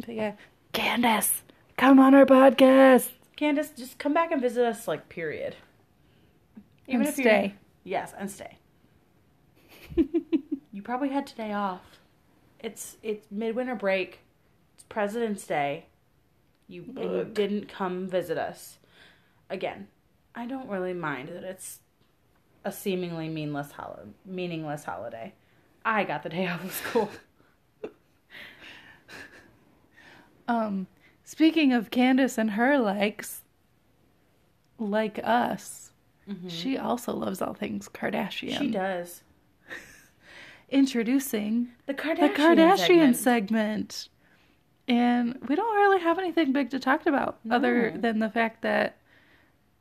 But 0.07 0.15
yeah, 0.15 0.33
Candace, 0.73 1.43
come 1.77 1.99
on 1.99 2.15
our 2.15 2.27
podcast 2.27 3.11
Candace, 3.37 3.71
just 3.71 3.99
come 3.99 4.13
back 4.13 4.33
and 4.33 4.41
visit 4.43 4.65
us, 4.67 4.87
like, 4.87 5.09
period. 5.09 5.57
Even 6.87 7.07
and 7.07 7.17
you're- 7.17 7.23
stay. 7.31 7.55
Yes, 7.85 8.13
and 8.19 8.31
stay. 8.31 8.59
You 10.73 10.83
probably 10.83 11.09
had 11.09 11.27
today 11.27 11.53
off. 11.53 11.99
It's 12.61 12.97
it's 13.03 13.27
midwinter 13.31 13.75
break. 13.75 14.21
It's 14.75 14.85
President's 14.85 15.45
Day. 15.47 15.87
You 16.69 16.85
you 16.97 17.25
didn't 17.31 17.69
come 17.69 18.07
visit 18.07 18.39
us. 18.39 18.79
Again, 19.51 19.89
I 20.35 20.47
don't 20.47 20.69
really 20.69 20.93
mind 20.95 21.29
that 21.31 21.43
it's 21.43 21.81
a 22.65 22.71
seemingly 22.71 23.29
meaningless 23.29 23.73
hol- 23.73 24.15
meaningless 24.25 24.85
holiday. 24.85 25.35
I 25.85 26.05
got 26.05 26.23
the 26.23 26.29
day 26.29 26.47
off 26.47 26.65
of 26.65 26.73
school. 26.73 27.11
Um, 30.51 30.89
speaking 31.23 31.73
of 31.73 31.91
Candace 31.91 32.37
and 32.37 32.53
her 32.53 32.77
likes, 32.79 33.43
like 34.79 35.21
us, 35.23 35.93
she 36.49 36.77
also 36.77 37.13
loves 37.13 37.41
all 37.41 37.55
things 37.55 37.89
Kardashian. 37.89 38.59
She 38.59 38.69
does. 38.69 39.23
Introducing 40.71 41.69
The 41.87 41.95
Kardashian, 41.95 42.19
the 42.19 42.29
Kardashian 42.43 43.15
segment. 43.15 43.17
segment. 43.17 44.09
And 44.89 45.39
we 45.49 45.55
don't 45.55 45.77
really 45.77 46.01
have 46.01 46.19
anything 46.19 46.53
big 46.53 46.71
to 46.71 46.81
talk 46.81 47.07
about 47.07 47.39
other 47.49 47.95
than 47.97 48.19
the 48.19 48.29
fact 48.29 48.63
that 48.63 48.97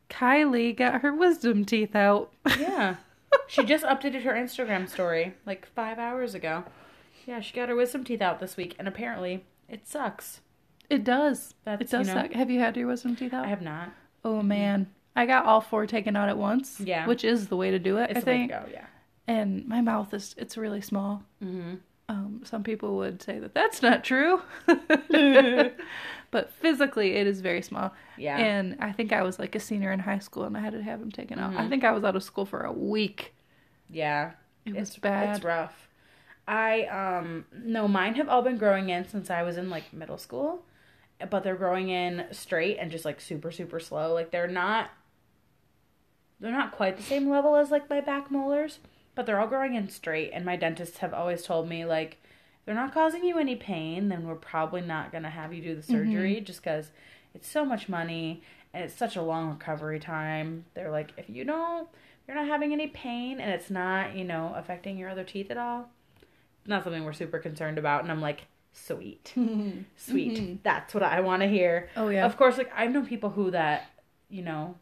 Kylie 0.09 0.76
got 0.76 1.01
her 1.01 1.13
wisdom 1.13 1.65
teeth 1.65 1.95
out. 1.95 2.32
Yeah. 2.59 2.97
she 3.47 3.63
just 3.63 3.86
updated 3.86 4.22
her 4.24 4.34
Instagram 4.34 4.88
story 4.88 5.34
like 5.47 5.65
five 5.65 5.97
hours 5.97 6.36
ago. 6.36 6.63
Yeah, 7.26 7.39
she 7.41 7.55
got 7.55 7.70
her 7.70 7.76
wisdom 7.76 8.03
teeth 8.03 8.22
out 8.22 8.39
this 8.39 8.55
week, 8.55 8.76
and 8.78 8.88
apparently 8.88 9.45
it 9.67 9.88
sucks. 9.88 10.41
It 10.89 11.03
does. 11.03 11.53
That's, 11.65 11.81
it 11.81 11.89
does 11.89 12.07
you 12.07 12.13
know- 12.13 12.21
suck. 12.23 12.31
Have 12.33 12.49
you 12.49 12.59
had 12.59 12.75
your 12.77 12.87
wisdom 12.87 13.15
teeth 13.15 13.33
out? 13.33 13.45
I 13.45 13.49
have 13.49 13.61
not. 13.61 13.89
Oh 14.25 14.41
man. 14.41 14.87
I 15.15 15.25
got 15.25 15.45
all 15.45 15.61
four 15.61 15.85
taken 15.85 16.15
out 16.15 16.29
at 16.29 16.37
once. 16.37 16.79
Yeah. 16.79 17.05
Which 17.07 17.23
is 17.23 17.47
the 17.47 17.57
way 17.57 17.71
to 17.71 17.79
do 17.79 17.97
it, 17.97 18.09
It's 18.11 18.19
I 18.19 18.21
think. 18.21 18.51
go, 18.51 18.63
yeah. 18.71 18.85
And 19.27 19.67
my 19.67 19.81
mouth 19.81 20.13
is 20.13 20.33
it's 20.37 20.57
really 20.57 20.81
small. 20.81 21.23
Mm-hmm. 21.43 21.75
Um, 22.07 22.41
some 22.43 22.63
people 22.63 22.97
would 22.97 23.21
say 23.21 23.37
that 23.39 23.53
that's 23.53 23.81
not 23.83 24.03
true. 24.03 24.41
but 26.31 26.51
physically 26.53 27.15
it 27.15 27.27
is 27.27 27.41
very 27.41 27.61
small. 27.61 27.93
Yeah. 28.17 28.37
And 28.37 28.77
I 28.79 28.91
think 28.91 29.11
I 29.13 29.21
was 29.23 29.39
like 29.39 29.55
a 29.55 29.59
senior 29.59 29.91
in 29.91 29.99
high 29.99 30.19
school 30.19 30.43
and 30.43 30.55
I 30.57 30.59
had 30.61 30.73
to 30.73 30.81
have 30.81 30.99
them 30.99 31.11
taken 31.11 31.39
out. 31.39 31.53
I 31.55 31.63
Mhm. 31.65 31.69
think 31.69 31.83
I 31.83 31.91
was 31.91 32.03
out 32.03 32.15
of 32.15 32.23
school 32.23 32.45
for 32.45 32.61
a 32.61 32.71
week. 32.71 33.33
yeah. 33.89 34.31
It 34.65 34.75
was 34.75 34.95
bad. 34.97 35.35
It's 35.37 35.43
rough. 35.45 35.87
I 36.47 36.83
um 36.85 37.45
no, 37.53 37.87
mine 37.87 38.15
have 38.15 38.27
all 38.29 38.41
been 38.43 38.57
growing 38.57 38.89
in 38.89 39.07
since 39.07 39.29
I 39.31 39.41
was 39.43 39.57
in 39.57 39.69
like 39.69 39.91
middle 39.93 40.17
school, 40.17 40.63
but 41.30 41.43
they're 41.43 41.55
growing 41.55 41.89
in 41.89 42.26
straight 42.32 42.78
and 42.80 42.91
just 42.91 43.05
like 43.05 43.20
super 43.20 43.51
super 43.51 43.80
slow. 43.80 44.13
Like 44.13 44.32
they're 44.32 44.47
not 44.47 44.89
they're 46.39 46.51
not 46.51 46.72
quite 46.72 46.97
the 46.97 47.03
same 47.03 47.30
level 47.30 47.55
as 47.55 47.72
like 47.72 47.89
my 47.89 47.99
back 47.99 48.32
molars, 48.32 48.80
but 49.15 49.26
they're 49.26 49.39
all 49.39 49.47
growing 49.47 49.76
in 49.76 49.89
straight 49.89 50.32
and 50.34 50.45
my 50.45 50.55
dentists 50.55 50.99
have 50.99 51.13
always 51.13 51.43
told 51.43 51.67
me 51.67 51.86
like 51.86 52.17
they're 52.65 52.76
not 52.76 52.93
causing 52.93 53.24
you 53.24 53.39
any 53.39 53.55
pain, 53.55 54.09
then 54.09 54.28
we're 54.28 54.36
probably 54.36 54.82
not 54.82 55.11
going 55.11 55.24
to 55.24 55.30
have 55.30 55.53
you 55.53 55.61
do 55.61 55.76
the 55.76 55.82
mm-hmm. 55.82 55.91
surgery 55.91 56.41
just 56.41 56.63
cuz 56.63 56.91
it's 57.34 57.47
so 57.47 57.65
much 57.65 57.89
money 57.89 58.41
and 58.74 58.84
it's 58.84 58.93
such 58.93 59.15
a 59.15 59.22
long 59.22 59.49
recovery 59.49 59.99
time. 59.99 60.65
They're 60.74 60.91
like 60.91 61.11
if 61.17 61.30
you 61.30 61.43
don't 61.43 61.89
you're 62.30 62.38
not 62.38 62.47
having 62.47 62.72
any 62.72 62.86
pain 62.86 63.39
and 63.39 63.49
it's 63.49 63.72
not, 63.72 64.15
you 64.15 64.24
know, 64.24 64.53
affecting 64.55 64.99
your 64.99 65.09
other 65.09 65.24
teeth 65.24 65.49
at 65.49 65.57
all. 65.57 65.89
Not 66.67 66.84
something 66.84 67.03
we're 67.03 67.11
super 67.11 67.39
concerned 67.39 67.80
about. 67.80 68.03
And 68.03 68.11
I'm 68.11 68.22
like, 68.22 68.45
sweet, 68.86 69.34
sweet. 69.97 70.38
Mhm. 70.38 70.57
That's 70.63 70.93
what 70.93 71.03
I 71.03 71.19
want 71.21 71.41
to 71.41 71.47
hear. 71.47 71.89
Oh 71.95 72.09
yeah. 72.09 72.25
Of 72.25 72.38
course, 72.38 72.57
like 72.57 72.71
I've 72.75 72.91
known 72.91 73.05
people 73.05 73.30
who 73.32 73.51
that, 73.51 73.88
you 74.30 74.41
know, 74.41 74.75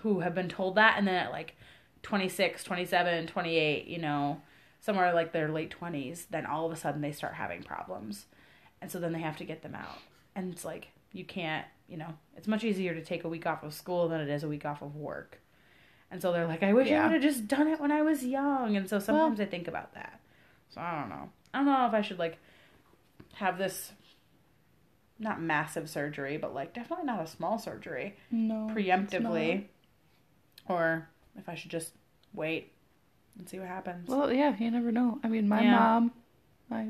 who 0.00 0.20
have 0.20 0.34
been 0.34 0.48
told 0.48 0.74
that 0.76 0.96
and 0.98 1.06
then 1.06 1.14
at 1.14 1.30
like 1.30 1.56
26, 2.02 2.62
27, 2.64 3.26
28, 3.26 3.86
you 3.86 3.98
know, 3.98 4.40
somewhere 4.80 5.14
like 5.14 5.32
their 5.32 5.48
late 5.48 5.74
20s, 5.80 6.26
then 6.30 6.44
all 6.46 6.66
of 6.66 6.72
a 6.72 6.76
sudden 6.76 7.00
they 7.00 7.12
start 7.12 7.34
having 7.34 7.62
problems. 7.62 8.26
And 8.82 8.90
so 8.90 8.98
then 9.00 9.12
they 9.12 9.20
have 9.20 9.36
to 9.38 9.44
get 9.44 9.62
them 9.62 9.74
out. 9.74 9.98
And 10.34 10.52
it's 10.52 10.64
like 10.64 10.88
you 11.12 11.24
can't, 11.24 11.64
you 11.88 11.96
know, 11.96 12.14
it's 12.36 12.48
much 12.48 12.64
easier 12.64 12.94
to 12.94 13.02
take 13.02 13.24
a 13.24 13.28
week 13.28 13.46
off 13.46 13.62
of 13.62 13.72
school 13.72 14.08
than 14.08 14.20
it 14.20 14.28
is 14.28 14.42
a 14.42 14.48
week 14.48 14.64
off 14.66 14.82
of 14.82 14.96
work. 14.96 15.40
And 16.10 16.20
so 16.20 16.32
they're 16.32 16.46
like, 16.46 16.62
I 16.62 16.72
wish 16.72 16.88
I 16.90 17.02
would 17.04 17.12
have 17.12 17.22
just 17.22 17.48
done 17.48 17.66
it 17.66 17.80
when 17.80 17.90
I 17.90 18.02
was 18.02 18.24
young. 18.24 18.76
And 18.76 18.88
so 18.88 18.98
sometimes 18.98 19.40
I 19.40 19.46
think 19.46 19.66
about 19.68 19.94
that. 19.94 20.20
So 20.70 20.80
I 20.80 21.00
don't 21.00 21.08
know. 21.08 21.30
I 21.52 21.58
don't 21.58 21.66
know 21.66 21.86
if 21.86 21.94
I 21.94 22.02
should 22.02 22.18
like 22.18 22.38
have 23.36 23.58
this 23.58 23.92
not 25.18 25.40
massive 25.40 25.88
surgery, 25.88 26.36
but 26.36 26.54
like 26.54 26.74
definitely 26.74 27.04
not 27.06 27.20
a 27.22 27.26
small 27.26 27.58
surgery 27.58 28.16
No. 28.30 28.68
preemptively 28.74 29.64
or 30.68 31.08
if 31.36 31.48
I 31.48 31.54
should 31.54 31.70
just 31.70 31.92
wait 32.32 32.72
and 33.38 33.48
see 33.48 33.58
what 33.58 33.68
happens. 33.68 34.08
Well, 34.08 34.32
yeah, 34.32 34.56
you 34.58 34.70
never 34.70 34.90
know. 34.92 35.20
I 35.22 35.28
mean, 35.28 35.48
my 35.48 35.62
Yeah. 35.62 35.70
mom, 35.78 36.12
I, 36.70 36.88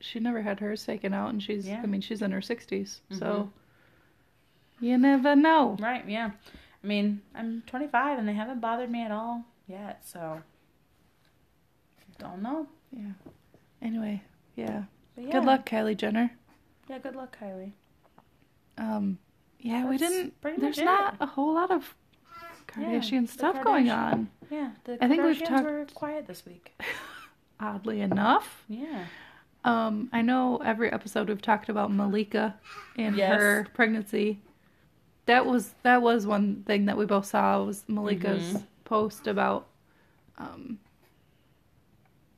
she 0.00 0.20
never 0.20 0.42
had 0.42 0.60
hers 0.60 0.84
taken 0.84 1.12
out, 1.14 1.30
and 1.30 1.42
she's, 1.42 1.66
Yeah. 1.66 1.80
I 1.82 1.86
mean, 1.86 2.00
she's 2.00 2.22
in 2.22 2.30
her 2.32 2.40
60s, 2.40 3.00
Mhm. 3.10 3.18
so 3.18 3.50
you 4.80 4.96
never 4.98 5.34
know. 5.34 5.76
right, 5.80 6.08
yeah. 6.08 6.30
I 6.82 6.86
mean, 6.86 7.22
I'm 7.34 7.62
25 7.66 8.18
and 8.18 8.28
they 8.28 8.34
haven't 8.34 8.60
bothered 8.60 8.90
me 8.90 9.02
at 9.02 9.10
all 9.10 9.44
yet, 9.66 10.04
so 10.04 10.42
don't 12.18 12.42
know. 12.42 12.66
Yeah. 12.92 13.12
Anyway, 13.82 14.22
yeah. 14.56 14.84
Yeah. 15.18 15.32
Good 15.32 15.44
luck, 15.44 15.68
Kylie 15.68 15.96
Jenner. 15.96 16.30
Yeah, 16.88 16.98
good 16.98 17.16
luck, 17.16 17.36
Kylie. 17.40 17.72
Um, 18.76 19.18
yeah, 19.60 19.88
we 19.88 19.98
didn't. 19.98 20.34
There's 20.42 20.78
it. 20.78 20.84
not 20.84 21.16
a 21.20 21.26
whole 21.26 21.54
lot 21.54 21.70
of 21.70 21.94
Kardashian 22.68 23.26
the 23.26 23.32
stuff 23.32 23.62
going 23.64 23.90
on. 23.90 24.30
Yeah, 24.50 24.70
the 24.84 25.02
I 25.04 25.08
think 25.08 25.22
we've 25.22 25.42
talked- 25.42 25.64
were 25.64 25.86
quiet 25.94 26.26
this 26.26 26.46
week. 26.46 26.80
Oddly 27.60 28.00
enough, 28.00 28.64
Yeah. 28.68 29.06
um, 29.64 30.08
I 30.12 30.22
know 30.22 30.58
every 30.58 30.92
episode 30.92 31.28
we've 31.28 31.42
talked 31.42 31.68
about 31.68 31.90
Malika 31.92 32.54
and 32.96 33.16
Yes. 33.16 33.36
her 33.40 33.66
pregnancy. 33.74 34.40
That 35.26 35.44
was 35.44 35.74
that 35.82 36.00
was 36.00 36.24
one 36.26 36.62
thing 36.62 36.84
that 36.86 36.96
we 36.96 37.04
both 37.04 37.26
saw 37.26 37.64
was 37.64 37.84
Malika's 37.88 38.54
Mhm. 38.54 38.62
post 38.84 39.26
about 39.26 39.66
um, 40.38 40.78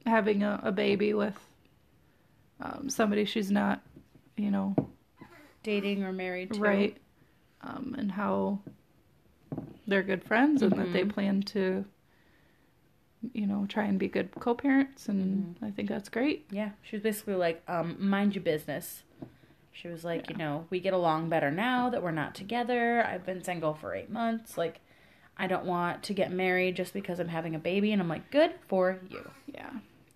having 0.07 0.43
a, 0.43 0.59
a 0.65 0.73
baby 0.73 1.13
with 1.13 1.39
um, 2.63 2.89
somebody 2.91 3.25
she's 3.25 3.51
not, 3.51 3.81
you 4.37 4.51
know, 4.51 4.75
Dating 5.63 6.03
or 6.05 6.13
married 6.13 6.53
to. 6.55 6.61
right 6.61 6.97
um, 7.63 7.95
and 7.99 8.13
how 8.13 8.61
they're 9.87 10.03
good 10.03 10.25
friends 10.25 10.63
and 10.63 10.73
that 10.73 10.93
they 10.93 11.05
Mhm. 11.05 11.11
plan 11.13 11.43
to 11.43 11.85
you 13.35 13.47
know 13.47 13.67
try 13.69 13.85
and 13.85 13.99
be 13.99 14.09
good 14.09 14.31
co-parents 14.41 15.07
and 15.09 15.55
Mm-hmm. 15.57 15.65
i 15.67 15.71
think 15.71 15.89
that's 15.91 16.09
great 16.09 16.47
Yeah, 16.51 16.71
she 16.83 16.97
was 16.97 17.03
basically 17.03 17.35
like, 17.35 17.63
um, 17.69 17.97
mind 17.99 18.35
your 18.35 18.43
business. 18.43 19.03
She 19.73 19.89
was 19.89 20.05
like, 20.05 20.29
Yeah. 20.29 20.33
you 20.33 20.39
know, 20.39 20.67
we 20.71 20.81
get 20.81 20.93
along 20.95 21.29
better 21.29 21.51
now 21.51 21.91
that 21.91 22.03
we're 22.03 22.11
not 22.11 22.35
together. 22.35 23.05
I've 23.07 23.25
been 23.27 23.43
single 23.45 23.75
for 23.75 23.95
eight 23.95 24.11
months. 24.11 24.57
Like, 24.59 24.81
I 25.37 25.47
don't 25.47 25.65
want 25.65 26.03
to 26.05 26.15
get 26.15 26.33
married 26.33 26.77
just 26.77 26.93
because 26.93 27.19
I'm 27.21 27.29
having 27.29 27.55
a 27.55 27.59
baby. 27.59 27.93
And 27.93 28.01
I'm 28.03 28.09
like, 28.09 28.31
good 28.31 28.53
for 28.69 28.99
you. 29.11 29.31
yeah 29.47 29.71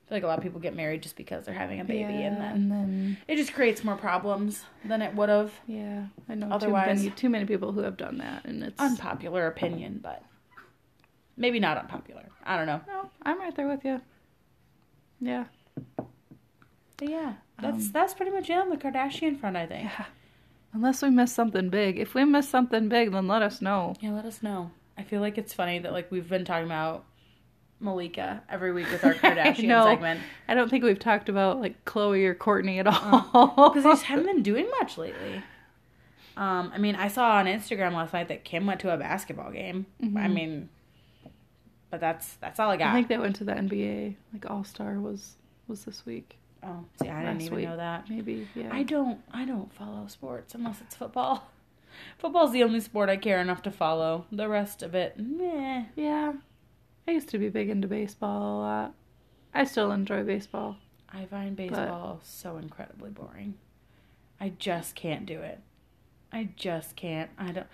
feel 0.09 0.17
like 0.17 0.23
a 0.23 0.27
lot 0.27 0.37
of 0.39 0.43
people 0.45 0.61
get 0.61 0.77
married 0.77 1.03
just 1.03 1.17
because 1.17 1.45
they're 1.47 1.55
having 1.55 1.81
a 1.81 1.85
baby, 1.85 2.23
and 2.23 2.37
then 2.37 2.53
and 2.55 2.71
then 2.73 3.17
it 3.27 3.37
just 3.37 3.53
creates 3.55 3.83
more 3.85 3.97
problems 3.97 4.65
than 4.85 5.01
it 5.03 5.15
would 5.15 5.29
have. 5.31 5.53
yeah 5.67 6.07
i 6.29 6.35
know 6.35 6.49
Otherwise- 6.51 6.99
too 6.99 7.05
many, 7.05 7.11
too 7.17 7.29
many 7.31 7.45
people 7.47 7.73
who 7.73 7.81
have 7.81 7.97
done 7.97 8.19
that 8.19 8.45
and 8.45 8.63
it's 8.63 8.79
Unpopular 8.81 9.47
opinion, 9.47 10.01
but 10.03 10.23
maybe 11.37 11.59
not 11.59 11.77
unpopular. 11.79 12.25
I 12.45 12.57
don't 12.57 12.67
know. 12.67 12.81
no 12.87 13.11
i'm 13.23 13.39
right 13.41 13.55
there 13.57 13.69
with 13.69 13.85
you 13.85 14.01
yeah 15.21 15.45
But 16.97 17.09
yeah, 17.09 17.33
that's 17.61 17.87
Um, 17.87 17.91
that's 17.93 18.15
pretty 18.15 18.31
much 18.33 18.51
it 18.51 18.55
on 18.59 18.69
the 18.71 18.77
Kardashian 18.77 19.39
front. 19.41 19.57
I 19.57 19.67
think. 19.67 19.85
yeah 19.91 20.05
unless 20.73 21.03
we 21.03 21.09
miss 21.11 21.33
something 21.33 21.71
big 21.71 21.99
if 21.99 22.15
we 22.15 22.25
miss 22.25 22.49
something 22.49 22.89
big 22.89 23.13
then 23.13 23.27
let 23.29 23.43
us 23.43 23.63
know 23.63 23.95
Yeah, 24.01 24.11
let 24.13 24.25
us 24.27 24.43
know. 24.43 24.71
I 24.99 25.03
feel 25.03 25.21
like 25.21 25.39
it's 25.39 25.55
funny 25.55 25.79
that 25.81 25.93
like 25.93 26.11
we've 26.11 26.29
been 26.29 26.45
talking 26.45 26.67
about 26.67 27.05
Malika 27.85 28.43
every 28.49 28.73
week 28.73 28.91
with 28.91 29.05
our 29.05 29.15
Kardashian 29.23 29.65
know. 29.69 29.85
segment 29.85 30.21
i 30.49 30.55
don't 30.55 30.69
think 30.71 30.83
we've 30.83 30.99
talked 30.99 31.29
about 31.29 31.61
like 31.61 31.85
Khloe 31.85 32.25
or 32.25 32.35
Kourtney 32.35 32.79
at 32.81 32.87
Uh, 32.87 33.23
all 33.33 33.69
because 33.71 33.85
they 33.85 33.91
just 33.91 34.05
haven't 34.05 34.27
been 34.27 34.43
doing 34.53 34.69
much 34.81 34.97
lately. 34.99 35.43
Um, 36.37 36.73
I 36.75 36.79
mean, 36.79 36.97
I 36.97 37.07
saw 37.07 37.37
on 37.37 37.47
Instagram 37.47 37.93
last 37.93 38.13
night 38.13 38.27
that 38.27 38.43
Kim 38.43 38.67
went 38.67 38.81
to 38.81 38.93
a 38.93 38.97
basketball 38.97 39.53
game. 39.53 39.87
I 40.03 40.07
Mhm. 40.07 40.33
mean, 40.35 40.69
but 41.91 42.01
that's 42.01 42.35
that's 42.37 42.59
all 42.59 42.71
I 42.71 42.77
got. 42.77 42.89
I 42.89 42.95
think 42.95 43.07
they 43.07 43.19
went 43.19 43.37
to 43.37 43.45
the 43.45 43.53
NBA. 43.53 44.17
Like 44.33 44.51
All 44.51 44.65
Star 44.65 44.99
was 44.99 45.37
was 45.69 45.85
this 45.85 46.05
week. 46.05 46.37
oh, 46.65 46.85
see, 47.01 47.09
I 47.09 47.23
didn't 47.25 47.43
even 47.43 47.57
week. 47.59 47.69
know 47.69 47.77
that. 47.77 48.11
Maybe 48.11 48.49
yeah. 48.57 48.69
I 48.73 48.83
don't 48.83 49.21
I 49.33 49.45
don't 49.45 49.73
follow 49.73 50.07
sports 50.09 50.55
unless 50.57 50.81
it's 50.81 50.97
football. 50.97 51.51
Football's 52.19 52.51
the 52.51 52.65
only 52.65 52.81
sport 52.81 53.09
I 53.09 53.17
care 53.17 53.41
enough 53.41 53.63
to 53.63 53.71
follow. 53.71 54.25
The 54.33 54.49
rest 54.49 54.83
of 54.83 54.97
it, 54.97 55.17
meh. 55.17 55.85
yeah. 55.95 56.33
I 57.07 57.13
used 57.13 57.29
to 57.31 57.39
be 57.39 57.49
big 57.49 57.69
into 57.69 57.89
baseball 57.89 58.43
a 58.43 58.61
lot. 58.61 58.95
I 59.53 59.65
still 59.65 59.93
enjoy 59.93 60.25
baseball. 60.25 60.77
I 61.13 61.27
find 61.27 61.55
baseball 61.55 62.21
so 62.23 62.57
incredibly 62.57 63.11
boring. 63.11 63.55
I 64.41 64.51
just 64.59 64.95
can't 64.97 65.27
do 65.27 65.41
it. 65.41 65.61
I 66.33 66.49
just 66.57 66.97
can't. 66.97 67.31
I 67.39 67.53
don't. 67.53 67.67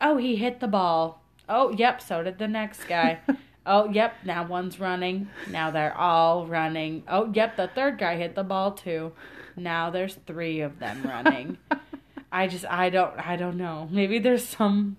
Oh, 0.00 0.16
he 0.16 0.36
hit 0.36 0.60
the 0.60 0.68
ball. 0.68 1.22
Oh, 1.48 1.72
yep. 1.72 2.00
So 2.00 2.22
did 2.22 2.38
the 2.38 2.46
next 2.46 2.84
guy. 2.84 3.18
oh, 3.66 3.90
yep. 3.90 4.14
Now 4.24 4.46
one's 4.46 4.78
running. 4.78 5.28
Now 5.50 5.70
they're 5.72 5.96
all 5.96 6.46
running. 6.46 7.02
Oh, 7.08 7.30
yep. 7.34 7.56
The 7.56 7.68
third 7.68 7.98
guy 7.98 8.16
hit 8.16 8.36
the 8.36 8.44
ball 8.44 8.72
too. 8.72 9.12
Now 9.56 9.90
there's 9.90 10.14
three 10.26 10.60
of 10.60 10.78
them 10.78 11.02
running. 11.02 11.58
I 12.32 12.48
just 12.48 12.64
I 12.66 12.90
don't 12.90 13.14
I 13.24 13.36
don't 13.36 13.56
know. 13.56 13.88
Maybe 13.92 14.18
there's 14.18 14.44
some 14.44 14.96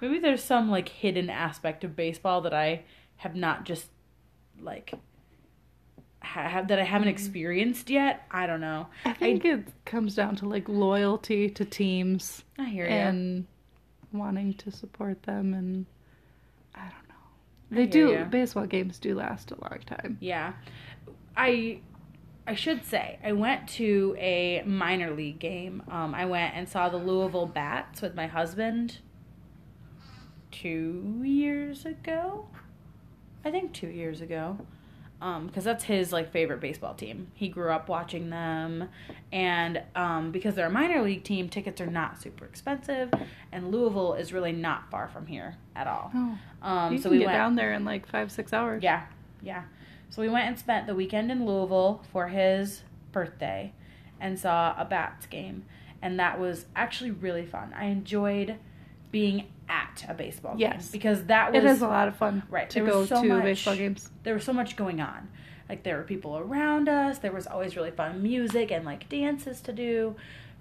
maybe 0.00 0.20
there's 0.20 0.44
some 0.44 0.70
like 0.70 0.88
hidden 0.88 1.28
aspect 1.28 1.82
of 1.82 1.96
baseball 1.96 2.40
that 2.42 2.54
I 2.54 2.84
have 3.20 3.36
not 3.36 3.64
just 3.64 3.90
like 4.62 4.94
have 6.20 6.68
that 6.68 6.78
I 6.78 6.84
haven't 6.84 7.08
experienced 7.08 7.90
yet. 7.90 8.24
I 8.30 8.46
don't 8.46 8.62
know. 8.62 8.86
I 9.04 9.12
think 9.12 9.44
it 9.44 9.68
comes 9.84 10.14
down 10.14 10.36
to 10.36 10.48
like 10.48 10.68
loyalty 10.68 11.50
to 11.50 11.64
teams 11.66 12.44
I 12.58 12.64
hear 12.64 12.86
you. 12.86 12.92
and 12.92 13.46
wanting 14.12 14.54
to 14.54 14.70
support 14.70 15.22
them 15.24 15.52
and 15.52 15.84
I 16.74 16.80
don't 16.80 17.08
know. 17.08 17.76
They 17.76 17.86
do 17.86 18.12
ya. 18.12 18.24
baseball 18.24 18.66
games 18.66 18.98
do 18.98 19.14
last 19.14 19.50
a 19.50 19.60
long 19.60 19.80
time. 19.84 20.16
Yeah. 20.20 20.54
I 21.36 21.80
I 22.46 22.54
should 22.54 22.86
say 22.86 23.18
I 23.22 23.32
went 23.32 23.68
to 23.70 24.16
a 24.18 24.62
minor 24.64 25.10
league 25.14 25.40
game. 25.40 25.82
Um, 25.90 26.14
I 26.14 26.24
went 26.24 26.54
and 26.54 26.66
saw 26.66 26.88
the 26.88 26.96
Louisville 26.96 27.46
Bats 27.46 28.00
with 28.00 28.14
my 28.14 28.26
husband 28.26 28.98
two 30.50 31.20
years 31.22 31.84
ago. 31.84 32.48
I 33.44 33.50
think 33.50 33.72
two 33.72 33.88
years 33.88 34.20
ago. 34.20 34.58
Um, 35.22 35.48
because 35.48 35.64
that's 35.64 35.84
his 35.84 36.14
like 36.14 36.32
favorite 36.32 36.60
baseball 36.60 36.94
team. 36.94 37.30
He 37.34 37.48
grew 37.48 37.70
up 37.70 37.90
watching 37.90 38.30
them, 38.30 38.88
and 39.30 39.82
um, 39.94 40.30
because 40.32 40.54
they're 40.54 40.68
a 40.68 40.70
minor 40.70 41.02
league 41.02 41.24
team, 41.24 41.50
tickets 41.50 41.78
are 41.78 41.86
not 41.86 42.22
super 42.22 42.46
expensive, 42.46 43.10
and 43.52 43.70
Louisville 43.70 44.14
is 44.14 44.32
really 44.32 44.52
not 44.52 44.90
far 44.90 45.08
from 45.08 45.26
here 45.26 45.56
at 45.76 45.86
all. 45.86 46.10
Oh, 46.14 46.38
Um, 46.62 46.92
you 46.94 46.98
so 46.98 47.02
can 47.02 47.10
we 47.12 47.18
get 47.18 47.26
went 47.26 47.36
down 47.36 47.54
there 47.54 47.74
in 47.74 47.84
like 47.84 48.08
five 48.08 48.32
six 48.32 48.54
hours. 48.54 48.82
yeah, 48.82 49.04
yeah. 49.42 49.64
So 50.08 50.22
we 50.22 50.30
went 50.30 50.48
and 50.48 50.58
spent 50.58 50.86
the 50.86 50.94
weekend 50.94 51.30
in 51.30 51.44
Louisville 51.44 52.02
for 52.10 52.28
his 52.28 52.82
birthday 53.12 53.74
and 54.18 54.38
saw 54.38 54.74
a 54.78 54.86
Bats 54.86 55.26
game. 55.26 55.66
And 56.00 56.18
that 56.18 56.40
was 56.40 56.64
actually 56.74 57.10
really 57.10 57.44
fun. 57.44 57.74
I 57.76 57.84
enjoyed 57.86 58.56
being 59.10 59.48
at 59.70 60.04
a 60.08 60.14
baseball 60.14 60.54
Yes. 60.58 60.70
game 60.72 60.78
Yes. 60.80 60.90
because 60.90 61.24
that 61.26 61.52
was 61.52 61.62
It 61.64 61.66
is 61.70 61.80
a 61.80 61.86
lot 61.88 62.08
of 62.08 62.16
fun 62.16 62.42
Right, 62.50 62.68
to 62.70 62.80
there 62.82 62.90
go 62.92 62.98
was 63.00 63.08
so 63.08 63.22
to 63.22 63.28
much- 63.28 63.42
baseball 63.44 63.76
games. 63.76 64.10
there 64.24 64.34
was 64.34 64.44
so 64.44 64.52
much 64.52 64.76
going 64.76 65.00
on. 65.00 65.28
Like 65.68 65.84
there 65.84 65.96
were 65.96 66.02
people 66.02 66.36
around 66.36 66.88
us. 66.88 67.18
There 67.18 67.30
was 67.32 67.46
always 67.46 67.76
really 67.76 67.92
fun 67.92 68.22
music 68.22 68.72
and 68.72 68.84
like 68.84 69.08
dances 69.08 69.60
to 69.62 69.72
do 69.72 70.16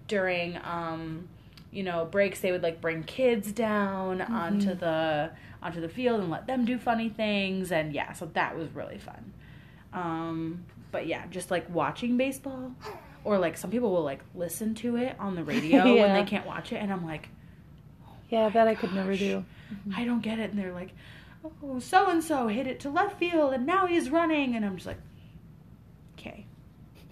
during 0.07 0.57
um 0.64 1.28
you 1.72 1.84
know 1.84 2.05
breaks 2.05 2.39
they 2.41 2.51
would 2.51 2.64
like 2.64 2.80
bring 2.82 3.03
kids 3.03 3.51
down 3.51 4.22
onto 4.22 4.74
the 4.74 5.30
onto 5.62 5.82
the 5.82 5.89
field 5.89 6.20
and 6.22 6.30
let 6.30 6.47
them 6.47 6.64
do 6.66 6.78
funny 6.78 7.10
things 7.10 7.72
and 7.72 7.93
yeah, 7.93 8.12
so 8.14 8.26
that 8.34 8.55
was 8.57 8.68
really 8.76 8.97
fun. 8.99 9.34
Um 9.93 10.66
but 10.91 11.05
yeah, 11.07 11.24
just 11.30 11.51
like 11.51 11.68
watching 11.74 12.18
baseball 12.18 12.72
or 13.24 13.38
like 13.38 13.57
some 13.57 13.70
people 13.72 13.91
will 13.91 14.03
like 14.03 14.22
listen 14.36 14.74
to 14.76 14.95
it 14.95 15.16
on 15.20 15.36
the 15.36 15.43
radio 15.43 15.84
when 15.99 16.14
they 16.14 16.24
can't 16.24 16.45
watch 16.45 16.72
it 16.72 16.78
and 16.78 16.91
I'm 16.91 17.05
like 17.05 17.30
Yeah, 18.30 18.50
that 18.50 18.68
I 18.68 18.76
could 18.76 18.94
never 18.94 19.12
gosh. 19.12 19.20
do. 19.20 19.46
Mm-hmm. 19.74 20.00
I 20.00 20.06
don't 20.06 20.22
get 20.22 20.40
it. 20.40 20.52
And 20.52 20.60
they're 20.60 20.74
like, 20.74 20.90
oh, 21.64 21.80
so 21.80 22.10
and 22.10 22.24
so 22.24 22.48
hit 22.48 22.68
it 22.68 22.80
to 22.82 22.90
left 22.90 23.18
field 23.18 23.54
and 23.54 23.66
now 23.66 23.88
he's 23.88 24.10
running. 24.10 24.56
And 24.56 24.66
I'm 24.66 24.76
just 24.76 24.88
like, 24.88 25.00
okay. 26.18 26.46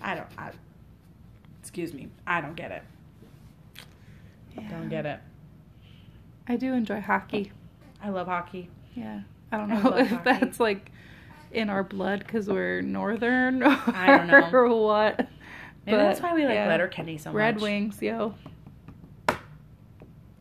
I 0.02 0.16
don't, 0.16 0.28
I, 0.38 0.52
excuse 1.62 1.94
me. 1.94 2.10
I 2.26 2.42
don't 2.42 2.56
get 2.56 2.72
it. 2.72 2.84
Don't 4.70 4.90
get 4.90 5.06
it. 5.06 5.20
I 6.48 6.56
do 6.56 6.74
enjoy 6.74 7.02
hockey. 7.02 7.52
I 8.02 8.10
love 8.10 8.28
hockey. 8.28 8.70
Yeah. 8.96 9.22
I 9.52 9.58
don't 9.58 9.70
know 9.70 9.90
love 9.90 10.00
if 10.00 10.10
hockey. 10.10 10.22
that's 10.24 10.60
like 10.60 10.92
in 11.52 11.70
our 11.70 11.84
blood 11.84 12.20
because 12.20 12.48
we're 12.48 12.82
northern 12.82 13.64
or, 13.64 13.78
I 13.88 14.18
don't 14.18 14.28
know. 14.28 14.50
or 14.54 14.68
what. 14.68 15.28
Maybe 15.86 15.98
that's 15.98 16.22
why 16.22 16.34
we 16.34 16.46
like 16.46 16.56
yeah. 16.56 16.68
Letterkenny 16.68 17.18
so 17.18 17.30
much. 17.30 17.38
Red 17.38 17.62
Wings, 17.62 18.02
yo. 18.02 18.34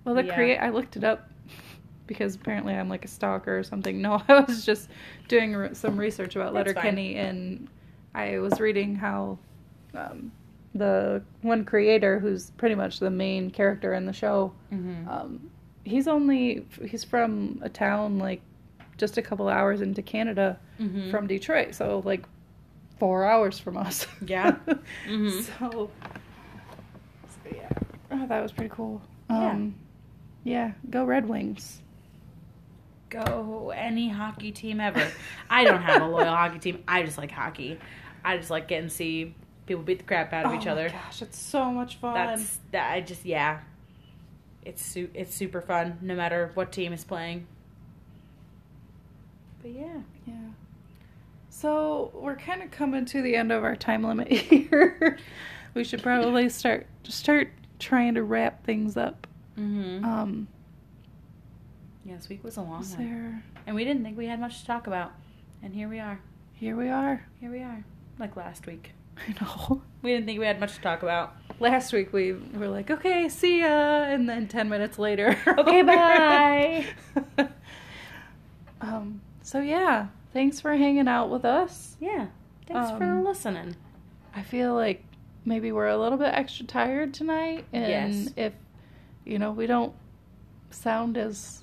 Well, 0.07 0.15
the 0.15 0.25
Yeah. 0.25 0.35
create 0.35 0.59
I 0.59 0.71
looked 0.71 0.97
it 0.97 1.05
up 1.05 1.29
because 2.07 2.37
apparently 2.37 2.75
I'm 2.75 2.89
like 2.89 3.05
a 3.05 3.09
stalker 3.09 3.59
or 3.59 3.63
something. 3.65 4.01
No, 4.07 4.23
I 4.29 4.41
was 4.41 4.65
just 4.65 4.89
doing 5.29 5.75
some 5.75 5.99
research 5.99 6.37
about 6.37 6.55
That's 6.55 6.69
Letterkenny, 6.69 7.17
and 7.17 7.69
I 8.15 8.39
was 8.39 8.59
reading 8.61 8.95
how 8.95 9.39
um, 9.95 10.31
the 10.75 11.23
one 11.43 11.65
creator, 11.65 12.19
who's 12.21 12.51
pretty 12.53 12.75
much 12.77 13.01
the 13.01 13.11
main 13.11 13.51
character 13.51 13.93
in 13.95 14.07
the 14.07 14.13
show, 14.13 14.53
Mm-hmm. 14.73 15.09
um, 15.09 15.51
he's 15.85 16.07
only 16.09 16.67
he's 16.87 17.05
from 17.05 17.59
a 17.63 17.69
town 17.69 18.19
like 18.19 18.41
just 18.97 19.19
a 19.19 19.23
couple 19.23 19.49
hours 19.49 19.81
into 19.83 20.03
Canada 20.03 20.59
Mhm. 20.81 21.11
from 21.11 21.27
Detroit, 21.27 21.75
so 21.75 22.01
like 22.05 22.25
four 22.99 23.25
hours 23.27 23.59
from 23.59 23.77
us. 23.77 24.07
Yeah. 24.25 24.57
Mhm. 25.07 25.43
So, 25.43 25.91
so 27.29 27.57
yeah, 27.57 27.69
oh, 28.13 28.27
that 28.27 28.43
was 28.43 28.53
pretty 28.53 28.71
cool. 28.75 29.01
Um, 29.29 29.43
yeah, 29.43 29.86
go 30.91 31.05
Red 31.05 31.29
Wings. 31.29 31.81
Go 33.11 33.73
any 33.75 34.09
hockey 34.09 34.53
team 34.53 34.81
ever. 34.81 35.07
I 35.51 35.65
don't 35.65 35.83
have 35.83 36.03
a 36.03 36.07
loyal 36.07 36.35
hockey 36.35 36.59
team. 36.59 36.85
I 36.87 37.03
just 37.03 37.19
like 37.19 37.31
hockey. 37.31 37.79
I 38.25 38.37
just 38.37 38.51
like 38.51 38.69
getting 38.69 38.89
to 38.89 38.95
see 38.95 39.35
people 39.67 39.83
beat 39.83 39.99
the 39.99 40.05
crap 40.05 40.33
out 40.33 40.47
of 40.47 40.55
each 40.55 40.67
oh 40.67 40.73
other. 40.73 40.89
Gosh, 40.89 41.23
it's 41.23 41.39
so 41.39 41.71
much 41.71 41.97
fun. 41.97 42.15
That's 42.15 42.59
that. 42.73 42.93
I 42.93 43.01
just 43.01 43.25
yeah. 43.25 43.61
It's 44.65 44.85
su- 44.85 45.11
it's 45.15 45.35
super 45.35 45.61
fun 45.61 45.99
no 46.01 46.15
matter 46.15 46.51
what 46.55 46.73
team 46.73 46.93
is 46.93 47.05
playing. 47.05 47.47
But 49.63 49.73
yeah. 49.73 50.01
yeah. 50.27 50.35
So 51.51 52.11
we're 52.15 52.37
kind 52.37 52.63
of 52.63 52.71
coming 52.71 53.05
to 53.07 53.23
the 53.23 53.35
end 53.37 53.51
of 53.51 53.65
our 53.65 53.77
time 53.77 54.03
limit 54.03 54.29
here. 54.33 55.19
we 55.75 55.85
should 55.85 56.03
probably 56.03 56.49
start 56.49 56.87
just 57.03 57.19
start 57.19 57.51
trying 57.79 58.15
to 58.15 58.23
wrap 58.23 58.65
things 58.65 58.97
up. 58.97 59.27
Mm-hmm. 59.59 60.05
Um, 60.05 60.49
yeah, 62.05 62.17
this 62.17 62.29
week 62.29 62.45
was 62.45 62.57
a 62.57 62.63
long 62.63 62.83
is 62.83 62.95
one, 62.97 63.05
there? 63.07 63.43
and 63.67 63.75
we 63.75 63.85
didn't 63.85 64.03
think 64.05 64.17
we 64.17 64.27
had 64.27 64.39
much 64.41 64.61
to 64.61 64.67
talk 64.67 64.87
about, 64.87 65.13
and 65.63 65.75
here 65.75 65.89
we 65.89 65.99
are. 65.99 66.21
Here 66.55 66.77
we 66.77 66.89
are. 66.89 67.27
Here 67.41 67.51
we 67.51 67.63
are. 67.63 67.85
Like 68.19 68.37
last 68.37 68.67
week, 68.67 68.93
I 69.17 69.35
know. 69.43 69.83
we 70.03 70.11
didn't 70.13 70.27
think 70.27 70.39
we 70.39 70.47
had 70.47 70.61
much 70.61 70.75
to 70.77 70.81
talk 70.81 71.03
about. 71.03 71.35
Last 71.59 71.93
week 71.93 72.13
we 72.13 72.33
were 72.33 72.69
like, 72.69 72.91
okay, 72.91 73.29
see 73.29 73.61
ya, 73.61 73.67
and 74.05 74.29
then 74.29 74.47
ten 74.49 74.69
minutes 74.69 74.99
later, 74.99 75.37
Okay, 75.59 75.83
bye. 75.83 76.87
um. 78.81 79.21
So 79.43 79.61
yeah, 79.61 80.09
thanks 80.33 80.61
for 80.61 80.73
hanging 80.77 81.09
out 81.09 81.31
with 81.31 81.45
us. 81.45 81.97
Yeah. 82.01 82.27
Thanks 82.67 82.91
for 82.99 83.05
Um, 83.05 83.25
listening. 83.25 83.77
I 84.35 84.43
feel 84.43 84.75
like 84.75 85.05
maybe 85.45 85.71
we're 85.71 85.87
a 85.87 85.97
little 85.97 86.19
bit 86.19 86.35
extra 86.35 86.67
tired 86.67 87.15
tonight, 87.15 87.65
and 87.73 88.25
Yes. 88.25 88.33
if 88.37 88.53
you 89.27 89.39
know 89.39 89.51
we 89.53 89.67
don't 89.67 89.93
sound 90.71 91.19
as 91.19 91.63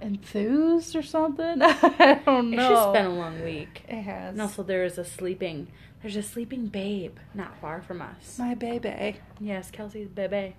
enthused 0.00 0.96
or 0.96 1.02
something, 1.02 1.58
I 1.62 2.20
don't 2.24 2.50
know. 2.50 2.58
It's 2.62 2.68
just 2.70 2.92
been 2.92 3.06
a 3.06 3.14
long 3.14 3.42
week. 3.42 3.82
it 3.88 4.02
has. 4.02 4.32
And 4.32 4.40
also, 4.42 4.62
there 4.62 4.84
is 4.84 4.98
a 4.98 5.04
sleeping. 5.04 5.68
There's 6.02 6.16
a 6.16 6.22
sleeping 6.22 6.66
babe 6.66 7.18
not 7.34 7.56
far 7.60 7.82
from 7.82 8.00
us. 8.00 8.38
my 8.38 8.54
baby. 8.54 9.18
Yes, 9.38 9.70
Kelsey's 9.70 10.08
bebe. 10.08 10.54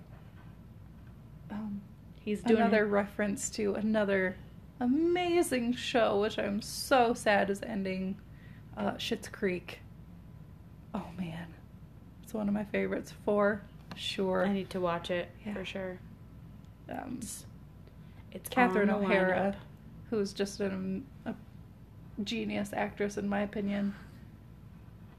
Um, 1.50 1.82
He's 2.20 2.40
doing 2.42 2.60
another 2.60 2.86
reference 2.86 3.50
to 3.50 3.74
another 3.74 4.36
amazing 4.78 5.74
show, 5.74 6.20
which 6.20 6.38
I'm 6.38 6.62
so 6.62 7.14
sad 7.14 7.50
is 7.50 7.62
ending. 7.62 8.16
Uh, 8.76 8.92
Schitt's 8.92 9.28
Creek. 9.28 9.80
Oh 10.94 11.06
man, 11.18 11.54
it's 12.22 12.32
one 12.32 12.46
of 12.48 12.54
my 12.54 12.64
favorites 12.64 13.12
for 13.24 13.62
sure. 13.96 14.44
I 14.46 14.52
need 14.52 14.70
to 14.70 14.80
watch 14.80 15.10
it 15.10 15.28
Yeah. 15.46 15.54
for 15.54 15.64
sure. 15.64 15.98
Um, 16.90 17.16
It's, 17.18 17.46
it's 18.32 18.48
Catherine 18.48 18.90
O'Hara, 18.90 19.56
who's 20.10 20.32
just 20.32 20.60
an, 20.60 21.04
a 21.26 21.34
genius 22.24 22.70
actress 22.72 23.16
in 23.18 23.28
my 23.28 23.40
opinion. 23.40 23.94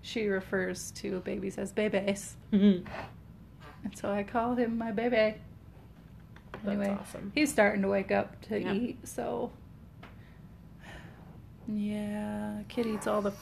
She 0.02 0.28
refers 0.28 0.92
to 0.92 1.20
babies 1.22 1.58
as 1.58 1.72
bebes, 1.72 2.34
lineup. 2.52 2.86
and 3.84 3.98
so 3.98 4.12
I 4.12 4.24
call 4.24 4.56
him 4.56 4.78
my 4.78 4.92
baby. 4.92 5.36
That's 6.66 6.90
awesome. 7.02 7.32
he's 7.36 7.52
starting 7.52 7.82
to 7.84 7.88
wake 7.88 8.12
up 8.12 8.40
to 8.50 8.60
Yeah. 8.60 8.74
eat, 8.74 9.08
so 9.08 9.52
yeah, 11.68 12.62
kid 12.68 12.86
eats 12.88 13.08
all 13.08 13.22
the 13.22 13.34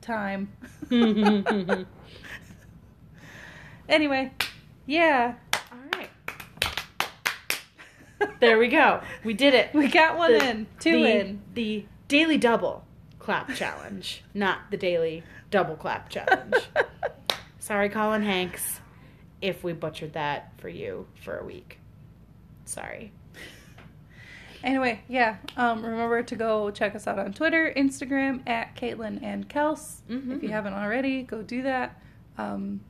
time. 0.00 0.48
anyway, 3.90 4.32
yeah, 4.86 5.34
All 5.72 5.78
right. 5.98 6.10
There 8.40 8.58
we 8.58 8.68
go. 8.68 9.00
We 9.24 9.34
did 9.34 9.54
it. 9.54 9.72
we 9.74 9.88
got 9.88 10.16
one 10.16 10.32
The- 10.32 10.50
in, 10.50 10.66
two 10.78 11.02
the, 11.02 11.20
in. 11.20 11.42
The 11.54 11.86
daily 12.08 12.38
double 12.38 12.84
clap 13.18 13.54
challenge, 13.54 14.22
not 14.34 14.70
the 14.70 14.76
daily 14.76 15.22
double 15.50 15.76
clap 15.76 16.08
challenge. 16.08 16.54
Sorry, 17.58 17.88
Colin 17.88 18.22
Hanks, 18.22 18.80
if 19.40 19.62
we 19.62 19.72
butchered 19.72 20.14
that 20.14 20.52
for 20.58 20.68
you 20.68 21.06
for 21.22 21.38
a 21.38 21.44
week. 21.44 21.78
Sorry. 22.64 23.12
Anyway, 24.62 25.00
yeah. 25.08 25.36
Um, 25.56 25.82
remember 25.82 26.22
to 26.22 26.36
go 26.36 26.70
check 26.70 26.94
us 26.94 27.06
out 27.06 27.18
on 27.18 27.32
Twitter, 27.32 27.72
Instagram 27.74 28.46
at 28.46 28.76
Katelyn 28.76 29.22
and 29.22 29.48
Kels. 29.48 30.00
Mhm. 30.10 30.36
If 30.36 30.42
you 30.42 30.50
haven't 30.50 30.74
already, 30.74 31.22
go 31.22 31.42
do 31.42 31.62
that. 31.62 31.98
Um, 32.36 32.80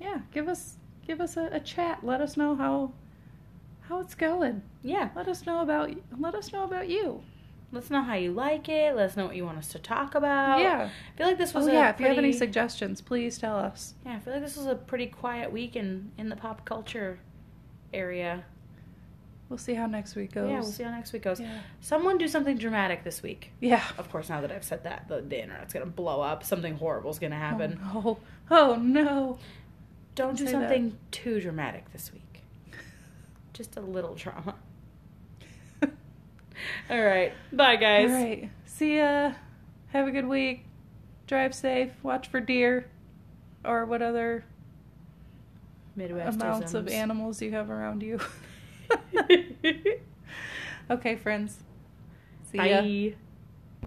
yeah, 0.00 0.20
give 0.32 0.48
us 0.48 0.76
give 1.06 1.20
us 1.20 1.36
a, 1.36 1.48
a 1.52 1.60
chat. 1.60 2.00
Let 2.02 2.20
us 2.20 2.36
know 2.36 2.54
how 2.56 2.92
how 3.82 4.00
it's 4.00 4.14
going. 4.14 4.62
Yeah. 4.82 5.10
Let 5.14 5.28
us 5.28 5.46
know 5.46 5.60
about 5.60 5.90
let 6.18 6.34
us 6.34 6.52
know 6.52 6.64
about 6.64 6.88
you. 6.88 7.22
Let 7.72 7.84
us 7.84 7.90
know 7.90 8.02
how 8.02 8.14
you 8.14 8.32
like 8.32 8.68
it. 8.68 8.94
Let 8.94 9.10
us 9.10 9.16
know 9.16 9.26
what 9.26 9.34
you 9.36 9.44
want 9.44 9.58
us 9.58 9.68
to 9.68 9.78
talk 9.78 10.14
about. 10.14 10.60
yeah. 10.60 10.88
I 11.14 11.16
feel 11.18 11.26
like 11.26 11.38
this 11.38 11.52
was 11.52 11.66
Oh 11.66 11.70
a 11.70 11.72
yeah. 11.74 11.90
If 11.90 12.00
you 12.00 12.06
have 12.06 12.18
any 12.18 12.32
suggestions, 12.32 13.00
please 13.00 13.38
tell 13.38 13.56
us. 13.56 13.94
Yeah, 14.04 14.14
I 14.14 14.18
feel 14.20 14.32
like 14.34 14.42
this 14.42 14.56
was 14.56 14.66
a 14.66 14.76
pretty 14.76 15.06
quiet 15.06 15.50
week 15.52 15.74
in, 15.76 16.12
in 16.16 16.28
the 16.28 16.36
pop 16.36 16.64
culture 16.64 17.18
area. 17.92 18.44
We'll 19.48 19.58
see 19.58 19.74
how 19.74 19.86
next 19.86 20.16
week 20.16 20.32
goes. 20.32 20.50
Yeah, 20.50 20.60
we'll 20.60 20.70
see 20.70 20.82
how 20.82 20.90
next 20.90 21.12
week 21.12 21.22
goes. 21.22 21.38
Yeah. 21.38 21.60
Someone 21.80 22.18
do 22.18 22.26
something 22.26 22.56
dramatic 22.58 23.04
this 23.04 23.22
week. 23.22 23.52
Yeah. 23.60 23.82
Of 23.96 24.10
course, 24.10 24.28
now 24.28 24.40
that 24.40 24.50
I've 24.50 24.64
said 24.64 24.82
that, 24.84 25.06
the, 25.08 25.20
the 25.20 25.40
internet's 25.40 25.72
gonna 25.72 25.86
blow 25.86 26.20
up. 26.20 26.42
Something 26.42 26.74
horrible's 26.76 27.18
gonna 27.20 27.36
happen. 27.36 27.80
Oh 27.94 28.00
no. 28.00 28.18
Oh 28.50 28.74
no. 28.76 29.38
Don't 30.16 30.36
do 30.36 30.46
say 30.46 30.52
that. 30.52 30.62
something 30.62 30.98
too 31.12 31.40
dramatic 31.40 31.92
this 31.92 32.12
week. 32.12 32.42
Just 33.52 33.76
a 33.76 33.80
little 33.80 34.14
drama. 34.14 34.56
All 36.90 37.02
right. 37.02 37.32
Bye, 37.52 37.76
guys. 37.76 38.10
All 38.10 38.16
right. 38.16 38.50
See 38.64 38.96
ya. 38.96 39.32
Have 39.88 40.08
a 40.08 40.10
good 40.10 40.26
week. 40.26 40.64
Drive 41.26 41.54
safe. 41.54 41.92
Watch 42.02 42.28
for 42.28 42.40
deer. 42.40 42.90
Or 43.64 43.84
what 43.84 44.02
other 44.02 44.44
Midwest 45.94 46.40
amounts 46.40 46.74
of 46.74 46.88
animals 46.88 47.42
you 47.42 47.52
have 47.52 47.70
around 47.70 48.02
you. 48.02 48.18
okay, 50.90 51.16
friends. 51.16 51.58
See 52.50 52.58
ya. 52.58 52.80
Bye. 52.80 53.14